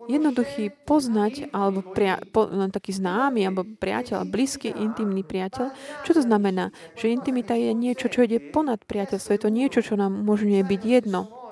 jednoduchý 0.08 0.74
poznať, 0.84 1.54
alebo 1.56 1.84
pria, 1.84 2.20
po, 2.20 2.48
len 2.50 2.72
taký 2.72 2.96
známy, 2.96 3.48
alebo 3.48 3.64
priateľ, 3.64 4.28
blízky, 4.28 4.72
intimný 4.74 5.24
priateľ. 5.24 5.72
Čo 6.04 6.12
to 6.18 6.22
znamená? 6.24 6.72
Že 7.00 7.16
intimita 7.20 7.56
je 7.56 7.72
niečo, 7.72 8.12
čo 8.12 8.24
ide 8.26 8.40
ponad 8.40 8.84
priateľstvo. 8.84 9.34
Je 9.36 9.44
to 9.44 9.52
niečo, 9.52 9.80
čo 9.84 9.94
nám 10.00 10.24
umožňuje 10.24 10.64
byť 10.64 10.82
jedno 10.84 11.44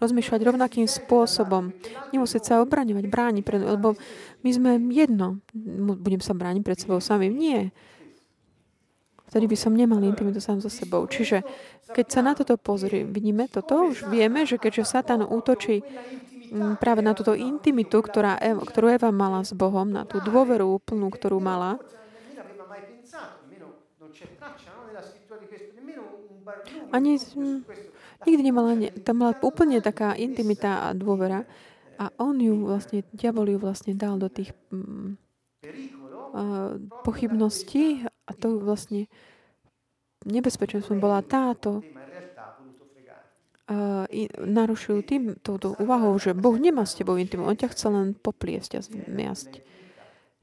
rozmýšľať 0.00 0.40
rovnakým 0.40 0.88
spôsobom. 0.88 1.76
Nemusieť 2.10 2.42
sa 2.42 2.64
obraňovať, 2.64 3.04
brániť, 3.04 3.44
pred, 3.44 3.60
lebo 3.60 4.00
my 4.40 4.50
sme 4.50 4.70
jedno. 4.96 5.44
Budem 6.00 6.24
sa 6.24 6.32
brániť 6.32 6.62
pred 6.64 6.78
sebou 6.80 6.98
samým. 7.04 7.36
Nie. 7.36 7.68
Vtedy 9.30 9.46
by 9.46 9.56
som 9.60 9.76
nemal 9.76 10.02
intimitu 10.02 10.42
sám 10.42 10.58
so 10.58 10.72
sebou. 10.72 11.06
Čiže 11.06 11.46
keď 11.94 12.06
sa 12.10 12.20
na 12.24 12.32
toto 12.34 12.58
pozrie, 12.58 13.06
vidíme 13.06 13.46
toto, 13.46 13.92
už 13.92 14.10
vieme, 14.10 14.42
že 14.42 14.58
keďže 14.58 14.88
Satan 14.88 15.22
útočí 15.22 15.86
práve 16.78 17.00
na 17.00 17.14
túto 17.14 17.38
intimitu, 17.38 18.02
ktorá, 18.02 18.36
ktorú 18.38 18.90
Eva 18.90 19.10
mala 19.14 19.46
s 19.46 19.54
Bohom, 19.54 19.86
na 19.86 20.02
tú 20.02 20.18
dôveru 20.18 20.66
úplnú, 20.66 21.08
ktorú 21.10 21.38
mala, 21.38 21.78
ani 26.90 27.14
Nikdy 28.20 28.42
nemala, 28.44 28.76
tam 29.00 29.24
mala 29.24 29.32
úplne 29.40 29.80
taká 29.80 30.12
intimita 30.12 30.84
a 30.84 30.88
dôvera. 30.92 31.48
A 31.96 32.12
on 32.20 32.36
ju 32.36 32.68
vlastne, 32.68 33.00
diabol 33.16 33.48
ju 33.48 33.56
vlastne 33.56 33.96
dal 33.96 34.20
do 34.20 34.28
tých 34.28 34.52
mm, 34.72 35.16
uh, 36.36 36.76
pochybností 37.04 38.04
a 38.04 38.30
to 38.36 38.60
vlastne 38.60 39.08
nebezpečenstvom 40.28 41.00
bola 41.00 41.24
táto 41.24 41.80
uh, 43.70 44.04
narušujú 44.42 44.98
tým 45.06 45.22
touto 45.40 45.78
úvahou, 45.78 46.18
že 46.18 46.34
Boh 46.34 46.58
nemá 46.58 46.82
s 46.82 46.98
tebou 46.98 47.14
intimu, 47.16 47.46
on 47.46 47.54
ťa 47.54 47.70
chce 47.70 47.86
len 47.88 48.18
popliesť 48.18 48.70
a 48.76 48.80
zmiasť. 48.82 49.50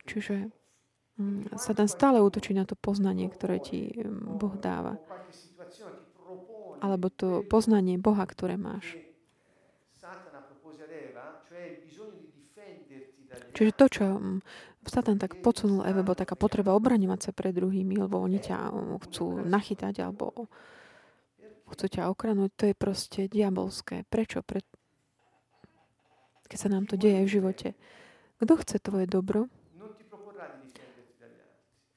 Čiže 0.08 0.50
um, 1.20 1.44
sa 1.60 1.76
tam 1.76 1.92
stále 1.92 2.24
útočí 2.24 2.56
na 2.56 2.64
to 2.64 2.80
poznanie, 2.80 3.28
ktoré 3.28 3.60
ti 3.60 3.92
um, 4.00 4.40
Boh 4.40 4.56
dáva 4.56 4.96
alebo 6.82 7.10
to 7.10 7.42
poznanie 7.46 7.98
Boha, 7.98 8.26
ktoré 8.26 8.56
máš. 8.58 8.98
Čiže 13.58 13.72
to, 13.74 13.86
čo 13.90 14.06
mm, 14.22 14.40
Satan 14.86 15.18
tak 15.18 15.42
podsunul 15.42 15.84
Eve, 15.90 16.06
bol 16.06 16.14
taká 16.14 16.38
potreba 16.38 16.78
obraňovať 16.78 17.20
sa 17.30 17.32
pred 17.34 17.52
druhými, 17.52 17.98
lebo 17.98 18.22
oni 18.22 18.38
ťa 18.38 18.70
mm, 18.70 18.98
chcú 19.10 19.42
nachytať 19.50 20.06
alebo 20.06 20.46
chcú 21.74 21.86
ťa 21.88 22.12
okranúť, 22.12 22.52
to 22.56 22.64
je 22.72 22.76
proste 22.76 23.22
diabolské. 23.28 24.08
Prečo? 24.08 24.44
Pre... 24.44 24.64
Keď 26.48 26.58
sa 26.58 26.70
nám 26.72 26.88
to 26.88 26.96
deje 26.96 27.28
v 27.28 27.34
živote. 27.42 27.68
Kto 28.38 28.54
chce 28.62 28.78
tvoje 28.80 29.10
dobro, 29.10 29.50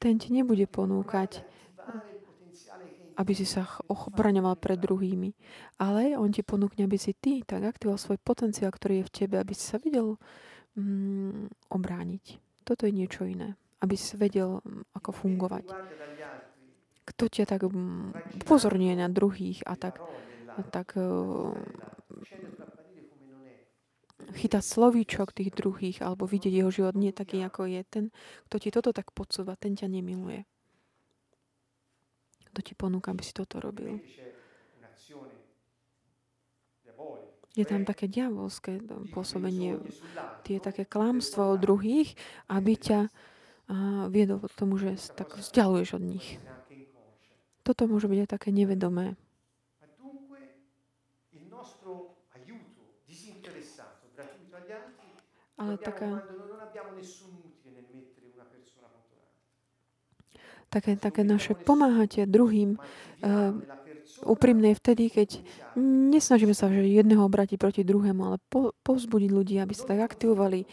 ten 0.01 0.17
ti 0.17 0.33
nebude 0.33 0.65
ponúkať 0.65 1.45
aby 3.21 3.33
si 3.37 3.45
sa 3.45 3.69
ochraňoval 3.93 4.57
pred 4.57 4.81
druhými. 4.81 5.37
Ale 5.77 6.17
on 6.17 6.33
ti 6.33 6.41
ponúkne, 6.41 6.89
aby 6.89 6.97
si 6.97 7.13
ty 7.13 7.45
tak 7.45 7.69
aktivoval 7.69 8.01
svoj 8.01 8.17
potenciál, 8.17 8.73
ktorý 8.73 9.05
je 9.05 9.09
v 9.13 9.15
tebe, 9.15 9.37
aby 9.37 9.53
si 9.53 9.69
sa 9.69 9.77
vedel 9.77 10.17
mm, 10.81 11.69
obrániť. 11.69 12.25
Toto 12.65 12.89
je 12.89 12.97
niečo 12.97 13.29
iné. 13.29 13.61
Aby 13.85 14.01
si 14.01 14.17
vedel, 14.17 14.65
mm, 14.65 14.97
ako 14.97 15.13
fungovať. 15.13 15.69
Kto 17.11 17.27
ťa 17.27 17.45
tak 17.51 17.67
mm, 17.67 18.43
upozorňuje 18.47 18.95
na 18.95 19.11
druhých 19.11 19.67
a 19.67 19.75
tak, 19.75 19.99
a 20.55 20.63
tak 20.63 20.95
uh, 20.95 21.53
chytať 24.31 24.63
slovíčok 24.63 25.35
tých 25.35 25.51
druhých 25.51 26.07
alebo 26.07 26.29
vidieť 26.29 26.55
jeho 26.55 26.71
život 26.71 26.95
nie 26.95 27.11
taký, 27.11 27.43
ako 27.43 27.67
je 27.67 27.83
ten, 27.83 28.05
kto 28.47 28.57
ti 28.63 28.69
toto 28.71 28.95
tak 28.95 29.11
podsúva, 29.11 29.59
ten 29.59 29.75
ťa 29.75 29.91
nemiluje. 29.91 30.47
Kto 32.51 32.61
ti 32.67 32.73
ponúka, 32.75 33.15
aby 33.15 33.23
si 33.23 33.35
toto 33.35 33.63
robil? 33.63 34.03
Je 37.59 37.67
tam 37.67 37.83
také 37.83 38.07
diavolské 38.07 38.79
pôsobenie, 39.11 39.83
tie 40.47 40.63
také 40.63 40.87
klamstvo 40.87 41.59
od 41.59 41.59
druhých, 41.59 42.15
aby 42.47 42.79
ťa 42.79 43.11
viedol 44.11 44.43
k 44.47 44.55
tomu, 44.55 44.79
že 44.79 44.95
tak 45.15 45.35
vzdialuješ 45.39 45.99
od 45.99 46.05
nich. 46.05 46.39
Toto 47.63 47.85
môže 47.87 48.09
byť 48.09 48.19
aj 48.25 48.31
také 48.31 48.49
nevedomé. 48.51 49.17
Ale 55.61 55.77
taká, 55.77 56.25
také, 60.73 60.97
také 60.97 61.21
naše 61.21 61.53
pomáhate 61.53 62.25
druhým 62.25 62.81
uh, 62.81 63.53
úprimné 64.25 64.73
vtedy, 64.73 65.13
keď 65.13 65.45
nesnažíme 65.77 66.57
sa 66.57 66.73
že 66.73 66.89
jedného 66.89 67.29
obrátiť 67.29 67.61
proti 67.61 67.83
druhému, 67.85 68.23
ale 68.25 68.37
po, 68.49 68.73
povzbudiť 68.81 69.31
ľudí, 69.31 69.61
aby 69.61 69.77
sa 69.77 69.93
tak 69.93 70.01
aktivovali, 70.01 70.65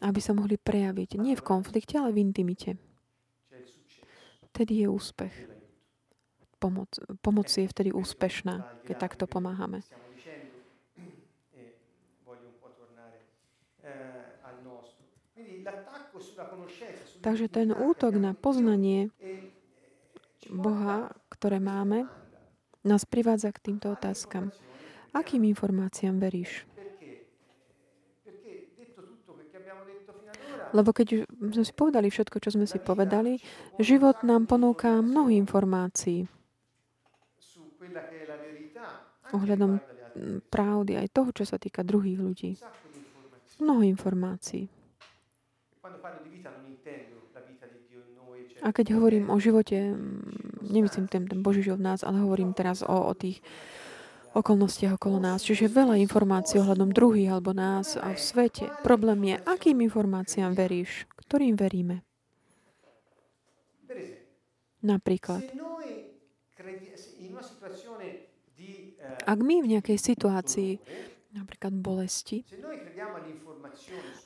aby 0.00 0.20
sa 0.24 0.32
mohli 0.32 0.56
prejaviť. 0.56 1.20
Nie 1.20 1.36
v 1.36 1.44
konflikte, 1.44 2.00
ale 2.00 2.16
v 2.16 2.24
intimite. 2.24 2.80
Vtedy 4.52 4.84
je 4.84 4.88
úspech. 4.88 5.55
Pomoc, 6.56 6.88
pomoc 7.20 7.52
je 7.52 7.68
vtedy 7.68 7.92
úspešná, 7.92 8.64
keď 8.88 8.96
takto 8.96 9.24
pomáhame. 9.28 9.84
Takže 17.20 17.46
ten 17.52 17.68
útok 17.76 18.16
na 18.16 18.32
poznanie 18.32 19.12
Boha, 20.48 21.12
ktoré 21.28 21.60
máme, 21.60 22.08
nás 22.86 23.04
privádza 23.04 23.50
k 23.52 23.72
týmto 23.72 23.92
otázkam. 23.92 24.54
Akým 25.12 25.44
informáciám 25.44 26.16
veríš? 26.22 26.64
Lebo 30.74 30.90
keď 30.90 31.26
sme 31.28 31.64
si 31.66 31.74
povedali 31.74 32.08
všetko, 32.10 32.36
čo 32.42 32.50
sme 32.54 32.66
si 32.66 32.78
povedali, 32.80 33.38
život 33.82 34.22
nám 34.22 34.50
ponúka 34.50 34.98
mnoho 35.02 35.30
informácií 35.30 36.26
ohľadom 39.34 39.82
pravdy, 40.48 40.96
aj 40.96 41.08
toho, 41.12 41.30
čo 41.34 41.44
sa 41.44 41.60
týka 41.60 41.84
druhých 41.84 42.20
ľudí. 42.20 42.56
Mnoho 43.60 43.84
informácií. 43.84 44.68
A 48.64 48.72
keď 48.72 48.96
hovorím 48.96 49.28
o 49.28 49.36
živote, 49.36 49.94
nemyslím 50.64 51.06
ten, 51.06 51.28
ten 51.28 51.40
Boží 51.44 51.60
život 51.62 51.78
v 51.78 51.88
nás, 51.92 52.00
ale 52.02 52.24
hovorím 52.24 52.56
teraz 52.56 52.80
o, 52.82 53.12
o 53.12 53.12
tých 53.12 53.44
okolnostiach 54.36 54.96
okolo 54.96 55.20
nás. 55.20 55.44
Čiže 55.44 55.72
veľa 55.72 55.96
informácií 56.00 56.60
ohľadom 56.60 56.92
druhých 56.92 57.36
alebo 57.36 57.56
nás 57.56 57.96
a 57.96 58.12
v 58.12 58.20
svete. 58.20 58.66
Problém 58.84 59.32
je, 59.32 59.36
akým 59.44 59.80
informáciám 59.84 60.52
veríš, 60.56 61.08
ktorým 61.16 61.56
veríme. 61.56 62.04
Napríklad. 64.84 65.42
Ak 69.26 69.38
my 69.38 69.62
v 69.62 69.70
nejakej 69.76 69.98
situácii, 70.00 70.80
napríklad 71.36 71.72
bolesti, 71.76 72.42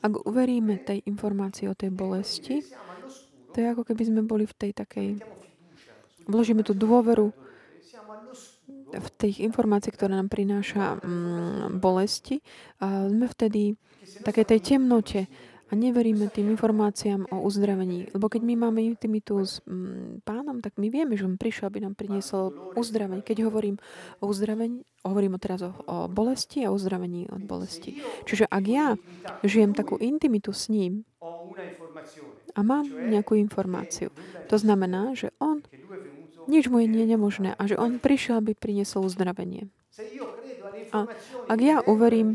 ak 0.01 0.13
uveríme 0.25 0.79
tej 0.81 1.03
informácii 1.05 1.67
o 1.67 1.75
tej 1.75 1.91
bolesti, 1.91 2.63
to 3.51 3.57
je 3.59 3.67
ako 3.67 3.83
keby 3.83 4.03
sme 4.07 4.23
boli 4.23 4.47
v 4.47 4.55
tej 4.55 4.73
takej... 4.73 5.09
Vložíme 6.31 6.63
tú 6.63 6.79
dôveru 6.79 7.35
v 8.91 9.09
tých 9.19 9.43
informácií, 9.43 9.95
ktoré 9.95 10.15
nám 10.15 10.31
prináša 10.31 10.99
mm, 10.99 11.79
bolesti. 11.79 12.43
A 12.83 13.07
sme 13.07 13.27
vtedy 13.31 13.75
v 14.03 14.23
takej 14.27 14.45
tej 14.47 14.61
temnote 14.75 15.21
a 15.71 15.73
neveríme 15.79 16.27
tým 16.35 16.51
informáciám 16.59 17.31
o 17.31 17.47
uzdravení. 17.47 18.11
Lebo 18.11 18.27
keď 18.27 18.43
my 18.43 18.55
máme 18.59 18.83
intimitu 18.83 19.39
s 19.39 19.63
mm, 19.63 20.27
pánom, 20.27 20.59
tak 20.59 20.75
my 20.83 20.91
vieme, 20.91 21.15
že 21.15 21.23
on 21.23 21.39
prišiel, 21.39 21.71
aby 21.71 21.87
nám 21.87 21.95
priniesol 21.95 22.75
uzdravenie. 22.75 23.23
Keď 23.23 23.47
hovorím 23.47 23.79
o 24.19 24.27
uzdravení, 24.27 24.83
hovorím 25.07 25.39
teraz 25.39 25.63
o, 25.63 25.71
o 25.71 26.11
bolesti 26.11 26.67
a 26.67 26.75
uzdravení 26.75 27.31
od 27.31 27.47
bolesti. 27.47 28.03
Čiže 28.27 28.51
ak 28.51 28.65
ja 28.67 28.99
žijem 29.47 29.71
takú 29.71 29.95
intimitu 30.03 30.51
s 30.51 30.67
ním 30.67 31.07
a 32.51 32.61
mám 32.67 32.91
nejakú 32.91 33.39
informáciu, 33.39 34.11
to 34.51 34.59
znamená, 34.59 35.15
že 35.15 35.31
on 35.39 35.63
nič 36.51 36.67
mu 36.67 36.83
je 36.83 36.91
nie 36.91 37.07
nemožné 37.07 37.55
a 37.55 37.63
že 37.71 37.79
on 37.79 38.03
prišiel, 38.03 38.43
aby 38.43 38.59
priniesol 38.59 39.07
uzdravenie. 39.07 39.71
A 40.91 41.07
ak 41.47 41.59
ja 41.63 41.79
uverím 41.87 42.35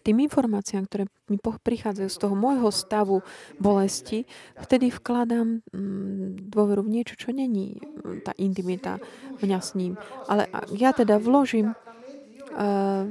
tým 0.00 0.24
informáciám, 0.24 0.88
ktoré 0.88 1.04
mi 1.28 1.38
prichádzajú 1.38 2.08
z 2.08 2.18
toho 2.18 2.34
môjho 2.34 2.72
stavu 2.72 3.22
bolesti, 3.60 4.24
vtedy 4.58 4.90
vkladám 4.90 5.62
mm, 5.70 6.50
dôveru 6.50 6.84
v 6.84 6.92
niečo, 7.00 7.14
čo 7.20 7.30
není 7.30 7.78
mm, 7.78 8.24
tá 8.24 8.32
intimita 8.40 8.98
mňa 9.44 9.58
s 9.60 9.70
ním. 9.76 10.00
Ale 10.26 10.48
ja 10.74 10.90
teda 10.96 11.20
vložím 11.20 11.72
uh, 11.72 13.06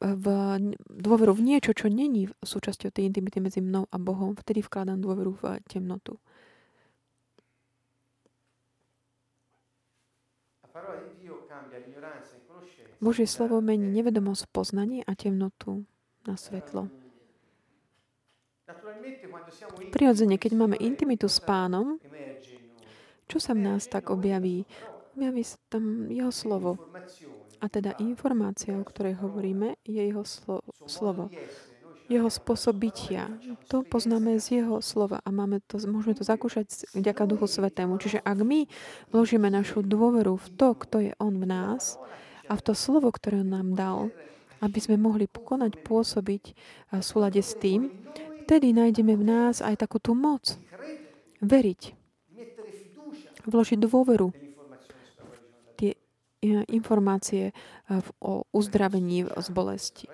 v 0.00 0.26
dôveru 0.88 1.36
v 1.36 1.44
niečo, 1.44 1.76
čo 1.76 1.92
není 1.92 2.24
súčasťou 2.40 2.88
tej 2.88 3.12
intimity 3.12 3.38
medzi 3.38 3.60
mnou 3.60 3.84
a 3.92 3.96
Bohom, 4.00 4.32
vtedy 4.32 4.64
vkladám 4.64 4.96
dôveru 4.96 5.36
v 5.36 5.42
temnotu. 5.68 6.16
Božie 13.00 13.28
slovo 13.28 13.60
mení 13.60 13.92
nevedomosť 13.92 14.48
v 14.48 14.52
poznaní 14.52 14.98
a 15.04 15.12
temnotu 15.12 15.84
na 16.30 16.38
svetlo. 16.38 16.86
Prirodzene, 19.90 20.38
keď 20.38 20.52
máme 20.54 20.78
intimitu 20.78 21.26
s 21.26 21.42
pánom, 21.42 21.98
čo 23.26 23.42
sa 23.42 23.54
v 23.54 23.66
nás 23.66 23.90
tak 23.90 24.14
objaví? 24.14 24.62
Objaví 25.18 25.42
sa 25.42 25.58
tam 25.66 26.06
jeho 26.06 26.30
slovo. 26.30 26.78
A 27.60 27.66
teda 27.66 27.98
informácia, 27.98 28.72
o 28.78 28.86
ktorej 28.86 29.18
hovoríme, 29.18 29.74
je 29.82 30.00
jeho 30.00 30.22
slo- 30.22 30.64
slovo. 30.86 31.28
Jeho 32.10 32.26
spôsob 32.26 32.78
bytia. 32.78 33.30
To 33.70 33.86
poznáme 33.86 34.38
z 34.42 34.62
jeho 34.62 34.82
slova 34.82 35.22
a 35.22 35.28
máme 35.30 35.62
to, 35.66 35.78
môžeme 35.86 36.18
to 36.18 36.26
zakúšať 36.26 36.90
vďaka 36.94 37.26
Duchu 37.26 37.46
Svetému. 37.46 38.02
Čiže 38.02 38.18
ak 38.22 38.38
my 38.42 38.66
vložíme 39.14 39.46
našu 39.46 39.86
dôveru 39.86 40.34
v 40.34 40.48
to, 40.58 40.74
kto 40.74 40.96
je 41.10 41.12
On 41.22 41.34
v 41.34 41.46
nás, 41.46 42.02
a 42.50 42.58
v 42.58 42.64
to 42.66 42.74
slovo, 42.74 43.14
ktoré 43.14 43.46
on 43.46 43.54
nám 43.54 43.68
dal, 43.78 43.98
aby 44.60 44.78
sme 44.78 45.00
mohli 45.00 45.24
pokonať, 45.26 45.80
pôsobiť 45.80 46.44
v 46.92 47.02
súlade 47.04 47.40
s 47.40 47.56
tým, 47.56 47.88
vtedy 48.44 48.76
nájdeme 48.76 49.16
v 49.16 49.24
nás 49.24 49.64
aj 49.64 49.80
takú 49.80 49.96
tú 50.02 50.12
moc. 50.12 50.58
Veriť. 51.40 51.96
Vložiť 53.48 53.78
dôveru. 53.80 54.28
Tie 55.80 55.96
e, 55.96 55.98
informácie 56.68 57.50
e, 57.50 57.52
o 58.20 58.44
uzdravení 58.52 59.24
z 59.24 59.48
bolesti. 59.48 60.06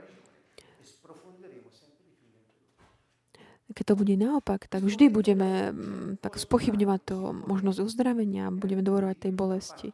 Keď 3.66 3.84
to 3.92 3.98
bude 3.98 4.14
naopak, 4.14 4.70
tak 4.70 4.86
vždy 4.86 5.10
budeme 5.10 5.74
mm, 5.74 6.22
tak 6.22 6.38
spochybňovať 6.38 7.00
to 7.02 7.16
možnosť 7.50 7.82
uzdravenia, 7.82 8.54
budeme 8.54 8.80
dôverovať 8.80 9.26
tej 9.26 9.32
bolesti. 9.34 9.88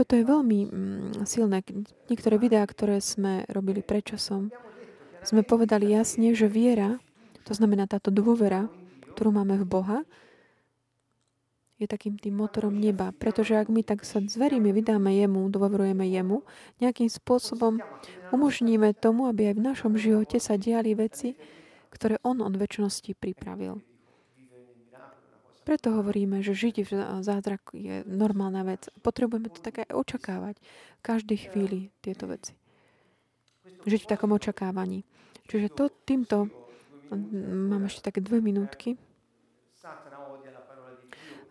Toto 0.00 0.16
je 0.16 0.24
veľmi 0.24 0.58
mm, 0.64 1.28
silné. 1.28 1.60
Niektoré 2.08 2.40
videá, 2.40 2.64
ktoré 2.64 3.04
sme 3.04 3.44
robili 3.52 3.84
predčasom, 3.84 4.48
sme 5.20 5.44
povedali 5.44 5.92
jasne, 5.92 6.32
že 6.32 6.48
viera, 6.48 6.96
to 7.44 7.52
znamená 7.52 7.84
táto 7.84 8.08
dôvera, 8.08 8.64
ktorú 9.12 9.28
máme 9.28 9.60
v 9.60 9.68
Boha, 9.68 9.98
je 11.76 11.84
takým 11.84 12.16
tým 12.16 12.32
motorom 12.32 12.72
neba. 12.72 13.12
Pretože 13.12 13.60
ak 13.60 13.68
my 13.68 13.84
tak 13.84 14.08
sa 14.08 14.24
zveríme, 14.24 14.72
vydáme 14.72 15.20
jemu, 15.20 15.52
dôverujeme 15.52 16.08
jemu, 16.08 16.48
nejakým 16.80 17.12
spôsobom 17.12 17.84
umožníme 18.32 18.96
tomu, 18.96 19.28
aby 19.28 19.52
aj 19.52 19.54
v 19.60 19.66
našom 19.68 19.92
živote 20.00 20.40
sa 20.40 20.56
diali 20.56 20.96
veci, 20.96 21.36
ktoré 21.92 22.16
on 22.24 22.40
od 22.40 22.56
väčšnosti 22.56 23.12
pripravil. 23.20 23.84
Preto 25.70 25.94
hovoríme, 25.94 26.42
že 26.42 26.50
žiť 26.50 26.76
v 26.82 26.92
zázraku 27.22 27.78
je 27.78 28.02
normálna 28.02 28.66
vec. 28.66 28.90
Potrebujeme 29.06 29.54
to 29.54 29.62
tak 29.62 29.86
aj 29.86 29.94
očakávať. 29.94 30.58
V 30.98 31.30
chvíli 31.38 31.94
tieto 32.02 32.26
veci. 32.26 32.58
Žiť 33.86 34.00
v 34.02 34.10
takom 34.10 34.34
očakávaní. 34.34 35.06
Čiže 35.46 35.70
to 35.70 35.86
týmto 36.02 36.50
mám 37.70 37.86
ešte 37.86 38.02
také 38.10 38.18
dve 38.18 38.42
minútky. 38.42 38.98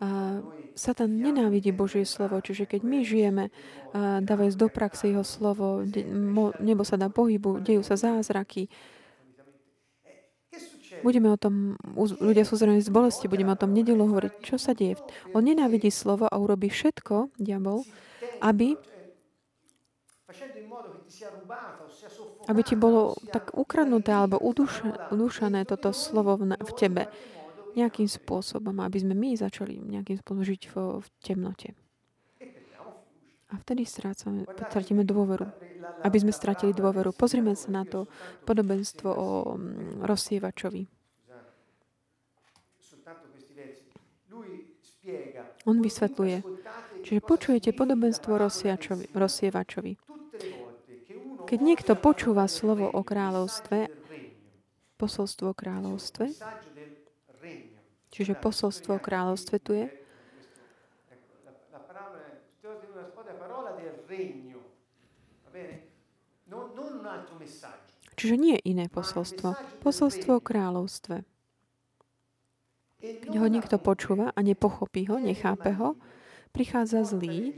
A 0.03 0.07
Satan 0.75 1.15
nenávidí 1.15 1.71
Božie 1.71 2.03
slovo, 2.03 2.43
čiže 2.43 2.67
keď 2.67 2.81
my 2.83 2.99
žijeme, 3.07 3.55
dávajúc 4.19 4.59
do 4.59 4.67
praxe 4.67 5.15
jeho 5.15 5.23
slovo, 5.23 5.79
nebo 6.59 6.83
sa 6.83 6.99
dá 6.99 7.07
pohybu, 7.07 7.63
dejú 7.63 7.87
sa 7.87 7.95
zázraky, 7.95 8.67
Budeme 10.99 11.31
o 11.31 11.39
tom, 11.39 11.79
ľudia 12.19 12.43
sú 12.43 12.59
zrejme 12.59 12.83
z 12.83 12.91
bolesti, 12.91 13.31
budeme 13.31 13.55
o 13.55 13.59
tom 13.59 13.71
nedelu 13.71 14.03
hovoriť, 14.03 14.33
čo 14.43 14.59
sa 14.59 14.75
deje. 14.75 14.99
On 15.31 15.39
nenávidí 15.39 15.87
slovo 15.87 16.27
a 16.27 16.35
urobí 16.35 16.67
všetko, 16.67 17.39
diabol, 17.39 17.87
aby 18.43 18.75
aby 22.45 22.61
ti 22.61 22.77
bolo 22.77 23.17
tak 23.33 23.49
ukradnuté 23.57 24.13
alebo 24.13 24.37
udúšané 25.09 25.65
toto 25.65 25.89
slovo 25.89 26.37
v, 26.37 26.71
tebe 26.77 27.09
nejakým 27.73 28.05
spôsobom, 28.05 28.77
aby 28.81 28.97
sme 29.01 29.17
my 29.17 29.33
začali 29.33 29.81
nejakým 29.81 30.21
spôsobom 30.21 30.45
žiť 30.45 30.61
v 31.01 31.05
temnote. 31.25 31.78
A 33.49 33.57
vtedy 33.57 33.81
strácame, 33.81 34.45
stratíme 34.45 35.01
dôveru. 35.01 35.49
Aby 36.05 36.21
sme 36.21 36.29
stratili 36.29 36.69
dôveru. 36.69 37.09
Pozrime 37.17 37.57
sa 37.57 37.73
na 37.73 37.83
to 37.83 38.05
podobenstvo 38.45 39.09
o 39.09 39.27
mm, 39.57 40.05
rozsievačovi. 40.05 40.85
On 45.65 45.77
vysvetľuje. 45.81 46.37
Čiže 47.03 47.21
počujete 47.25 47.69
podobenstvo 47.73 48.37
rozsievačovi. 49.17 49.93
Keď 51.49 51.59
niekto 51.65 51.97
počúva 51.97 52.45
slovo 52.45 52.85
o 52.85 53.01
kráľovstve, 53.01 53.89
posolstvo 55.01 55.49
o 55.49 55.57
kráľovstve, 55.57 56.29
čiže 58.13 58.33
posolstvo 58.37 58.99
o 58.99 59.01
kráľovstve 59.01 59.57
tu 59.57 59.73
je, 59.73 59.89
Čiže 68.19 68.35
nie 68.35 68.57
iné 68.67 68.91
posolstvo. 68.91 69.55
Posolstvo 69.79 70.37
o 70.37 70.43
kráľovstve. 70.43 71.23
Keď 72.99 73.33
ho 73.39 73.47
niekto 73.47 73.79
počúva 73.79 74.35
a 74.35 74.39
nepochopí 74.43 75.07
ho, 75.07 75.23
nechápe 75.23 75.71
ho, 75.79 75.95
prichádza 76.51 77.07
zlý 77.07 77.55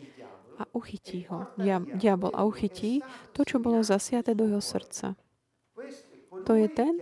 a 0.62 0.70
uchytí 0.78 1.26
ho. 1.34 1.50
Diabol 1.98 2.30
a 2.38 2.46
uchytí 2.46 3.02
to, 3.34 3.42
čo 3.42 3.58
bolo 3.58 3.82
zasiate 3.82 4.38
do 4.38 4.46
jeho 4.46 4.62
srdca. 4.62 5.18
To 6.46 6.54
je 6.54 6.70
ten, 6.70 7.02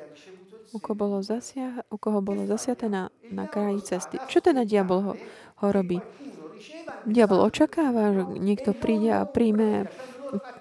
u 0.72 0.80
koho 0.80 0.96
bolo, 0.96 1.20
zasiah, 1.20 1.84
u 1.92 2.00
koho 2.00 2.24
bolo 2.24 2.48
zasiate 2.48 2.88
na, 2.88 3.12
na 3.28 3.44
kraji 3.52 3.84
cesty. 3.84 4.16
Čo 4.32 4.40
teda 4.40 4.64
diabol 4.64 5.00
ho, 5.04 5.14
ho 5.60 5.68
robí? 5.68 6.00
Diabol 7.08 7.46
očakáva, 7.46 8.12
že 8.14 8.24
niekto 8.40 8.76
príde 8.76 9.12
a 9.14 9.24
príjme 9.24 9.88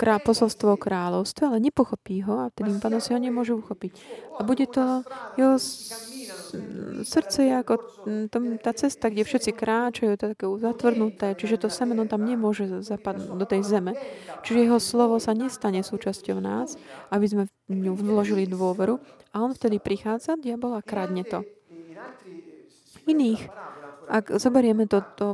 krá, 0.00 0.16
posolstvo 0.16 0.74
o 0.74 0.80
kráľovstve, 0.80 1.44
ale 1.44 1.60
nepochopí 1.60 2.24
ho 2.24 2.48
a 2.48 2.52
tým 2.54 2.80
pádom 2.80 3.02
si 3.02 3.12
ho 3.12 3.20
nemôže 3.20 3.52
uchopiť. 3.52 3.92
A 4.38 4.46
bude 4.46 4.64
to 4.64 5.04
jeho 5.36 5.60
srdce 7.04 7.44
je 7.44 7.52
ako 7.52 7.74
tom, 8.32 8.56
tá 8.60 8.72
cesta, 8.72 9.12
kde 9.12 9.24
všetci 9.24 9.50
kráčajú, 9.52 10.16
to 10.16 10.24
je 10.24 10.32
také 10.32 10.46
zatvrdnuté, 10.48 11.26
čiže 11.36 11.60
to 11.60 11.68
semeno 11.68 12.08
tam 12.08 12.24
nemôže 12.24 12.80
zapadnúť 12.80 13.36
do 13.36 13.46
tej 13.46 13.62
zeme. 13.64 13.92
Čiže 14.44 14.64
jeho 14.64 14.80
slovo 14.80 15.20
sa 15.20 15.36
nestane 15.36 15.84
súčasťou 15.84 16.38
nás, 16.40 16.80
aby 17.12 17.26
sme 17.28 17.42
v 17.68 17.74
ňu 17.88 17.92
vložili 17.92 18.48
dôveru 18.48 18.96
a 19.32 19.36
on 19.44 19.52
vtedy 19.52 19.76
prichádza, 19.82 20.40
diabol 20.40 20.72
a 20.78 20.82
kradne 20.84 21.24
to. 21.24 21.44
Iných, 23.08 23.48
ak 24.08 24.36
zoberieme 24.36 24.88
to, 24.88 25.04
to 25.16 25.26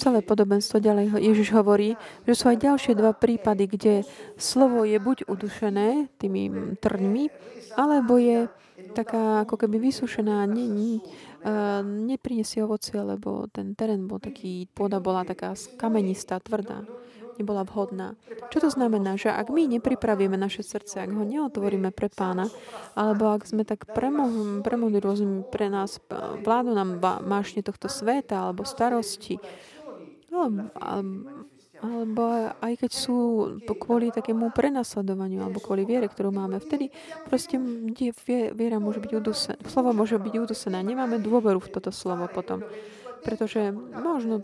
celé 0.00 0.24
podobenstvo 0.24 0.80
ďalej 0.80 1.20
Ježiš 1.20 1.52
hovorí, 1.52 2.00
že 2.24 2.32
sú 2.32 2.48
aj 2.48 2.64
ďalšie 2.64 2.96
dva 2.96 3.12
prípady, 3.12 3.68
kde 3.68 3.94
slovo 4.40 4.88
je 4.88 4.96
buď 4.96 5.28
udušené 5.28 6.08
tými 6.16 6.74
trňmi, 6.80 7.24
alebo 7.76 8.16
je 8.16 8.48
taká 8.96 9.44
ako 9.44 9.60
keby 9.60 9.92
vysušená, 9.92 10.48
ne, 10.48 10.64
ne, 10.64 10.94
neprinesie 12.08 12.64
ovocie, 12.64 12.96
lebo 12.96 13.44
ten 13.52 13.76
terén 13.76 14.08
bol 14.08 14.18
taký, 14.18 14.64
pôda 14.72 14.98
bola 14.98 15.28
taká 15.28 15.52
kamenistá, 15.76 16.40
tvrdá 16.40 16.88
nebola 17.40 17.64
vhodná. 17.64 18.20
Čo 18.52 18.60
to 18.60 18.68
znamená? 18.68 19.16
Že 19.16 19.32
ak 19.32 19.48
my 19.48 19.64
nepripravíme 19.80 20.36
naše 20.36 20.60
srdce, 20.60 21.00
ak 21.00 21.08
ho 21.08 21.24
neotvoríme 21.24 21.88
pre 21.88 22.12
pána, 22.12 22.52
alebo 22.92 23.32
ak 23.32 23.48
sme 23.48 23.64
tak 23.64 23.88
premodli 23.96 25.00
rôznymi 25.00 25.48
pre 25.48 25.72
nás, 25.72 25.96
vládu 26.44 26.76
nám 26.76 27.00
mášne 27.24 27.64
tohto 27.64 27.88
sveta, 27.88 28.44
alebo 28.44 28.68
starosti, 28.68 29.40
alebo, 30.46 30.62
alebo 31.80 32.24
aj 32.60 32.72
keď 32.80 32.90
sú 32.92 33.18
kvôli 33.66 34.12
takému 34.12 34.52
prenasledovaniu 34.52 35.44
alebo 35.44 35.60
kvôli 35.60 35.88
viere, 35.88 36.08
ktorú 36.08 36.32
máme, 36.32 36.60
vtedy 36.60 36.92
proste 37.28 37.56
viera 38.52 38.76
môže 38.80 39.00
byť 39.00 39.12
udusená, 39.16 39.56
slovo 39.68 39.96
môže 39.96 40.20
byť 40.20 40.34
udusená. 40.36 40.80
Nemáme 40.84 41.20
dôveru 41.20 41.60
v 41.60 41.72
toto 41.72 41.92
slovo 41.92 42.28
potom. 42.28 42.64
Pretože 43.20 43.72
možno 43.76 44.40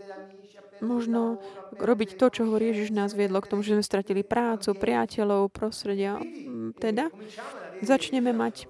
možno 0.81 1.41
robiť 1.73 2.21
to, 2.21 2.29
čo 2.29 2.45
hovorí 2.45 2.69
Ježiš 2.69 2.93
nás 2.93 3.17
viedlo 3.17 3.41
k 3.41 3.49
tomu, 3.49 3.65
že 3.65 3.73
sme 3.73 3.85
stratili 3.85 4.21
prácu, 4.21 4.77
priateľov, 4.77 5.49
prostredia. 5.49 6.21
Teda 6.77 7.09
začneme 7.81 8.29
mať, 8.33 8.69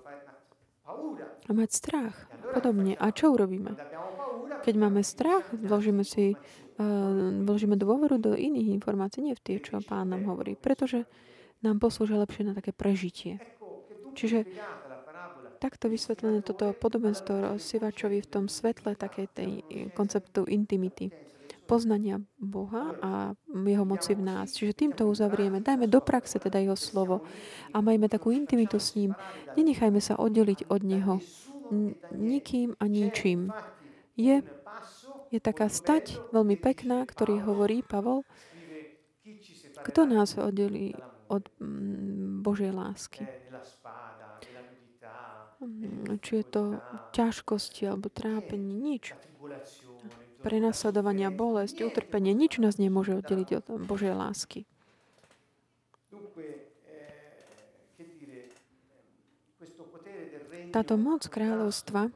mať 1.52 1.70
strach. 1.72 2.16
Podobne. 2.56 2.96
A 2.96 3.12
čo 3.12 3.36
urobíme? 3.36 3.76
Keď 4.64 4.76
máme 4.80 5.04
strach, 5.04 5.44
vložíme 5.52 6.08
si 6.08 6.40
vložíme 7.44 7.74
dôveru 7.74 8.22
do 8.22 8.38
iných 8.38 8.74
informácií, 8.78 9.26
nie 9.26 9.36
v 9.38 9.44
tie, 9.44 9.56
čo 9.58 9.82
pán 9.82 10.14
nám 10.14 10.30
hovorí. 10.30 10.54
Pretože 10.54 11.10
nám 11.66 11.82
poslúžia 11.82 12.22
lepšie 12.22 12.46
na 12.46 12.54
také 12.54 12.70
prežitie. 12.70 13.42
Čiže 14.14 14.46
takto 15.58 15.90
vysvetlené 15.90 16.46
toto 16.46 16.74
podobenstvo 16.78 17.58
rozsievačovi 17.58 18.22
v 18.22 18.30
tom 18.30 18.46
svetle 18.46 18.94
takej 18.94 19.26
tej 19.34 19.50
konceptu 19.98 20.46
intimity 20.46 21.10
poznania 21.68 22.24
Boha 22.40 22.96
a 23.04 23.12
jeho 23.52 23.84
moci 23.84 24.16
v 24.16 24.24
nás. 24.24 24.56
Čiže 24.56 24.88
týmto 24.88 25.04
uzavrieme. 25.12 25.60
Dajme 25.60 25.92
do 25.92 26.00
praxe 26.00 26.40
teda 26.40 26.64
jeho 26.64 26.80
slovo 26.80 27.28
a 27.76 27.84
majme 27.84 28.08
takú 28.08 28.32
intimitu 28.32 28.80
s 28.80 28.96
ním. 28.96 29.12
Nenechajme 29.60 30.00
sa 30.00 30.16
oddeliť 30.16 30.72
od 30.72 30.82
neho 30.88 31.20
nikým 32.16 32.80
a 32.80 32.88
ničím. 32.88 33.52
Je, 34.16 34.40
je 35.32 35.40
taká 35.44 35.68
stať 35.68 36.20
veľmi 36.32 36.56
pekná, 36.56 37.04
ktorý 37.04 37.44
hovorí 37.44 37.84
Pavol, 37.84 38.24
kto 39.84 40.08
nás 40.08 40.36
oddelí 40.36 40.96
od 41.28 41.48
mm, 41.60 42.44
Božej 42.44 42.72
lásky. 42.72 43.28
Mm, 45.60 46.20
či 46.24 46.32
je 46.42 46.46
to 46.48 46.64
ťažkosti 47.12 47.88
alebo 47.88 48.08
trápenie, 48.08 48.72
nič 48.76 49.16
prenasledovania, 50.48 51.28
bolesť, 51.28 51.84
utrpenie. 51.84 52.32
Nič 52.32 52.62
nás 52.64 52.80
nemôže 52.80 53.20
oddeliť 53.20 53.50
od 53.60 53.66
Božej 53.84 54.16
lásky. 54.16 54.64
Táto 60.72 60.96
moc 60.96 61.26
kráľovstva 61.28 62.12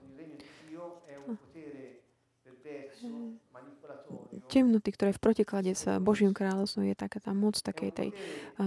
temnoty, 4.51 4.91
ktoré 4.91 5.15
v 5.15 5.23
protiklade 5.23 5.71
s 5.71 5.87
Božím 6.03 6.35
kráľovstvom 6.35 6.91
je 6.91 6.95
taká 6.99 7.23
tá 7.23 7.31
moc 7.31 7.55
takej 7.55 7.89
tej 7.95 8.09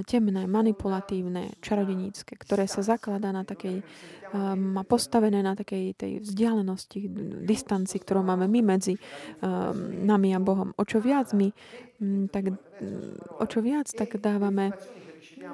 temné, 0.08 0.48
manipulatívne, 0.48 1.60
čarodenícke, 1.60 2.40
ktoré 2.40 2.64
sa 2.64 2.80
zakladá 2.80 3.36
na 3.36 3.44
takej, 3.44 3.84
má 4.56 4.82
postavené 4.88 5.44
na 5.44 5.52
takej 5.52 5.92
tej 5.92 6.12
vzdialenosti, 6.24 7.04
distanci, 7.44 8.00
ktorú 8.00 8.24
máme 8.24 8.48
my 8.48 8.60
medzi 8.64 8.96
nami 10.00 10.32
a 10.32 10.40
Bohom. 10.40 10.72
O 10.80 10.88
čo 10.88 11.04
viac 11.04 11.36
my, 11.36 11.52
tak, 12.32 12.56
o 13.36 13.44
čo 13.44 13.60
viac 13.60 13.92
tak 13.92 14.16
dávame 14.16 14.72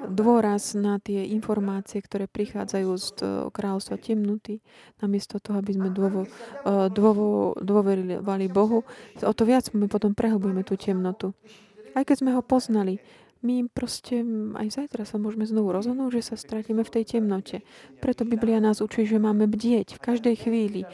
dôraz 0.09 0.77
na 0.77 0.97
tie 1.01 1.25
informácie, 1.31 2.01
ktoré 2.01 2.25
prichádzajú 2.29 2.89
z 2.97 3.07
kráľovstva 3.51 3.97
temnoty, 3.97 4.59
namiesto 4.99 5.37
toho, 5.37 5.59
aby 5.61 5.77
sme 5.77 5.89
dôvo, 5.89 6.25
e, 6.25 6.89
dôvo, 6.91 7.57
dôverovali 7.59 8.45
Bohu, 8.51 8.83
o 9.21 9.33
to 9.33 9.43
viac 9.45 9.69
my 9.73 9.87
potom 9.89 10.13
prehlbujeme 10.13 10.61
tú 10.61 10.77
temnotu. 10.77 11.33
Aj 11.91 12.07
keď 12.07 12.15
sme 12.23 12.31
ho 12.35 12.41
poznali, 12.41 13.03
my 13.41 13.65
proste 13.73 14.21
aj 14.53 14.67
zajtra 14.69 15.01
sa 15.01 15.17
môžeme 15.17 15.49
znovu 15.49 15.73
rozhodnúť, 15.73 16.21
že 16.21 16.33
sa 16.33 16.35
stratíme 16.37 16.85
v 16.85 16.93
tej 16.93 17.17
temnote. 17.17 17.65
Preto 17.97 18.21
Biblia 18.21 18.61
nás 18.61 18.85
učí, 18.85 19.09
že 19.09 19.17
máme 19.17 19.49
bdieť 19.49 19.97
v 19.97 20.03
každej 20.03 20.35
chvíli, 20.45 20.85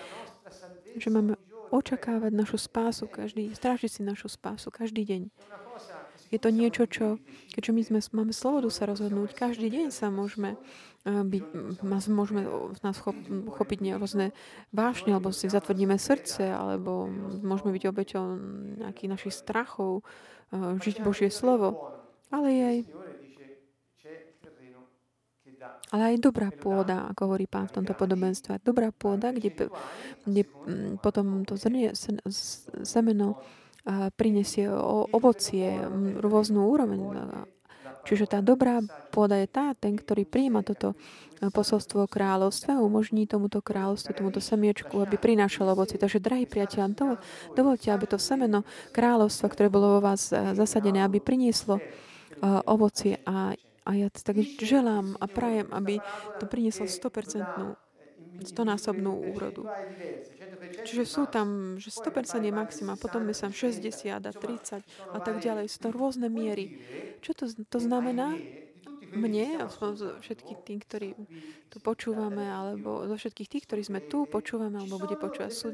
že 0.96 1.12
máme 1.12 1.36
očakávať 1.72 2.32
našu 2.32 2.56
spásu, 2.56 3.12
každý, 3.12 3.52
strážiť 3.52 4.00
si 4.00 4.02
našu 4.04 4.32
spásu 4.32 4.72
každý 4.72 5.04
deň. 5.04 5.22
Je 6.28 6.40
to 6.40 6.50
niečo, 6.52 6.84
čo, 6.92 7.24
keďže 7.56 7.72
my 7.72 7.82
sme, 7.88 8.00
máme 8.12 8.34
slobodu 8.36 8.68
sa 8.68 8.84
rozhodnúť, 8.84 9.32
každý 9.32 9.72
deň 9.72 9.88
sa 9.96 10.12
môžeme 10.12 10.60
eh, 11.08 11.24
byť, 11.24 11.44
môžeme 11.88 12.44
nás 12.84 12.98
chop, 13.00 13.16
chopiť 13.30 13.96
rôzne 13.96 14.36
vášne, 14.76 15.16
alebo 15.16 15.32
si 15.32 15.48
zatvrdíme 15.48 15.96
srdce, 15.96 16.52
alebo 16.52 17.08
môžeme 17.40 17.72
byť 17.72 17.84
obeťou 17.88 18.24
nejakých 18.84 19.12
našich 19.12 19.34
strachov, 19.36 20.04
eh, 20.52 20.76
žiť 20.84 21.00
Božie 21.00 21.32
slovo. 21.32 21.96
Ale 22.28 22.52
je 22.52 22.64
aj, 22.68 22.80
ale 25.96 26.04
aj 26.12 26.16
dobrá 26.20 26.52
pôda, 26.52 27.08
ako 27.08 27.22
hovorí 27.32 27.48
pán 27.48 27.72
v 27.72 27.80
tomto 27.80 27.96
podobenstve. 27.96 28.60
Dobrá 28.68 28.92
pôda, 28.92 29.32
kde, 29.32 29.72
kde 30.28 30.44
potom 31.00 31.48
to 31.48 31.56
zrnie, 31.56 31.96
semeno 32.84 33.40
prinesie 34.20 34.68
ovocie, 35.16 35.80
rôznu 36.20 36.68
úroveň. 36.68 37.00
Čiže 38.08 38.32
tá 38.32 38.40
dobrá 38.40 38.80
pôda 39.12 39.36
je 39.44 39.52
tá, 39.52 39.76
ten, 39.76 40.00
ktorý 40.00 40.24
príjma 40.24 40.64
toto 40.64 40.96
posolstvo 41.44 42.08
kráľovstva, 42.08 42.80
umožní 42.80 43.28
tomuto 43.28 43.60
kráľovstvu, 43.60 44.16
tomuto 44.16 44.40
semiečku, 44.40 44.96
aby 45.04 45.20
prinášalo 45.20 45.76
ovocie. 45.76 46.00
Takže, 46.00 46.24
drahí 46.24 46.48
priateľ, 46.48 46.96
to, 46.96 47.20
dovolte, 47.52 47.92
aby 47.92 48.08
to 48.08 48.16
semeno 48.16 48.64
kráľovstva, 48.96 49.52
ktoré 49.52 49.68
bolo 49.68 50.00
vo 50.00 50.02
vás 50.04 50.32
zasadené, 50.32 51.04
aby 51.04 51.20
prinieslo 51.20 51.84
ovocie. 52.64 53.20
A, 53.28 53.60
a 53.84 53.92
ja 53.92 54.08
tak 54.08 54.40
želám 54.40 55.20
a 55.20 55.28
prajem, 55.28 55.68
aby 55.76 56.00
to 56.40 56.48
prinieslo 56.48 56.88
100% 56.88 57.87
stonásobnú 58.44 59.34
úrodu. 59.34 59.66
Čiže 60.84 61.04
sú 61.08 61.24
tam, 61.26 61.80
že 61.82 61.90
100% 61.90 62.44
je 62.44 62.54
maxima, 62.54 63.00
potom 63.00 63.26
je 63.30 63.36
tam 63.38 63.54
60 63.54 64.14
a 64.14 64.20
30 64.20 64.84
a 65.14 65.20
tak 65.24 65.42
ďalej. 65.42 65.66
Sú 65.72 65.78
to 65.84 65.90
rôzne 65.90 66.28
miery. 66.30 66.78
Čo 67.24 67.32
to, 67.34 67.46
to 67.50 67.80
znamená? 67.80 68.38
Mne, 69.08 69.64
zo 69.72 70.20
všetkých 70.20 70.60
tých, 70.68 70.82
ktorí 70.84 71.10
tu 71.72 71.80
počúvame, 71.80 72.44
alebo 72.44 73.08
zo 73.08 73.16
všetkých 73.16 73.48
tých, 73.48 73.64
ktorí 73.64 73.82
sme 73.88 74.00
tu, 74.04 74.28
počúvame, 74.28 74.84
alebo 74.84 75.00
bude 75.00 75.16
počúvať, 75.16 75.52
sú, 75.56 75.70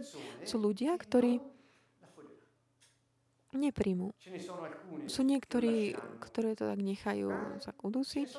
sú 0.46 0.56
ľudia, 0.62 0.94
ktorí 1.02 1.42
nepríjmu. 3.54 4.14
Sú 5.06 5.22
niektorí, 5.22 5.94
ktorí 6.22 6.58
to 6.58 6.66
tak 6.70 6.80
nechajú 6.82 7.30
sa 7.62 7.72
udusiť 7.86 8.30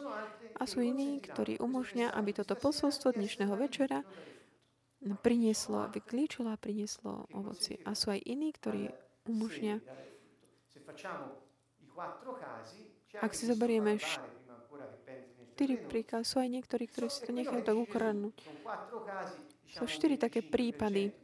a 0.59 0.63
sú 0.65 0.81
iní, 0.81 1.19
ktorí 1.19 1.59
umožňa, 1.59 2.15
aby 2.15 2.31
toto 2.37 2.55
posolstvo 2.55 3.15
dnešného 3.15 3.55
večera 3.59 4.07
prinieslo, 5.21 5.91
vyklíčilo 5.93 6.49
a 6.49 6.57
prinieslo 6.57 7.29
ovoci. 7.35 7.77
A 7.85 7.93
sú 7.93 8.15
aj 8.15 8.25
iní, 8.25 8.55
ktorí 8.55 8.89
umožňa, 9.29 9.81
ak 13.21 13.33
si 13.37 13.45
zoberieme 13.47 14.01
štyri 15.55 15.79
príklady, 15.79 16.25
sú 16.27 16.43
aj 16.43 16.51
niektorí, 16.51 16.85
ktorí 16.91 17.07
si 17.13 17.21
to 17.23 17.31
nechajú 17.31 17.63
tak 17.63 17.77
ukradnúť. 17.79 18.37
Sú 19.75 19.85
štyri 19.87 20.19
také 20.19 20.43
prípady, 20.43 21.15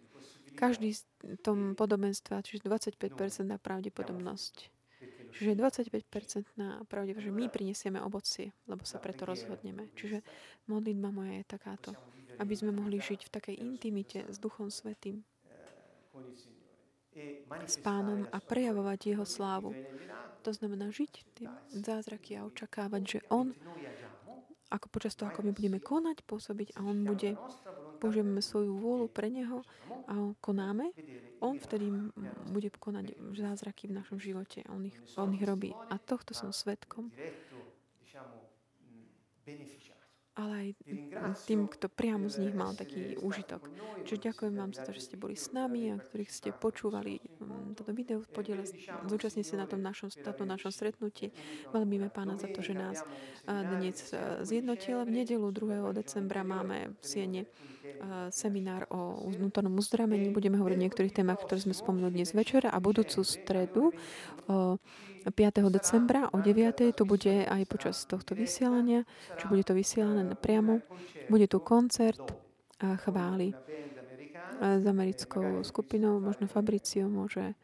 každý 0.54 0.92
z 0.94 1.06
tom 1.40 1.78
podobenstva, 1.78 2.42
čiže 2.42 2.66
25% 2.66 3.46
na 3.46 3.56
pravdepodobnosť. 3.56 4.79
Čiže 5.30 5.54
25% 5.54 6.58
na 6.58 6.82
pravdepodobnosť, 6.86 7.26
že 7.26 7.32
my 7.32 7.44
prinesieme 7.48 7.98
ovocie, 8.02 8.50
lebo 8.66 8.82
sa 8.82 8.98
preto 8.98 9.24
rozhodneme. 9.24 9.88
Čiže 9.94 10.22
modlitba 10.66 11.14
moja 11.14 11.38
je 11.40 11.46
takáto, 11.46 11.90
aby 12.42 12.54
sme 12.56 12.74
mohli 12.74 12.98
žiť 12.98 13.26
v 13.26 13.30
takej 13.30 13.56
intimite 13.62 14.26
s 14.26 14.36
Duchom 14.42 14.68
Svetým, 14.68 15.22
s 17.66 17.76
Pánom 17.82 18.26
a 18.30 18.38
prejavovať 18.38 19.14
Jeho 19.14 19.26
slávu. 19.26 19.74
To 20.46 20.50
znamená 20.54 20.88
žiť 20.88 21.12
tie 21.36 21.48
zázraky 21.74 22.38
a 22.38 22.46
očakávať, 22.46 23.02
že 23.06 23.18
On, 23.28 23.52
ako 24.70 24.86
počas 24.88 25.18
toho, 25.18 25.28
ako 25.28 25.42
my 25.42 25.52
budeme 25.52 25.82
konať, 25.82 26.22
pôsobiť 26.24 26.78
a 26.78 26.86
On 26.86 26.96
bude 27.02 27.34
použijeme 28.00 28.40
svoju 28.40 28.80
vôľu 28.80 29.06
pre 29.12 29.28
Neho 29.28 29.60
a 30.08 30.32
konáme, 30.40 30.96
On 31.40 31.56
vtedy 31.56 31.88
bude 32.52 32.72
konať 32.72 33.16
zázraky 33.36 33.88
v 33.88 33.96
našom 34.00 34.16
živote. 34.20 34.64
On 34.72 34.80
ich, 34.84 34.96
on 35.16 35.32
ich 35.36 35.44
robí. 35.44 35.72
A 35.92 35.96
tohto 36.00 36.32
som 36.32 36.52
svetkom 36.52 37.12
ale 40.40 40.54
aj 40.56 40.68
tým, 41.44 41.68
kto 41.68 41.92
priamo 41.92 42.30
z 42.32 42.48
nich 42.48 42.54
mal 42.56 42.72
taký 42.72 43.18
úžitok. 43.20 43.68
Čiže 44.08 44.32
ďakujem 44.32 44.54
vám 44.56 44.72
za 44.72 44.88
to, 44.88 44.96
že 44.96 45.04
ste 45.04 45.20
boli 45.20 45.36
s 45.36 45.52
nami 45.52 45.92
a 45.92 46.00
ktorých 46.00 46.32
ste 46.32 46.48
počúvali 46.54 47.20
toto 47.76 47.92
video, 47.92 48.24
podiele, 48.24 48.64
zúčastnili 49.10 49.44
sa 49.44 49.60
na 49.60 49.68
tom 49.68 49.84
našom, 49.84 50.08
na 50.24 50.32
tom 50.32 50.48
našom 50.48 50.72
stretnutí. 50.72 51.34
Veľmíme 51.76 52.08
pána 52.08 52.40
za 52.40 52.48
to, 52.48 52.64
že 52.64 52.72
nás 52.72 53.04
dnes 53.44 54.00
zjednotil. 54.46 55.04
V 55.04 55.12
nedelu 55.12 55.44
2. 55.50 55.92
decembra 55.92 56.40
máme 56.40 56.96
v 56.96 57.04
Siene 57.04 57.42
seminár 58.30 58.86
o 58.90 59.28
vnútornom 59.28 59.74
uzdravení. 59.78 60.30
Budeme 60.32 60.58
hovoriť 60.58 60.76
o 60.76 60.84
niektorých 60.86 61.16
témach, 61.16 61.40
ktoré 61.42 61.60
sme 61.64 61.74
spomenuli 61.76 62.22
dnes 62.22 62.30
večer 62.32 62.68
a 62.68 62.76
budúcu 62.80 63.24
stredu 63.24 63.92
5. 64.48 65.30
decembra 65.68 66.32
o 66.32 66.38
9. 66.40 66.96
tu 66.96 67.02
bude 67.04 67.44
aj 67.44 67.62
počas 67.68 68.02
tohto 68.08 68.32
vysielania, 68.32 69.04
čo 69.36 69.52
bude 69.52 69.66
to 69.66 69.76
vysielané 69.76 70.32
priamo. 70.36 70.80
Bude 71.28 71.44
tu 71.50 71.60
koncert 71.60 72.24
a 72.80 72.96
chváli 72.96 73.52
s 74.60 74.84
americkou 74.84 75.64
skupinou, 75.64 76.20
možno 76.20 76.48
Fabricio 76.48 77.08
môže 77.08 77.56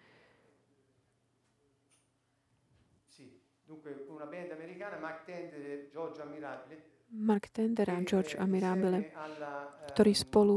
una 4.16 4.26
band 4.26 4.50
americana, 4.50 4.98
Mark 4.98 5.24
Tender, 5.26 5.86
Giorgio 5.92 6.22
Ammirabile, 6.22 6.85
Mark 7.10 7.48
Tender 7.52 7.90
a 7.90 8.02
George 8.02 8.36
Amirabile, 8.36 9.06
insieme 9.06 9.14
alla 9.14 9.76
ktorí 9.96 10.12
eh, 10.12 10.20
spolu 10.20 10.56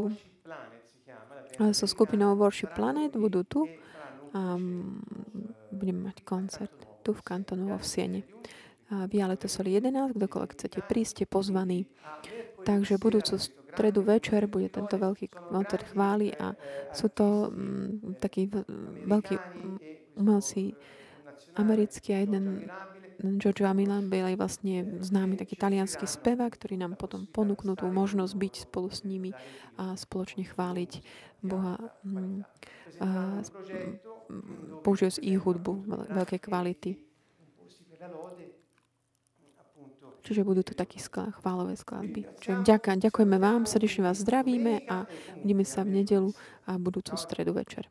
eh, 1.60 1.74
so 1.74 1.86
skupinou 1.88 2.36
Worship 2.36 2.76
Planet 2.76 3.14
qui 3.14 3.22
budú 3.22 3.48
tu 3.48 3.64
e 3.64 3.78
a 4.36 4.58
mm, 4.58 4.62
eh, 4.62 5.76
budeme 5.76 6.12
mať 6.12 6.18
a 6.22 6.28
koncert 6.28 6.76
tu 7.02 7.16
v 7.16 7.22
sì, 7.22 7.26
Kantonovo 7.26 7.78
v 7.80 7.86
Viale 7.86 7.88
Siene. 7.88 8.22
A 8.90 9.06
Viale 9.06 9.38
to 9.38 9.46
soli 9.46 9.78
11, 9.78 10.18
kdokoľvek 10.18 10.52
chcete 10.58 10.80
prísť, 10.82 11.24
ste 11.24 11.26
pozvaní. 11.30 11.86
A 12.04 12.18
Takže 12.66 13.00
budúcu 13.00 13.40
stredu 13.40 14.02
večer 14.04 14.50
bude 14.50 14.68
tento 14.68 15.00
veľký 15.00 15.32
koncert 15.32 15.86
chvály 15.94 16.34
eh, 16.34 16.42
a 16.42 16.48
eh, 16.52 16.58
sú 16.92 17.08
to 17.14 17.48
artisti, 17.48 17.56
mm, 17.56 17.88
eh, 17.88 18.18
takí 18.20 18.42
v- 18.50 18.66
veľkí 19.08 19.36
umelci 20.20 20.74
eh, 20.74 21.00
americkí 21.56 22.12
a 22.14 22.20
jeden 22.26 22.68
Giorgio 23.20 23.68
Amilan 23.68 24.08
byl 24.08 24.32
aj 24.32 24.36
vlastne 24.40 24.76
známy 25.04 25.36
taký 25.36 25.60
talianský 25.60 26.08
spevák, 26.08 26.56
ktorý 26.56 26.80
nám 26.80 26.96
potom 26.96 27.28
ponúknú 27.28 27.76
tú 27.76 27.92
možnosť 27.92 28.34
byť 28.36 28.54
spolu 28.72 28.88
s 28.88 29.04
nimi 29.04 29.36
a 29.76 30.00
spoločne 30.00 30.48
chváliť 30.48 30.92
Boha. 31.44 31.76
mm, 32.04 32.44
a 33.00 33.08
Použijú 34.84 35.10
z 35.18 35.20
ich 35.26 35.40
hudbu 35.40 35.74
veľ- 35.88 36.08
veľkej 36.22 36.40
kvality. 36.40 36.92
Čiže 40.20 40.46
budú 40.46 40.62
to 40.62 40.78
také 40.78 41.02
skla, 41.02 41.34
chválové 41.42 41.74
skladby. 41.74 42.28
Čiže 42.38 42.62
ďaká, 42.62 43.00
ďakujeme 43.00 43.42
vám, 43.42 43.66
srdečne 43.66 44.06
vás 44.06 44.22
zdravíme 44.22 44.86
a 44.86 45.10
vidíme 45.42 45.66
sa 45.66 45.82
v 45.82 46.04
nedelu 46.04 46.30
a 46.70 46.78
budúcu 46.78 47.18
stredu 47.18 47.56
večer. 47.56 47.90